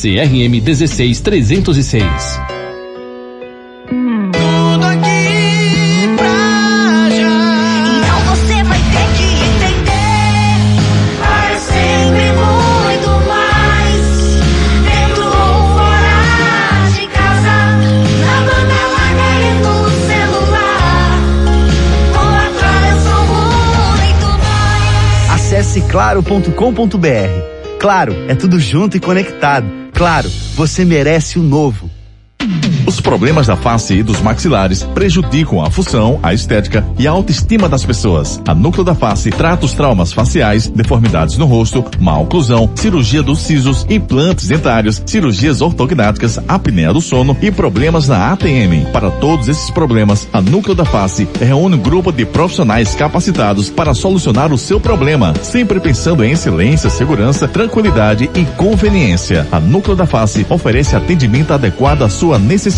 CRM 0.00 0.60
16306. 0.60 2.04
Tudo 4.30 4.86
aqui 4.86 6.14
pra 6.16 7.10
já. 7.10 7.34
Então 7.98 8.20
você 8.28 8.62
vai 8.62 8.78
ter 8.78 9.08
que 9.16 9.26
entender. 9.42 10.78
Para 11.18 11.58
sempre 11.58 12.26
muito 12.30 13.10
mais. 13.26 14.06
Dentro 14.84 15.24
ou 15.24 15.66
fora 15.74 16.18
de 16.94 17.04
casa. 17.08 17.56
Na 18.22 18.36
banda 18.46 18.80
larga 18.94 19.28
e 19.42 19.50
no 19.64 19.74
celular. 20.06 21.10
Com 22.12 22.22
a 22.22 22.46
eu 22.88 22.96
sou 23.00 23.22
muito 23.26 24.28
mais. 24.44 25.34
Acesse 25.34 25.80
claro.com.br. 25.88 27.58
Claro, 27.80 28.12
é 28.28 28.34
tudo 28.36 28.58
junto 28.60 28.96
e 28.96 29.00
conectado. 29.00 29.87
Claro, 29.98 30.30
você 30.54 30.84
merece 30.84 31.40
o 31.40 31.42
novo. 31.42 31.90
Os 32.88 33.02
problemas 33.02 33.46
da 33.46 33.54
face 33.54 33.96
e 33.96 34.02
dos 34.02 34.22
maxilares 34.22 34.82
prejudicam 34.82 35.62
a 35.62 35.70
função, 35.70 36.18
a 36.22 36.32
estética 36.32 36.82
e 36.98 37.06
a 37.06 37.10
autoestima 37.10 37.68
das 37.68 37.84
pessoas. 37.84 38.40
A 38.48 38.54
Núcleo 38.54 38.82
da 38.82 38.94
Face 38.94 39.28
trata 39.28 39.66
os 39.66 39.74
traumas 39.74 40.10
faciais, 40.10 40.68
deformidades 40.68 41.36
no 41.36 41.44
rosto, 41.44 41.84
má 42.00 42.18
oclusão, 42.18 42.70
cirurgia 42.74 43.22
dos 43.22 43.40
sisos, 43.40 43.86
implantes 43.90 44.48
dentários, 44.48 45.02
cirurgias 45.04 45.60
ortognáticas, 45.60 46.40
apneia 46.48 46.90
do 46.90 47.02
sono 47.02 47.36
e 47.42 47.50
problemas 47.50 48.08
na 48.08 48.32
ATM. 48.32 48.90
Para 48.90 49.10
todos 49.10 49.48
esses 49.48 49.70
problemas, 49.70 50.26
a 50.32 50.40
Núcleo 50.40 50.74
da 50.74 50.86
Face 50.86 51.28
reúne 51.38 51.76
um 51.76 51.82
grupo 51.82 52.10
de 52.10 52.24
profissionais 52.24 52.94
capacitados 52.94 53.68
para 53.68 53.92
solucionar 53.92 54.50
o 54.50 54.56
seu 54.56 54.80
problema, 54.80 55.34
sempre 55.42 55.78
pensando 55.78 56.24
em 56.24 56.32
excelência, 56.32 56.88
segurança, 56.88 57.46
tranquilidade 57.46 58.30
e 58.34 58.46
conveniência. 58.56 59.46
A 59.52 59.60
Núcleo 59.60 59.94
da 59.94 60.06
Face 60.06 60.46
oferece 60.48 60.96
atendimento 60.96 61.52
adequado 61.52 62.00
à 62.00 62.08
sua 62.08 62.38
necessidade. 62.38 62.77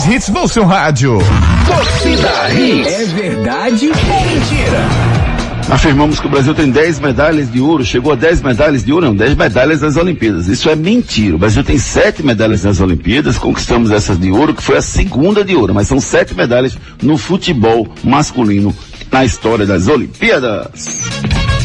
Mais 0.00 0.06
hits 0.06 0.28
no 0.30 0.48
seu 0.48 0.64
rádio. 0.64 1.18
Torcida 1.66 2.50
Hits. 2.54 2.86
É 2.86 3.04
verdade 3.04 3.88
ou 3.88 4.20
mentira? 4.26 4.88
Afirmamos 5.68 6.18
que 6.18 6.26
o 6.26 6.30
Brasil 6.30 6.54
tem 6.54 6.70
10 6.70 7.00
medalhas 7.00 7.52
de 7.52 7.60
ouro, 7.60 7.84
chegou 7.84 8.12
a 8.12 8.14
10 8.14 8.40
medalhas 8.40 8.82
de 8.82 8.92
ouro, 8.92 9.06
não, 9.06 9.14
10 9.14 9.34
medalhas 9.34 9.82
nas 9.82 9.96
Olimpíadas. 9.96 10.46
Isso 10.46 10.70
é 10.70 10.76
mentira. 10.76 11.36
O 11.36 11.38
Brasil 11.38 11.62
tem 11.62 11.76
7 11.76 12.22
medalhas 12.22 12.64
nas 12.64 12.80
Olimpíadas, 12.80 13.36
conquistamos 13.36 13.90
essas 13.90 14.18
de 14.18 14.30
ouro, 14.30 14.54
que 14.54 14.62
foi 14.62 14.78
a 14.78 14.82
segunda 14.82 15.44
de 15.44 15.54
ouro, 15.54 15.74
mas 15.74 15.86
são 15.86 16.00
7 16.00 16.34
medalhas 16.34 16.78
no 17.02 17.18
futebol 17.18 17.86
masculino 18.02 18.74
na 19.12 19.24
história 19.24 19.66
das 19.66 19.86
Olimpíadas. 19.86 21.10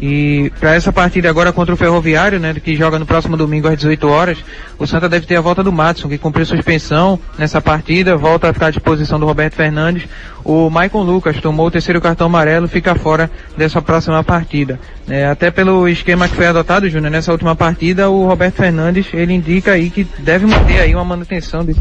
E 0.00 0.50
para 0.58 0.74
essa 0.74 0.90
partida 0.90 1.28
agora 1.28 1.52
contra 1.52 1.74
o 1.74 1.76
Ferroviário, 1.76 2.40
né, 2.40 2.54
que 2.54 2.74
joga 2.74 2.98
no 2.98 3.04
próximo 3.04 3.36
domingo 3.36 3.68
às 3.68 3.76
18 3.76 4.08
horas, 4.08 4.38
o 4.78 4.86
Santa 4.86 5.10
deve 5.10 5.26
ter 5.26 5.36
a 5.36 5.42
volta 5.42 5.62
do 5.62 5.70
Matson, 5.70 6.08
que 6.08 6.16
cumpriu 6.16 6.46
suspensão 6.46 7.18
nessa 7.36 7.60
partida, 7.60 8.16
volta 8.16 8.48
a 8.48 8.52
ficar 8.54 8.68
à 8.68 8.70
disposição 8.70 9.20
do 9.20 9.26
Roberto 9.26 9.56
Fernandes. 9.56 10.08
O 10.42 10.70
Maicon 10.70 11.02
Lucas 11.02 11.38
tomou 11.38 11.66
o 11.66 11.70
terceiro 11.70 12.00
cartão 12.00 12.28
amarelo, 12.28 12.66
fica 12.66 12.94
fora 12.94 13.30
dessa 13.58 13.82
próxima 13.82 14.24
partida. 14.24 14.80
É, 15.06 15.26
até 15.26 15.50
pelo 15.50 15.86
esquema 15.86 16.26
que 16.26 16.34
foi 16.34 16.46
adotado, 16.46 16.88
Júnior, 16.88 17.10
nessa 17.10 17.30
última 17.30 17.54
partida, 17.54 18.08
o 18.08 18.26
Roberto 18.26 18.56
Fernandes, 18.56 19.06
ele 19.12 19.34
indica 19.34 19.72
aí 19.72 19.90
que 19.90 20.04
deve 20.18 20.46
manter 20.46 20.80
aí 20.80 20.94
uma 20.94 21.04
manutenção 21.04 21.62
desse 21.62 21.80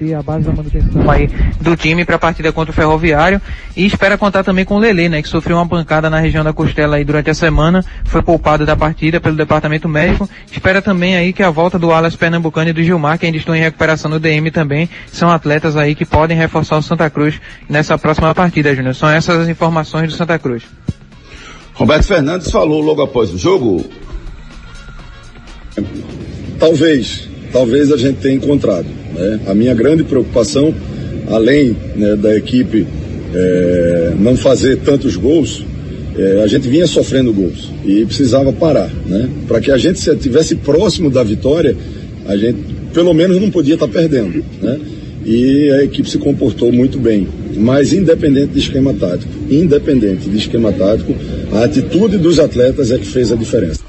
e 0.00 0.14
a 0.14 0.22
base 0.22 0.46
da 0.46 0.52
manutenção 0.52 1.10
aí 1.10 1.28
do 1.60 1.76
time 1.76 2.04
para 2.04 2.16
a 2.16 2.18
partida 2.18 2.50
contra 2.52 2.72
o 2.72 2.74
Ferroviário 2.74 3.40
e 3.76 3.84
espera 3.84 4.16
contar 4.16 4.42
também 4.42 4.64
com 4.64 4.76
o 4.76 4.78
Lele, 4.78 5.08
né, 5.08 5.22
que 5.22 5.28
sofreu 5.28 5.56
uma 5.56 5.66
pancada 5.66 6.08
na 6.08 6.18
região 6.18 6.42
da 6.42 6.52
costela 6.52 6.96
aí 6.96 7.04
durante 7.04 7.30
a 7.30 7.34
semana, 7.34 7.84
foi 8.04 8.22
poupado 8.22 8.64
da 8.64 8.74
partida 8.74 9.20
pelo 9.20 9.36
departamento 9.36 9.88
médico. 9.88 10.28
Espera 10.50 10.80
também 10.80 11.16
aí 11.16 11.32
que 11.32 11.42
a 11.42 11.50
volta 11.50 11.78
do 11.78 11.92
Alas 11.92 12.16
Pernambucano 12.16 12.70
e 12.70 12.72
do 12.72 12.82
Gilmar, 12.82 13.18
que 13.18 13.26
ainda 13.26 13.38
estão 13.38 13.54
em 13.54 13.60
recuperação 13.60 14.10
no 14.10 14.18
DM 14.18 14.50
também, 14.50 14.88
são 15.12 15.30
atletas 15.30 15.76
aí 15.76 15.94
que 15.94 16.04
podem 16.04 16.36
reforçar 16.36 16.78
o 16.78 16.82
Santa 16.82 17.08
Cruz 17.10 17.40
nessa 17.68 17.98
próxima 17.98 18.34
partida, 18.34 18.74
Júnior. 18.74 18.94
São 18.94 19.08
essas 19.08 19.40
as 19.40 19.48
informações 19.48 20.10
do 20.10 20.16
Santa 20.16 20.38
Cruz. 20.38 20.62
Roberto 21.74 22.06
Fernandes 22.06 22.50
falou 22.50 22.80
logo 22.80 23.02
após 23.02 23.32
o 23.32 23.38
jogo. 23.38 23.84
Talvez, 26.58 27.29
talvez 27.52 27.92
a 27.92 27.96
gente 27.96 28.16
tenha 28.16 28.34
encontrado. 28.34 28.86
Né? 29.14 29.40
A 29.46 29.54
minha 29.54 29.74
grande 29.74 30.04
preocupação, 30.04 30.74
além 31.28 31.76
né, 31.96 32.16
da 32.16 32.36
equipe 32.36 32.86
é, 33.34 34.12
não 34.18 34.36
fazer 34.36 34.78
tantos 34.78 35.16
gols, 35.16 35.64
é, 36.16 36.42
a 36.42 36.46
gente 36.46 36.68
vinha 36.68 36.86
sofrendo 36.86 37.32
gols 37.32 37.70
e 37.84 38.04
precisava 38.04 38.52
parar, 38.52 38.90
né? 39.06 39.28
Para 39.46 39.60
que 39.60 39.70
a 39.70 39.78
gente 39.78 40.00
se 40.00 40.14
tivesse 40.16 40.56
próximo 40.56 41.08
da 41.08 41.22
vitória, 41.22 41.76
a 42.26 42.36
gente 42.36 42.58
pelo 42.92 43.14
menos 43.14 43.40
não 43.40 43.50
podia 43.50 43.74
estar 43.74 43.88
perdendo, 43.88 44.44
né? 44.60 44.78
E 45.24 45.70
a 45.70 45.84
equipe 45.84 46.08
se 46.08 46.18
comportou 46.18 46.72
muito 46.72 46.98
bem, 46.98 47.28
mas 47.56 47.92
independente 47.92 48.52
de 48.52 48.58
esquema 48.58 48.92
tático, 48.92 49.30
independente 49.50 50.28
de 50.28 50.36
esquema 50.36 50.72
tático, 50.72 51.14
a 51.52 51.64
atitude 51.64 52.18
dos 52.18 52.38
atletas 52.38 52.90
é 52.90 52.98
que 52.98 53.06
fez 53.06 53.30
a 53.30 53.36
diferença. 53.36 53.80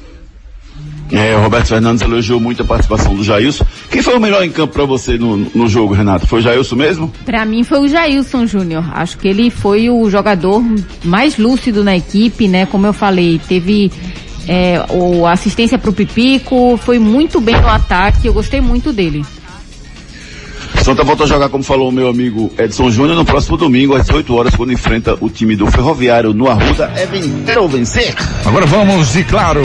É, 1.12 1.36
o 1.36 1.41
Roberto 1.41 1.68
Fernandes 1.68 2.01
elogiou 2.01 2.39
muito 2.39 2.62
a 2.62 2.66
participação 2.66 3.14
do 3.14 3.24
Jailson. 3.24 3.66
Quem 3.89 4.01
foi 4.01 4.16
o 4.16 4.20
melhor 4.20 4.43
em 4.43 4.49
campo 4.49 4.74
para 4.74 4.86
você 4.86 5.18
no, 5.18 5.38
no 5.38 5.68
jogo, 5.68 5.93
Renato? 5.93 6.26
Foi 6.26 6.39
o 6.39 6.41
Jailson 6.41 6.76
mesmo? 6.76 7.14
Para 7.26 7.45
mim 7.45 7.64
foi 7.64 7.80
o 7.80 7.88
Jailson 7.88 8.45
Júnior. 8.45 8.86
Acho 8.93 9.18
que 9.18 9.28
ele 9.28 9.49
foi 9.49 9.89
o 9.89 10.09
jogador 10.09 10.64
mais 11.03 11.38
lúcido 11.38 11.84
na 11.84 11.97
equipe, 11.97 12.47
né? 12.47 12.66
Como 12.66 12.88
eu 12.88 12.93
falei, 12.93 13.41
teve 13.45 13.91
é, 14.47 14.84
o 14.89 15.28
assistência 15.28 15.78
para 15.78 15.89
o 15.89 15.93
Pipico, 15.93 16.78
foi 16.78 16.97
muito 16.97 17.41
bem 17.41 17.59
no 17.59 17.68
ataque. 17.68 18.28
Eu 18.28 18.34
gostei 18.34 18.62
muito 18.62 18.93
dele. 18.93 19.24
Santa 20.84 21.04
volta 21.04 21.26
a 21.26 21.28
jogar, 21.28 21.48
como 21.50 21.64
falou 21.64 21.90
o 21.90 21.92
meu 21.92 22.08
amigo 22.08 22.52
Edson 22.58 22.90
Júnior, 22.90 23.16
no 23.16 23.24
próximo 23.24 23.56
domingo, 23.56 23.96
às 23.96 24.08
18 24.08 24.36
horas, 24.36 24.56
quando 24.56 24.74
enfrenta 24.74 25.16
o 25.22 25.30
time 25.30 25.56
do 25.56 25.68
Ferroviário 25.68 26.34
no 26.34 26.50
Arruda. 26.50 26.92
É 26.96 27.06
vencer 27.06 27.58
ou 27.60 27.70
vencer? 27.70 28.16
Agora 28.44 28.66
vamos 28.66 29.14
de 29.14 29.24
claro. 29.24 29.62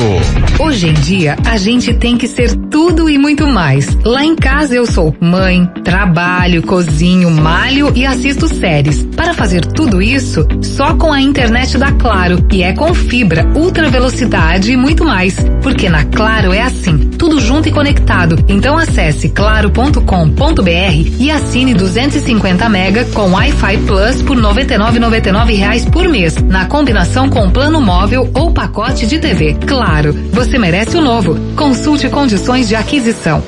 Hoje 0.59 0.89
em 0.89 0.93
dia, 0.93 1.37
a 1.47 1.57
gente 1.57 1.95
tem 1.95 2.19
que 2.19 2.29
ser 2.29 2.55
tudo 2.71 3.09
e 3.09 3.17
muito 3.17 3.47
mais. 3.47 3.97
Lá 4.05 4.23
em 4.23 4.37
casa 4.37 4.75
eu 4.75 4.85
sou 4.85 5.17
mãe, 5.19 5.67
trabalho, 5.83 6.63
cozinho, 6.63 7.31
malho 7.31 7.91
e 7.95 8.05
assisto 8.05 8.47
séries. 8.47 9.03
Para 9.17 9.33
fazer 9.33 9.65
tudo 9.65 10.03
isso, 10.03 10.47
só 10.61 10.95
com 10.97 11.11
a 11.11 11.21
internet 11.21 11.79
da 11.79 11.93
Claro, 11.93 12.47
e 12.53 12.63
é 12.63 12.75
com 12.75 12.93
fibra, 12.93 13.51
ultra 13.55 13.89
velocidade 13.89 14.71
e 14.71 14.77
muito 14.77 15.03
mais. 15.05 15.35
Porque 15.63 15.89
na 15.89 16.05
Claro 16.05 16.53
é 16.53 16.61
assim, 16.61 16.99
tudo 17.19 17.41
junto 17.41 17.69
e 17.69 17.73
conectado. 17.73 18.37
Então 18.49 18.77
acesse 18.77 19.31
claro.com.br 19.31 21.06
e 21.19 21.31
assine 21.31 21.75
250 21.75 22.69
mega 22.69 23.05
com 23.07 23.33
Wi-Fi 23.33 23.79
Plus 23.79 24.23
por 24.23 24.37
99,99 24.37 25.57
reais 25.57 25.85
por 25.85 26.09
mês, 26.09 26.37
na 26.43 26.67
combinação 26.67 27.29
com 27.29 27.51
plano 27.51 27.81
móvel 27.81 28.31
ou 28.35 28.53
pacote 28.53 29.07
de 29.07 29.19
TV. 29.19 29.55
Claro, 29.67 30.13
você 30.33 30.59
merece 30.59 30.97
o 30.97 31.01
novo. 31.01 31.37
Consulte 31.57 32.09
condições 32.09 32.69
de 32.69 32.77
aquisição. 32.77 33.43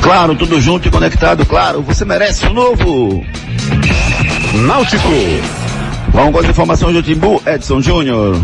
Claro, 0.00 0.34
tudo 0.34 0.60
junto 0.60 0.88
e 0.88 0.90
conectado, 0.90 1.44
claro, 1.44 1.82
você 1.82 2.04
merece 2.04 2.46
o 2.46 2.52
novo. 2.52 3.22
Náutico. 4.66 5.08
Vamos 6.10 6.32
com 6.32 6.38
as 6.38 6.46
informações 6.46 6.94
do 6.94 7.02
Timbu, 7.02 7.42
Edson 7.46 7.82
Júnior. 7.82 8.36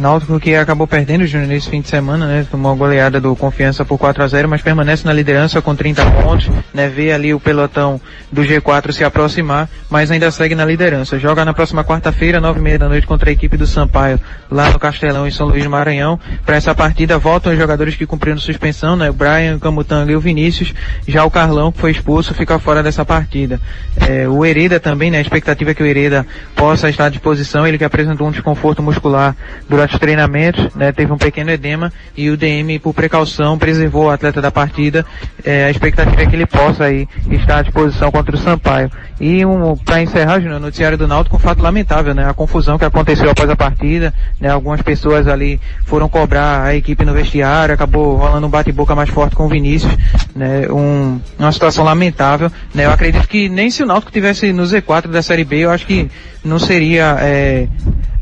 Náutico 0.00 0.40
que 0.40 0.54
acabou 0.54 0.86
perdendo 0.86 1.26
Júnior 1.26 1.46
nesse 1.46 1.68
fim 1.68 1.82
de 1.82 1.88
semana, 1.88 2.26
né? 2.26 2.46
Tomou 2.50 2.72
uma 2.72 2.78
goleada 2.78 3.20
do 3.20 3.36
Confiança 3.36 3.84
por 3.84 3.98
4 3.98 4.24
a 4.24 4.26
0 4.26 4.48
mas 4.48 4.62
permanece 4.62 5.04
na 5.04 5.12
liderança 5.12 5.60
com 5.60 5.76
30 5.76 6.04
pontos, 6.22 6.50
né? 6.72 6.88
Vê 6.88 7.12
ali 7.12 7.34
o 7.34 7.38
pelotão 7.38 8.00
do 8.32 8.40
G4 8.42 8.92
se 8.92 9.04
aproximar, 9.04 9.68
mas 9.90 10.10
ainda 10.10 10.30
segue 10.30 10.54
na 10.54 10.64
liderança. 10.64 11.18
Joga 11.18 11.44
na 11.44 11.52
próxima 11.52 11.84
quarta-feira, 11.84 12.40
nove 12.40 12.60
e 12.60 12.62
meia 12.62 12.78
da 12.78 12.88
noite, 12.88 13.06
contra 13.06 13.28
a 13.28 13.32
equipe 13.32 13.58
do 13.58 13.66
Sampaio, 13.66 14.18
lá 14.50 14.70
no 14.70 14.78
Castelão, 14.78 15.26
em 15.28 15.30
São 15.30 15.46
Luís 15.46 15.64
do 15.64 15.70
Maranhão. 15.70 16.18
Para 16.46 16.56
essa 16.56 16.74
partida 16.74 17.18
voltam 17.18 17.52
os 17.52 17.58
jogadores 17.58 17.94
que 17.94 18.06
cumpriram 18.06 18.38
suspensão, 18.38 18.96
né? 18.96 19.10
O 19.10 19.12
Brian, 19.12 19.56
o 19.56 19.60
Camutanga 19.60 20.10
e 20.10 20.16
o 20.16 20.20
Vinícius. 20.20 20.72
Já 21.06 21.26
o 21.26 21.30
Carlão, 21.30 21.70
que 21.70 21.78
foi 21.78 21.90
expulso, 21.90 22.32
fica 22.32 22.58
fora 22.58 22.82
dessa 22.82 23.04
partida. 23.04 23.60
É, 24.08 24.26
o 24.26 24.46
Hereda 24.46 24.80
também, 24.80 25.10
né? 25.10 25.18
A 25.18 25.20
expectativa 25.20 25.72
é 25.72 25.74
que 25.74 25.82
o 25.82 25.86
Hereda 25.86 26.26
possa 26.56 26.88
estar 26.88 27.04
à 27.04 27.08
disposição, 27.10 27.66
ele 27.66 27.76
que 27.76 27.84
apresentou 27.84 28.26
um 28.26 28.30
desconforto 28.30 28.82
muscular 28.82 29.36
durante 29.68 29.89
os 29.90 29.98
treinamentos, 29.98 30.74
né, 30.74 30.92
teve 30.92 31.12
um 31.12 31.18
pequeno 31.18 31.50
edema 31.50 31.92
e 32.16 32.30
o 32.30 32.36
DM, 32.36 32.78
por 32.78 32.94
precaução, 32.94 33.58
preservou 33.58 34.04
o 34.04 34.10
atleta 34.10 34.40
da 34.40 34.50
partida. 34.50 35.04
É, 35.44 35.64
a 35.64 35.70
expectativa 35.70 36.22
é 36.22 36.26
que 36.26 36.36
ele 36.36 36.46
possa 36.46 36.84
aí 36.84 37.08
estar 37.30 37.58
à 37.58 37.62
disposição 37.62 38.10
contra 38.10 38.34
o 38.34 38.38
Sampaio. 38.38 38.90
E 39.20 39.44
um, 39.44 39.76
para 39.76 40.02
encerrar, 40.02 40.40
Júnior, 40.40 40.56
o 40.56 40.60
noticiário 40.60 40.96
do 40.96 41.06
Náutico, 41.06 41.36
um 41.36 41.38
fato 41.38 41.62
lamentável, 41.62 42.14
né, 42.14 42.28
a 42.28 42.32
confusão 42.32 42.78
que 42.78 42.84
aconteceu 42.84 43.30
após 43.30 43.50
a 43.50 43.56
partida, 43.56 44.14
né, 44.40 44.48
algumas 44.48 44.80
pessoas 44.80 45.28
ali 45.28 45.60
foram 45.84 46.08
cobrar 46.08 46.62
a 46.62 46.74
equipe 46.74 47.04
no 47.04 47.12
vestiário, 47.12 47.74
acabou 47.74 48.16
rolando 48.16 48.46
um 48.46 48.50
bate-boca 48.50 48.94
mais 48.94 49.10
forte 49.10 49.36
com 49.36 49.44
o 49.44 49.48
Vinícius, 49.48 49.92
né, 50.34 50.66
um, 50.70 51.20
uma 51.38 51.52
situação 51.52 51.84
lamentável, 51.84 52.50
né, 52.74 52.86
eu 52.86 52.90
acredito 52.90 53.28
que 53.28 53.48
nem 53.48 53.70
se 53.70 53.82
o 53.82 53.86
Náutico 53.86 54.10
tivesse 54.10 54.52
no 54.52 54.62
Z4 54.62 55.08
da 55.08 55.22
Série 55.22 55.44
B, 55.44 55.58
eu 55.58 55.70
acho 55.70 55.86
que 55.86 56.10
não 56.44 56.58
seria, 56.58 57.16
é, 57.20 57.68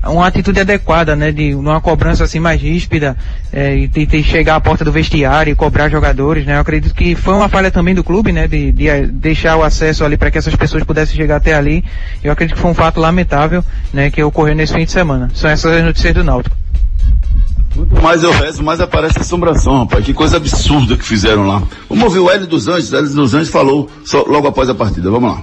uma 0.05 0.27
atitude 0.27 0.61
adequada, 0.61 1.17
né, 1.17 1.33
de 1.33 1.55
uma 1.55 1.81
cobrança 1.81 2.25
assim 2.25 2.39
mais 2.39 2.61
ríspida, 2.61 3.17
é, 3.53 3.77
e 3.77 3.89
de, 3.89 4.07
de 4.07 4.23
chegar 4.23 4.57
à 4.57 4.61
porta 4.61 4.85
do 4.85 4.93
vestiário 4.93 5.51
e 5.51 5.55
cobrar 5.55 5.89
jogadores, 5.89 6.47
né, 6.47 6.57
eu 6.57 6.61
acredito 6.61 6.95
que 6.95 7.15
foi 7.15 7.35
uma 7.35 7.49
falha 7.49 7.71
também 7.71 7.95
do 7.95 8.05
clube, 8.05 8.33
né, 8.33 8.47
de, 8.47 8.71
de 8.73 8.89
eh, 8.89 9.07
deixar 9.07 9.57
o 9.57 9.63
acesso 9.63 10.05
ali 10.05 10.17
para 10.17 10.31
que 10.31 10.39
essas 10.39 10.55
pessoas 10.55 10.85
pudessem 10.85 11.17
chegar 11.17 11.37
até 11.37 11.55
ali, 11.55 11.85
eu 12.23 12.33
acredito 12.33 12.57
que 12.57 12.63
foi 12.63 12.71
um 12.71 12.75
fato 12.75 13.01
lamentável, 13.01 13.65
né, 13.93 14.11
que 14.11 14.23
ocorreu 14.23 14.55
nesse 14.55 14.73
fim 14.73 14.85
de 14.85 14.93
semana. 14.93 15.31
São 15.35 15.51
essas 15.51 15.73
as 15.73 15.85
notícias 15.85 16.15
do 16.15 16.25
Náutico. 16.25 16.57
Quanto 17.75 18.03
mais 18.03 18.23
eu 18.23 18.33
rezo, 18.33 18.63
mais 18.63 18.81
aparece 18.81 19.21
assombração, 19.21 19.81
rapaz. 19.81 20.05
Que 20.05 20.13
coisa 20.13 20.37
absurda 20.37 20.97
que 20.97 21.05
fizeram 21.05 21.47
lá. 21.47 21.63
Vamos 21.89 22.05
ouvir 22.05 22.19
o 22.19 22.31
Hélio 22.31 22.47
dos 22.47 22.67
Anjos. 22.67 22.93
Hélio 22.93 23.11
dos 23.11 23.35
Anjos 23.35 23.51
falou 23.51 23.89
logo 24.27 24.49
após 24.49 24.69
a 24.69 24.75
partida. 24.75 25.11
Vamos 25.11 25.31
lá. 25.31 25.43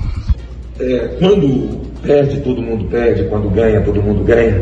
É, 0.80 1.16
quando 1.20 1.80
perde, 2.02 2.42
todo 2.42 2.62
mundo 2.62 2.86
perde, 2.86 3.24
quando 3.24 3.50
ganha, 3.50 3.82
todo 3.82 4.02
mundo 4.02 4.24
ganha. 4.24 4.62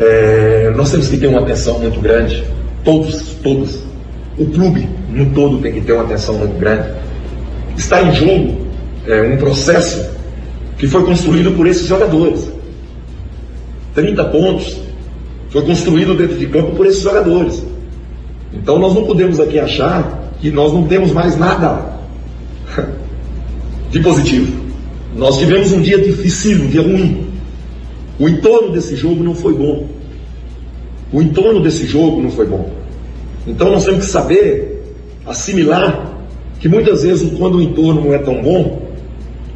É, 0.00 0.72
nós 0.76 0.90
temos 0.90 1.08
que 1.08 1.16
ter 1.16 1.26
uma 1.26 1.40
atenção 1.40 1.78
muito 1.80 2.00
grande, 2.00 2.44
todos, 2.84 3.34
todos. 3.42 3.80
O 4.38 4.46
clube 4.46 4.88
no 5.10 5.26
todo 5.30 5.58
tem 5.58 5.72
que 5.72 5.80
ter 5.80 5.92
uma 5.92 6.04
atenção 6.04 6.36
muito 6.36 6.56
grande. 6.58 6.88
Está 7.76 8.02
em 8.02 8.14
jogo 8.14 8.58
é, 9.06 9.22
um 9.22 9.36
processo 9.36 10.08
que 10.76 10.86
foi 10.86 11.04
construído 11.04 11.50
por 11.56 11.66
esses 11.66 11.86
jogadores. 11.86 12.48
30 13.94 14.24
pontos 14.26 14.80
foi 15.50 15.62
construído 15.62 16.14
dentro 16.14 16.38
de 16.38 16.46
campo 16.46 16.76
por 16.76 16.86
esses 16.86 17.02
jogadores. 17.02 17.64
Então 18.52 18.78
nós 18.78 18.94
não 18.94 19.04
podemos 19.04 19.40
aqui 19.40 19.58
achar 19.58 20.30
que 20.40 20.52
nós 20.52 20.72
não 20.72 20.86
temos 20.86 21.12
mais 21.12 21.36
nada 21.36 21.98
de 23.90 23.98
positivo. 24.00 24.67
Nós 25.18 25.36
tivemos 25.36 25.72
um 25.72 25.80
dia 25.80 25.98
difícil, 25.98 26.62
um 26.62 26.68
dia 26.68 26.80
ruim. 26.80 27.26
O 28.20 28.28
entorno 28.28 28.70
desse 28.70 28.94
jogo 28.94 29.20
não 29.20 29.34
foi 29.34 29.52
bom. 29.52 29.88
O 31.12 31.20
entorno 31.20 31.60
desse 31.60 31.86
jogo 31.88 32.22
não 32.22 32.30
foi 32.30 32.46
bom. 32.46 32.70
Então 33.44 33.68
nós 33.72 33.84
temos 33.84 34.04
que 34.04 34.10
saber 34.12 34.80
assimilar 35.26 36.14
que 36.60 36.68
muitas 36.68 37.02
vezes 37.02 37.36
quando 37.36 37.56
o 37.56 37.62
entorno 37.62 38.04
não 38.04 38.14
é 38.14 38.18
tão 38.18 38.40
bom, 38.40 38.80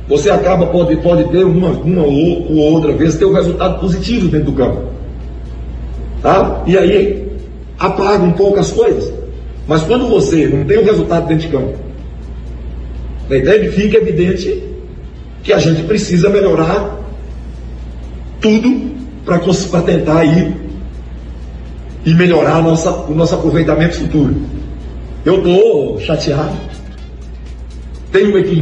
você 0.09 0.31
acaba, 0.31 0.67
pode, 0.67 0.97
pode 0.97 1.31
ter 1.31 1.45
uma, 1.45 1.71
uma 1.71 2.03
ou 2.03 2.57
outra 2.57 2.93
vez, 2.93 3.15
ter 3.15 3.25
um 3.25 3.33
resultado 3.33 3.79
positivo 3.79 4.27
dentro 4.27 4.51
do 4.51 4.57
campo. 4.57 4.83
Tá? 6.21 6.65
E 6.67 6.77
aí 6.77 7.25
apaga 7.79 8.25
um 8.25 8.33
pouco 8.33 8.59
as 8.59 8.73
coisas. 8.73 9.13
Mas 9.69 9.85
quando 9.85 10.09
você 10.09 10.49
não 10.49 10.65
tem 10.65 10.79
o 10.79 10.83
um 10.83 10.85
resultado 10.85 11.29
dentro 11.29 11.47
de 11.47 11.53
campo, 11.53 11.79
né, 13.31 13.41
fica 13.71 13.99
evidente 13.99 14.72
que 15.43 15.53
a 15.53 15.59
gente 15.59 15.83
precisa 15.83 16.29
melhorar 16.29 17.01
tudo 18.41 18.93
para 19.25 19.83
tentar 19.83 20.25
ir 20.25 20.55
e 22.05 22.15
melhorar 22.15 22.63
nossa, 22.63 22.91
o 22.91 23.15
nosso 23.15 23.35
aproveitamento 23.35 23.97
futuro. 23.97 24.35
Eu 25.25 25.39
estou 25.39 26.01
chateado. 26.01 26.57
Tenho 28.11 28.31
uma 28.31 28.41
equipe. 28.41 28.62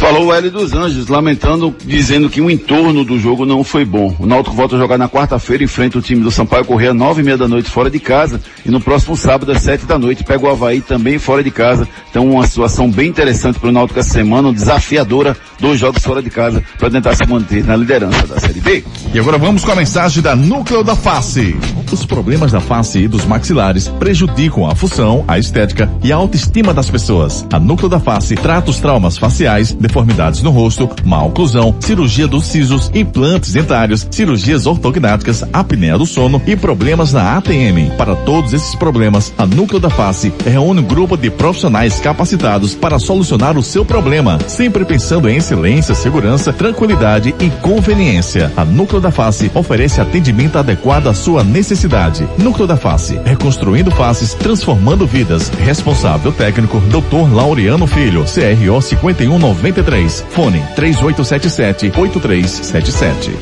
Falou 0.00 0.28
o 0.28 0.32
Hélio 0.32 0.50
dos 0.50 0.72
Anjos, 0.72 1.08
lamentando, 1.08 1.76
dizendo 1.84 2.30
que 2.30 2.40
o 2.40 2.50
entorno 2.50 3.04
do 3.04 3.18
jogo 3.18 3.44
não 3.44 3.62
foi 3.62 3.84
bom. 3.84 4.16
O 4.18 4.24
Náutico 4.24 4.56
volta 4.56 4.74
a 4.74 4.78
jogar 4.78 4.96
na 4.96 5.10
quarta-feira, 5.10 5.62
enfrenta 5.62 5.98
o 5.98 6.00
time 6.00 6.22
do 6.22 6.30
Sampaio 6.30 6.64
Correia, 6.64 6.94
nove 6.94 7.20
e 7.20 7.24
meia 7.24 7.36
da 7.36 7.46
noite, 7.46 7.68
fora 7.68 7.90
de 7.90 8.00
casa. 8.00 8.40
E 8.64 8.70
no 8.70 8.80
próximo 8.80 9.14
sábado, 9.14 9.52
às 9.52 9.60
sete 9.60 9.84
da 9.84 9.98
noite, 9.98 10.24
pega 10.24 10.42
o 10.42 10.48
Havaí 10.48 10.80
também 10.80 11.18
fora 11.18 11.44
de 11.44 11.50
casa. 11.50 11.86
Então, 12.10 12.26
uma 12.30 12.46
situação 12.46 12.90
bem 12.90 13.10
interessante 13.10 13.58
para 13.58 13.68
o 13.68 13.72
Náutico 13.72 14.00
essa 14.00 14.08
semana, 14.08 14.50
desafiadora, 14.54 15.36
dois 15.60 15.78
jogos 15.78 16.02
fora 16.02 16.22
de 16.22 16.30
casa, 16.30 16.62
para 16.78 16.90
tentar 16.90 17.14
se 17.14 17.26
manter 17.26 17.64
na 17.64 17.76
liderança 17.76 18.26
da 18.26 18.40
Série 18.40 18.60
B. 18.60 18.84
E 19.12 19.18
agora 19.18 19.38
vamos 19.38 19.64
com 19.64 19.72
a 19.72 19.76
mensagem 19.76 20.22
da 20.22 20.34
Núcleo 20.34 20.82
da 20.82 20.96
Face. 20.96 21.56
Os 21.92 22.06
problemas 22.06 22.52
da 22.52 22.60
face 22.60 23.00
e 23.00 23.08
dos 23.08 23.24
maxilares 23.24 23.88
prejudicam 23.88 24.66
a 24.66 24.74
função, 24.74 25.24
a 25.26 25.38
estética 25.38 25.90
e 26.02 26.12
a 26.12 26.16
autoestima 26.16 26.72
das 26.72 26.88
pessoas. 26.88 27.44
A 27.52 27.58
Núcleo 27.58 27.88
da 27.88 27.98
Face 27.98 28.34
trata 28.36 28.70
os 28.70 28.78
traumas 28.78 29.18
faciais, 29.18 29.72
deformidades 29.72 30.40
no 30.40 30.50
rosto, 30.50 30.88
má 31.04 31.22
oclusão, 31.24 31.74
cirurgia 31.80 32.28
dos 32.28 32.46
sisos, 32.46 32.90
implantes 32.94 33.52
dentários, 33.52 34.06
cirurgias 34.10 34.66
ortognáticas, 34.66 35.44
apneia 35.52 35.98
do 35.98 36.06
sono 36.06 36.40
e 36.46 36.54
problemas 36.54 37.12
na 37.12 37.36
ATM. 37.36 37.90
Para 37.98 38.14
todos 38.14 38.52
esses 38.52 38.74
problemas, 38.76 39.32
a 39.36 39.44
Núcleo 39.44 39.80
da 39.80 39.90
Face 39.90 40.32
reúne 40.46 40.80
um 40.80 40.84
grupo 40.84 41.16
de 41.16 41.28
profissionais 41.28 41.98
capacitados 41.98 42.74
para 42.74 42.98
solucionar 42.98 43.58
o 43.58 43.62
seu 43.62 43.84
problema, 43.84 44.38
sempre 44.46 44.84
pensando 44.84 45.28
em 45.28 45.40
excelência, 45.50 45.96
segurança, 45.96 46.52
tranquilidade 46.52 47.34
e 47.40 47.50
conveniência. 47.60 48.52
A 48.56 48.64
Núcleo 48.64 49.00
da 49.00 49.10
Face 49.10 49.50
oferece 49.52 50.00
atendimento 50.00 50.56
adequado 50.56 51.08
à 51.08 51.14
sua 51.14 51.42
necessidade. 51.42 52.24
Núcleo 52.38 52.68
da 52.68 52.76
Face, 52.76 53.18
reconstruindo 53.24 53.90
faces, 53.90 54.32
transformando 54.34 55.08
vidas. 55.08 55.48
Responsável 55.48 56.30
técnico, 56.30 56.78
Dr. 56.80 57.34
Laureano 57.34 57.88
Filho, 57.88 58.24
CRO 58.24 58.80
5193. 58.80 60.24
Fone 60.30 60.62
3877-8377. 60.76 63.32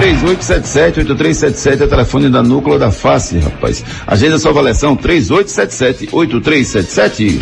3877-8377 0.00 1.80
é 1.80 1.84
o 1.84 1.88
telefone 1.88 2.30
da 2.30 2.40
Núcleo 2.40 2.78
da 2.78 2.92
Face, 2.92 3.36
rapaz. 3.38 3.84
Agenda 4.06 4.38
sua 4.38 4.52
avaliação 4.52 4.96
3877-8377. 4.96 7.40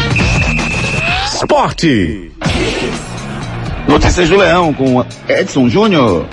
Esporte. 1.26 2.32
Notícias 3.88 4.28
do 4.28 4.36
Leão 4.36 4.72
com 4.74 5.04
Edson 5.28 5.68
Júnior. 5.68 6.26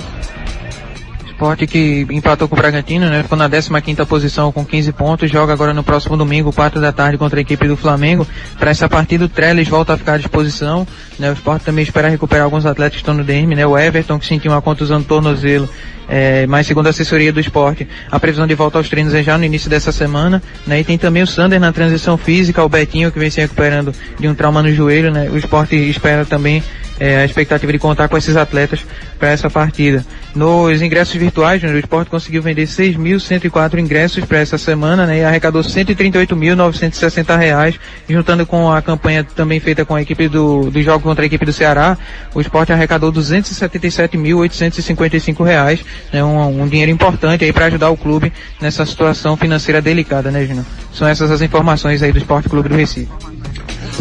Esporte 1.25 1.67
que 1.67 2.05
empatou 2.09 2.47
com 2.47 2.55
o 2.55 2.57
Bragantino, 2.57 3.09
né? 3.09 3.21
Ficou 3.23 3.37
na 3.37 3.49
15 3.49 4.05
posição 4.05 4.51
com 4.51 4.63
15 4.63 4.91
pontos. 4.93 5.29
Joga 5.29 5.51
agora 5.51 5.73
no 5.73 5.83
próximo 5.83 6.15
domingo, 6.15 6.53
4 6.53 6.79
da 6.79 6.91
tarde, 6.91 7.17
contra 7.17 7.39
a 7.39 7.41
equipe 7.41 7.67
do 7.67 7.75
Flamengo. 7.75 8.25
Para 8.57 8.71
essa 8.71 8.87
partida, 8.87 9.25
o 9.25 9.29
Trellis 9.29 9.67
volta 9.67 9.93
a 9.93 9.97
ficar 9.97 10.13
à 10.13 10.17
disposição. 10.17 10.87
Né? 11.19 11.29
O 11.29 11.33
Esporte 11.33 11.65
também 11.65 11.83
espera 11.83 12.07
recuperar 12.07 12.45
alguns 12.45 12.65
atletas 12.65 12.93
que 12.93 13.01
estão 13.01 13.13
no 13.13 13.23
DM, 13.23 13.55
né? 13.55 13.65
O 13.65 13.77
Everton, 13.77 14.17
que 14.19 14.25
sentiu 14.25 14.51
uma 14.51 14.61
contusão 14.61 14.99
no 14.99 15.05
tornozelo. 15.05 15.67
É, 16.07 16.45
mas 16.47 16.67
segundo 16.67 16.87
a 16.87 16.89
assessoria 16.89 17.31
do 17.31 17.39
esporte, 17.39 17.87
a 18.11 18.19
previsão 18.19 18.45
de 18.45 18.53
volta 18.55 18.77
aos 18.77 18.89
treinos 18.89 19.13
é 19.13 19.23
já 19.23 19.37
no 19.37 19.45
início 19.45 19.69
dessa 19.69 19.91
semana, 19.91 20.43
né? 20.67 20.79
E 20.79 20.83
tem 20.83 20.97
também 20.97 21.23
o 21.23 21.27
Sander 21.27 21.59
na 21.59 21.71
transição 21.71 22.17
física, 22.17 22.63
o 22.63 22.69
Betinho 22.69 23.11
que 23.11 23.17
vem 23.17 23.29
se 23.29 23.39
recuperando 23.39 23.93
de 24.19 24.27
um 24.27 24.35
trauma 24.35 24.61
no 24.61 24.71
joelho, 24.73 25.11
né? 25.11 25.29
O 25.31 25.37
esporte 25.37 25.75
espera 25.75 26.25
também 26.25 26.61
é, 27.03 27.17
a 27.17 27.25
expectativa 27.25 27.69
de 27.69 27.77
contar 27.77 28.07
com 28.07 28.17
esses 28.17 28.37
atletas 28.37 28.79
para 29.19 29.29
essa 29.29 29.49
partida. 29.49 30.05
Nos 30.33 30.81
ingressos 30.81 31.15
virtuais, 31.15 31.61
o 31.61 31.77
esporte 31.77 32.09
conseguiu 32.09 32.41
vender 32.41 32.65
6.104 32.65 33.77
ingressos 33.77 34.23
para 34.23 34.39
essa 34.39 34.57
semana, 34.57 35.05
né? 35.05 35.19
E 35.19 35.23
arrecadou 35.23 35.61
138.960 35.61 37.37
reais, 37.37 37.77
juntando 38.07 38.45
com 38.45 38.71
a 38.71 38.81
campanha 38.81 39.21
também 39.21 39.59
feita 39.59 39.83
com 39.83 39.95
a 39.95 40.01
equipe 40.01 40.29
do, 40.29 40.71
do 40.71 40.81
jogo 40.81 41.03
contra 41.03 41.25
a 41.25 41.27
equipe 41.27 41.45
do 41.45 41.51
Ceará, 41.51 41.97
o 42.33 42.39
esporte 42.39 42.71
arrecadou 42.71 43.11
277.855 43.11 45.43
reais, 45.43 45.81
né? 46.11 46.23
Um, 46.23 46.61
um 46.61 46.67
dinheiro 46.69 46.89
importante 46.89 47.51
para 47.51 47.65
ajudar 47.65 47.89
o 47.89 47.97
clube 47.97 48.31
nessa 48.61 48.85
situação 48.85 49.35
financeira 49.35 49.81
delicada, 49.81 50.31
né, 50.31 50.45
Gino? 50.45 50.65
São 50.93 51.05
essas 51.05 51.29
as 51.29 51.41
informações 51.41 52.01
aí 52.01 52.13
do 52.13 52.17
Esporte 52.17 52.47
Clube 52.47 52.69
do 52.69 52.75
Recife. 52.75 53.09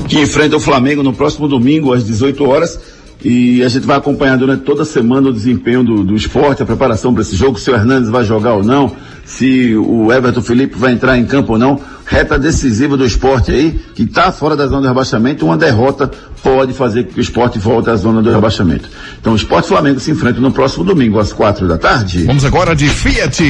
Que 0.09 0.20
enfrenta 0.20 0.57
o 0.57 0.61
Flamengo 0.61 1.03
no 1.03 1.12
próximo 1.12 1.48
domingo 1.48 1.92
às 1.92 2.05
18 2.05 2.48
horas. 2.48 2.91
E 3.25 3.62
a 3.62 3.68
gente 3.68 3.87
vai 3.87 3.97
acompanhar 3.97 4.37
durante 4.37 4.64
toda 4.64 4.83
a 4.83 4.87
semana 4.87 5.29
o 5.29 5.33
desempenho 5.33 5.85
do, 5.85 6.03
do 6.03 6.16
esporte, 6.16 6.62
a 6.62 6.66
preparação 6.66 7.12
para 7.12 7.23
esse 7.23 7.37
jogo, 7.37 7.59
se 7.59 7.70
o 7.70 7.75
Hernandes 7.75 8.11
vai 8.11 8.25
jogar 8.25 8.55
ou 8.55 8.64
não, 8.64 8.97
se 9.25 9.77
o 9.77 10.12
Everton 10.12 10.43
Felipe 10.43 10.77
vai 10.77 10.93
entrar 10.93 11.16
em 11.16 11.25
campo 11.25 11.53
ou 11.53 11.59
não. 11.59 11.81
Reta 12.05 12.39
decisiva 12.39 12.97
do 12.97 13.07
esporte 13.07 13.53
aí, 13.53 13.81
que 13.95 14.03
está 14.03 14.33
fora 14.33 14.57
da 14.57 14.66
zona 14.66 14.83
do 14.83 14.89
rebaixamento, 14.89 15.47
uma 15.47 15.57
derrota 15.57 16.11
pode 16.43 16.72
fazer 16.72 17.05
com 17.05 17.12
que 17.12 17.20
o 17.20 17.22
esporte 17.22 17.59
volte 17.59 17.90
à 17.90 17.97
zona 17.97 18.22
do 18.22 18.30
rebaixamento. 18.30 18.88
Então 19.20 19.32
o 19.32 19.36
esporte 19.36 19.68
Flamengo 19.68 20.01
se 20.01 20.11
enfrentam 20.11 20.43
no 20.43 20.51
próximo 20.51 20.84
domingo, 20.84 21.18
às 21.18 21.32
quatro 21.32 21.68
da 21.68 21.78
tarde. 21.78 22.24
Vamos 22.24 22.45
agora 22.45 22.74
de 22.74 22.88
Fiat. 22.88 23.43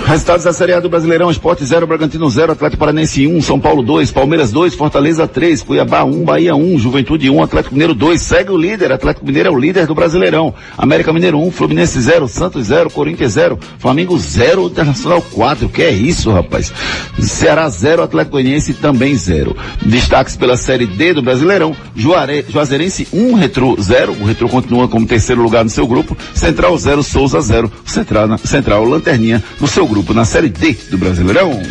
Resultados 0.06 0.44
da 0.44 0.52
Série 0.52 0.74
A 0.74 0.82
do 0.82 0.90
Brasileirão, 0.90 1.32
Esporte 1.32 1.64
0, 1.64 1.88
Bragantino 1.88 2.30
0, 2.30 2.52
Atlético 2.52 2.80
Paranense 2.80 3.26
1, 3.26 3.42
São 3.42 3.58
Paulo 3.58 3.82
2, 3.82 4.12
Palmeiras 4.12 4.52
2, 4.52 4.76
Fortaleza 4.76 5.26
3, 5.26 5.64
Cuiabá 5.64 6.04
1, 6.04 6.26
Bahia 6.26 6.54
1, 6.54 6.78
Juventude 6.78 7.30
1, 7.30 7.42
Atlético 7.42 7.74
Mineiro 7.74 7.96
2, 7.96 8.22
segue 8.22 8.52
o 8.52 8.58
líder, 8.58 8.92
Atlético 8.92 9.26
Mineiro 9.26 9.50
é 9.50 9.52
o 9.52 9.58
líder 9.58 9.88
do 9.88 9.96
Brasileirão, 9.96 10.54
América 10.78 11.14
Mineiro 11.14 11.40
1, 11.40 11.52
Fluminense 11.52 12.00
0, 12.02 12.28
Santos 12.28 12.66
0, 12.66 12.90
Corinthians 12.90 13.32
0, 13.32 13.58
Flamengo 13.80 14.20
0, 14.20 14.68
Internacional 14.68 15.22
4, 15.22 15.70
que 15.70 15.82
é 15.82 15.92
isso 15.92 16.32
rapaz? 16.32 16.72
Ceará 17.20 17.68
0, 17.70 18.04
Atlético 18.04 18.34
Goianiense 18.34 18.74
também 18.74 19.16
0. 19.16 19.56
Destaques 19.84 20.36
pela 20.36 20.58
Série 20.58 20.86
D 20.86 21.14
do 21.14 21.22
Brasileirão, 21.22 21.74
Juare, 21.96 22.46
Juazeirense 22.50 23.08
1, 23.14 23.36
Retro 23.36 23.78
0, 23.82 24.18
o 24.20 24.26
Retro 24.26 24.50
continua 24.50 24.88
como 24.88 25.08
terceiro 25.08 25.42
lugar 25.42 25.64
no 25.64 25.70
seu 25.70 25.88
grupo, 25.88 26.16
Central 26.34 26.78
0, 26.78 27.02
Souza 27.02 27.40
0, 27.40 27.72
Central, 27.86 28.38
Central 28.40 28.84
Lanterninha 28.84 29.42
no 29.62 29.68
seu 29.68 29.88
grupo 29.88 29.93
na 30.14 30.26
Série 30.26 30.50
D 30.50 30.76
do 30.90 30.98
Brasileirão. 30.98 31.62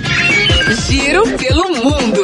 Giro 0.87 1.23
pelo 1.37 1.69
mundo. 1.71 2.23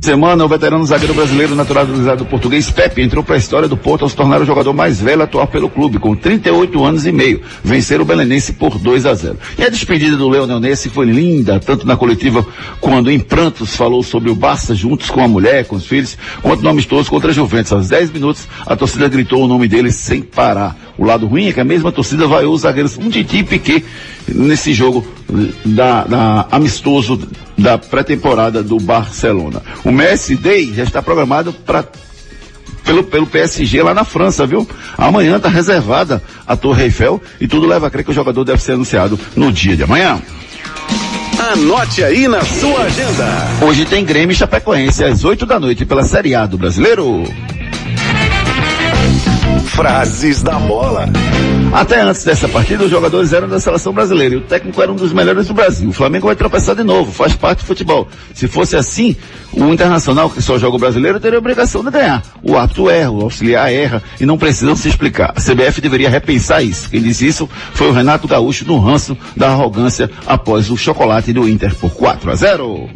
Semana, 0.00 0.44
o 0.44 0.48
veterano 0.48 0.86
zagueiro 0.86 1.12
brasileiro 1.12 1.54
naturalizado 1.56 2.24
português 2.24 2.70
Pepe 2.70 3.02
entrou 3.02 3.24
para 3.24 3.34
a 3.34 3.38
história 3.38 3.68
do 3.68 3.76
Porto 3.76 4.02
ao 4.02 4.08
se 4.08 4.14
tornar 4.14 4.40
o 4.40 4.44
jogador 4.44 4.72
mais 4.72 5.00
velho 5.00 5.22
a 5.22 5.24
atuar 5.24 5.48
pelo 5.48 5.68
clube, 5.68 5.98
com 5.98 6.14
38 6.14 6.84
anos 6.84 7.04
e 7.04 7.10
meio. 7.10 7.42
Vencer 7.64 8.00
o 8.00 8.04
Belenense 8.04 8.52
por 8.52 8.78
2 8.78 9.04
a 9.06 9.14
0. 9.14 9.36
E 9.58 9.64
a 9.64 9.68
despedida 9.68 10.16
do 10.16 10.28
Leonel 10.28 10.60
Nessi 10.60 10.88
foi 10.88 11.04
linda, 11.06 11.58
tanto 11.58 11.86
na 11.86 11.96
coletiva 11.96 12.46
quando 12.80 13.10
em 13.10 13.18
prantos 13.18 13.74
falou 13.74 14.02
sobre 14.02 14.30
o 14.30 14.34
Barça 14.34 14.74
juntos 14.74 15.10
com 15.10 15.20
a 15.22 15.28
mulher, 15.28 15.66
com 15.66 15.76
os 15.76 15.86
filhos, 15.86 16.16
quanto 16.42 16.62
no 16.62 16.70
amistoso 16.70 17.10
contra 17.10 17.30
a 17.30 17.34
Juventus. 17.34 17.72
Aos 17.72 17.88
10 17.88 18.12
minutos, 18.12 18.48
a 18.64 18.76
torcida 18.76 19.08
gritou 19.08 19.44
o 19.44 19.48
nome 19.48 19.66
dele 19.66 19.90
sem 19.90 20.22
parar. 20.22 20.76
O 20.96 21.04
lado 21.04 21.26
ruim 21.26 21.48
é 21.48 21.52
que 21.52 21.60
a 21.60 21.64
mesma 21.64 21.92
torcida 21.92 22.26
vaiou 22.26 22.54
os 22.54 22.62
zagueiros 22.62 22.96
um 22.98 23.10
Titi 23.10 23.38
e 23.38 23.44
Piquet 23.44 23.84
nesse 24.34 24.72
jogo 24.72 25.06
da, 25.64 26.04
da 26.04 26.46
amistoso 26.50 27.20
da 27.56 27.76
pré-temporada 27.78 28.62
do 28.62 28.78
Barcelona. 28.78 29.62
O 29.84 29.90
Messi 29.90 30.36
Day 30.36 30.72
já 30.74 30.84
está 30.84 31.02
programado 31.02 31.52
para 31.52 31.84
pelo, 32.84 33.04
pelo 33.04 33.26
PSG 33.26 33.82
lá 33.82 33.92
na 33.92 34.04
França, 34.04 34.46
viu? 34.46 34.66
Amanhã 34.96 35.36
está 35.36 35.48
reservada 35.48 36.22
a 36.46 36.56
Torre 36.56 36.84
Eiffel 36.84 37.20
e 37.38 37.46
tudo 37.46 37.66
leva 37.66 37.86
a 37.86 37.90
crer 37.90 38.04
que 38.04 38.10
o 38.10 38.14
jogador 38.14 38.44
deve 38.44 38.62
ser 38.62 38.72
anunciado 38.72 39.18
no 39.36 39.52
dia 39.52 39.76
de 39.76 39.82
amanhã. 39.82 40.20
Anote 41.52 42.02
aí 42.02 42.26
na 42.26 42.42
sua 42.42 42.82
agenda. 42.82 43.26
Hoje 43.62 43.84
tem 43.84 44.04
Grêmio 44.04 44.32
e 44.32 44.36
Chapecoense 44.36 45.04
às 45.04 45.24
8 45.24 45.46
da 45.46 45.60
noite 45.60 45.84
pela 45.84 46.02
Série 46.02 46.34
A 46.34 46.46
do 46.46 46.58
Brasileiro. 46.58 47.24
Frases 49.66 50.42
da 50.42 50.58
bola. 50.58 51.08
Até 51.72 52.00
antes 52.00 52.24
dessa 52.24 52.48
partida, 52.48 52.84
os 52.84 52.90
jogadores 52.90 53.32
eram 53.32 53.48
da 53.48 53.60
seleção 53.60 53.92
brasileira 53.92 54.34
e 54.34 54.38
o 54.38 54.40
técnico 54.40 54.80
era 54.82 54.90
um 54.90 54.96
dos 54.96 55.12
melhores 55.12 55.46
do 55.46 55.54
Brasil. 55.54 55.90
O 55.90 55.92
Flamengo 55.92 56.26
vai 56.26 56.34
tropeçar 56.34 56.74
de 56.74 56.82
novo, 56.82 57.12
faz 57.12 57.34
parte 57.34 57.60
do 57.60 57.66
futebol. 57.66 58.08
Se 58.34 58.48
fosse 58.48 58.74
assim, 58.74 59.14
o 59.52 59.64
Internacional, 59.66 60.30
que 60.30 60.40
só 60.40 60.58
joga 60.58 60.76
o 60.76 60.78
brasileiro, 60.78 61.20
teria 61.20 61.38
a 61.38 61.40
obrigação 61.40 61.84
de 61.84 61.90
ganhar. 61.90 62.22
O 62.42 62.56
árbitro 62.56 62.88
erra, 62.88 63.10
o 63.10 63.22
auxiliar 63.22 63.72
erra 63.72 64.02
e 64.18 64.26
não 64.26 64.38
precisam 64.38 64.74
se 64.74 64.88
explicar. 64.88 65.34
A 65.36 65.40
CBF 65.40 65.80
deveria 65.80 66.08
repensar 66.08 66.62
isso. 66.62 66.88
Quem 66.90 67.02
disse 67.02 67.26
isso 67.26 67.48
foi 67.74 67.88
o 67.88 67.92
Renato 67.92 68.26
Gaúcho 68.26 68.64
no 68.66 68.78
ranço 68.78 69.16
da 69.36 69.48
arrogância 69.48 70.10
após 70.26 70.70
o 70.70 70.76
chocolate 70.76 71.32
do 71.32 71.48
Inter 71.48 71.74
por 71.74 71.90
4 71.90 72.30
a 72.30 72.34
0. 72.34 72.88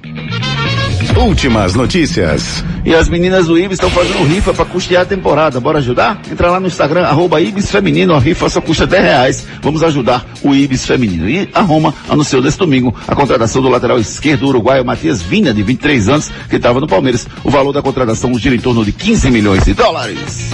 Últimas 1.16 1.74
notícias. 1.74 2.64
E 2.84 2.94
as 2.94 3.08
meninas 3.08 3.46
do 3.46 3.58
Ibis 3.58 3.72
estão 3.72 3.90
fazendo 3.90 4.24
rifa 4.24 4.52
para 4.52 4.64
custear 4.64 5.02
a 5.02 5.04
temporada. 5.04 5.60
Bora 5.60 5.78
ajudar? 5.78 6.20
Entra 6.30 6.50
lá 6.50 6.58
no 6.58 6.66
Instagram, 6.66 7.02
arroba 7.02 7.40
Ibis 7.40 7.70
Feminino. 7.70 8.14
A 8.14 8.18
rifa 8.18 8.48
só 8.48 8.60
custa 8.60 8.86
10 8.86 9.02
reais. 9.02 9.46
Vamos 9.60 9.82
ajudar 9.82 10.26
o 10.42 10.54
Ibis 10.54 10.86
Feminino. 10.86 11.28
E 11.28 11.48
a 11.54 11.60
Roma 11.60 11.94
anunciou 12.08 12.42
nesse 12.42 12.58
domingo 12.58 12.94
a 13.06 13.14
contratação 13.14 13.62
do 13.62 13.68
lateral 13.68 13.98
esquerdo 13.98 14.48
uruguaio 14.48 14.84
Matias 14.84 15.22
Vinha, 15.22 15.54
de 15.54 15.62
23 15.62 16.08
anos, 16.08 16.30
que 16.48 16.56
estava 16.56 16.80
no 16.80 16.86
Palmeiras. 16.86 17.28
O 17.44 17.50
valor 17.50 17.72
da 17.72 17.82
contratação 17.82 18.36
gira 18.38 18.54
em 18.54 18.60
torno 18.60 18.84
de 18.84 18.92
15 18.92 19.30
milhões 19.30 19.64
de 19.64 19.74
dólares. 19.74 20.50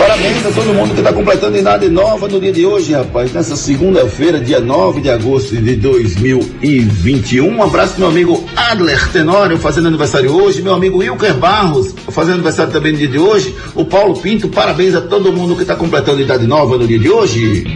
Parabéns 0.00 0.46
a 0.46 0.50
todo 0.50 0.72
mundo 0.72 0.94
que 0.94 1.00
está 1.00 1.12
completando 1.12 1.58
idade 1.58 1.90
nova 1.90 2.26
no 2.26 2.40
dia 2.40 2.50
de 2.50 2.64
hoje, 2.64 2.94
rapaz. 2.94 3.34
Nessa 3.34 3.54
segunda-feira, 3.54 4.40
dia 4.40 4.58
9 4.58 5.02
de 5.02 5.10
agosto 5.10 5.54
de 5.54 5.76
2021. 5.76 7.46
Um 7.46 7.62
abraço 7.62 7.96
meu 7.98 8.08
amigo 8.08 8.42
Adler 8.56 9.12
Tenório, 9.12 9.58
fazendo 9.58 9.88
aniversário 9.88 10.32
hoje. 10.32 10.62
Meu 10.62 10.72
amigo 10.72 11.00
Wilker 11.00 11.34
Barros, 11.34 11.94
fazendo 12.08 12.36
aniversário 12.36 12.72
também 12.72 12.92
no 12.92 12.98
dia 12.98 13.08
de 13.08 13.18
hoje. 13.18 13.54
O 13.74 13.84
Paulo 13.84 14.16
Pinto, 14.16 14.48
parabéns 14.48 14.94
a 14.94 15.02
todo 15.02 15.34
mundo 15.34 15.54
que 15.54 15.62
está 15.62 15.76
completando 15.76 16.22
idade 16.22 16.46
nova 16.46 16.78
no 16.78 16.86
dia 16.86 16.98
de 16.98 17.10
hoje. 17.10 17.66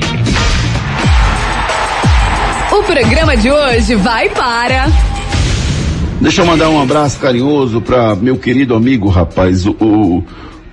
O 2.72 2.82
programa 2.84 3.36
de 3.36 3.50
hoje 3.50 3.94
vai 3.96 4.30
para. 4.30 4.86
Deixa 6.22 6.40
eu 6.40 6.46
mandar 6.46 6.70
um 6.70 6.80
abraço 6.80 7.20
carinhoso 7.20 7.82
para 7.82 8.16
meu 8.16 8.38
querido 8.38 8.74
amigo, 8.74 9.10
rapaz, 9.10 9.66
o, 9.66 9.72
o, 9.72 10.24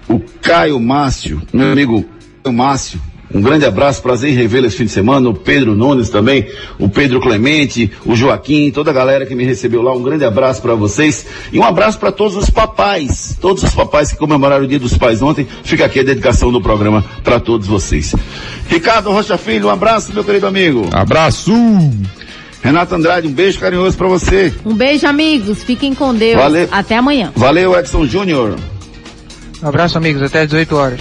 o 0.08 0.20
Caio 0.42 0.80
Márcio, 0.80 1.42
meu 1.54 1.72
amigo 1.72 2.06
Caio 2.44 2.56
Márcio. 2.56 3.02
Um 3.34 3.42
grande 3.42 3.66
abraço, 3.66 4.02
prazer 4.02 4.30
em 4.30 4.36
revê-lo 4.36 4.68
esse 4.68 4.76
fim 4.76 4.86
de 4.86 4.92
semana, 4.92 5.30
o 5.30 5.34
Pedro 5.34 5.74
Nunes 5.74 6.10
também, 6.10 6.48
o 6.78 6.90
Pedro 6.90 7.22
Clemente, 7.22 7.90
o 8.06 8.14
Joaquim, 8.14 8.72
toda 8.72 8.92
a 8.92 8.94
galera 8.94 9.26
que 9.26 9.34
me 9.34 9.46
recebeu 9.46 9.82
lá, 9.82 9.94
um 9.94 10.04
grande 10.04 10.26
abraço 10.26 10.62
para 10.62 10.76
vocês 10.76 11.26
e 11.52 11.58
um 11.58 11.64
abraço 11.64 11.98
para 11.98 12.12
todos 12.12 12.36
os 12.36 12.50
papais, 12.50 13.38
todos 13.40 13.64
os 13.64 13.72
papais 13.72 14.12
que 14.12 14.18
comemoraram 14.18 14.66
o 14.66 14.68
Dia 14.68 14.80
dos 14.80 14.98
Pais 14.98 15.22
ontem. 15.22 15.48
Fica 15.64 15.86
aqui 15.86 16.02
a 16.02 16.04
dedicação 16.04 16.52
do 16.52 16.62
programa 16.62 17.06
para 17.24 17.40
todos 17.40 17.68
vocês. 17.68 18.14
Ricardo 18.68 19.12
Rocha 19.12 19.38
Filho, 19.38 19.68
um 19.68 19.72
abraço, 19.72 20.14
meu 20.14 20.26
querido 20.26 20.48
amigo. 20.48 20.90
Abraço! 20.92 21.54
Renato 22.62 22.94
Andrade, 22.94 23.28
um 23.28 23.32
beijo 23.32 23.60
carinhoso 23.60 23.98
para 23.98 24.08
você. 24.08 24.54
Um 24.64 24.76
beijo, 24.76 25.08
amigos. 25.08 25.64
Fiquem 25.64 25.96
com 25.96 26.14
Deus. 26.14 26.40
Valeu. 26.40 26.68
Até 26.72 26.96
amanhã. 26.96 27.32
Valeu, 27.36 27.78
Edson 27.78 28.06
Júnior. 28.06 28.56
Um 29.62 29.68
abraço, 29.68 29.98
amigos. 29.98 30.22
Até 30.24 30.46
18 30.46 30.76
horas. 30.76 31.00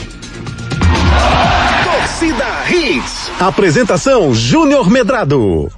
Torcida 1.84 2.44
Hits. 2.70 3.30
Apresentação 3.40 4.34
Júnior 4.34 4.90
Medrado. 4.90 5.70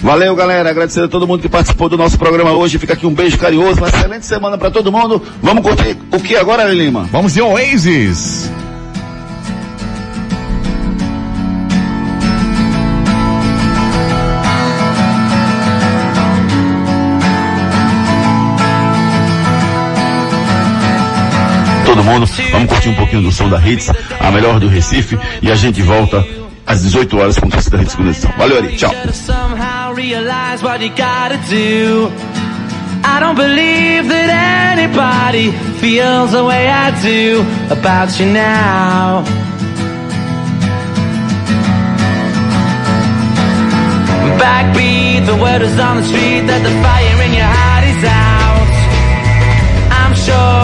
Valeu, 0.00 0.34
galera. 0.36 0.70
Agradecer 0.70 1.04
a 1.04 1.08
todo 1.08 1.26
mundo 1.26 1.42
que 1.42 1.48
participou 1.48 1.88
do 1.88 1.96
nosso 1.96 2.16
programa 2.18 2.52
hoje. 2.52 2.78
Fica 2.78 2.92
aqui 2.92 3.06
um 3.06 3.14
beijo 3.14 3.36
carinhoso, 3.38 3.78
uma 3.78 3.88
excelente 3.88 4.26
semana 4.26 4.56
para 4.56 4.70
todo 4.70 4.92
mundo. 4.92 5.20
Vamos 5.42 5.62
curtir 5.62 5.96
o 6.12 6.20
que 6.20 6.36
agora, 6.36 6.64
Lima? 6.64 7.08
Vamos 7.10 7.34
de 7.34 7.42
Oasis. 7.42 8.48
Vamos 22.08 22.30
curtir 22.68 22.88
um 22.88 22.94
pouquinho 22.94 23.22
do 23.22 23.30
som 23.30 23.50
da 23.50 23.60
Hits, 23.60 23.92
a 24.18 24.30
melhor 24.30 24.58
do 24.58 24.66
Recife, 24.66 25.18
e 25.42 25.52
a 25.52 25.54
gente 25.54 25.82
volta 25.82 26.24
às 26.66 26.82
18 26.82 27.18
horas 27.18 27.38
com 27.38 27.46
o 27.46 27.50
Torcida 27.50 27.82
Hits 27.82 27.94
Conexão. 27.94 28.32
Valeu, 28.38 28.56
Ari. 28.56 28.76
Tchau. 28.76 28.90
I 33.04 33.20
don't 33.20 33.36
believe 33.36 34.08
that 34.08 34.76
anybody 34.76 35.52
feels 35.80 36.32
the 36.32 36.44
way 36.44 36.68
I 36.68 36.90
do 37.00 37.44
about 37.70 38.18
you 38.18 38.26
now. 38.26 39.22
Backbeat, 44.38 45.26
the 45.26 45.36
word 45.36 45.62
is 45.62 45.78
on 45.78 45.98
the 45.98 46.02
street 46.04 46.46
that 46.46 46.62
the 46.62 46.70
fire 46.82 47.22
in 47.22 47.34
your 47.34 47.44
heart 47.44 47.67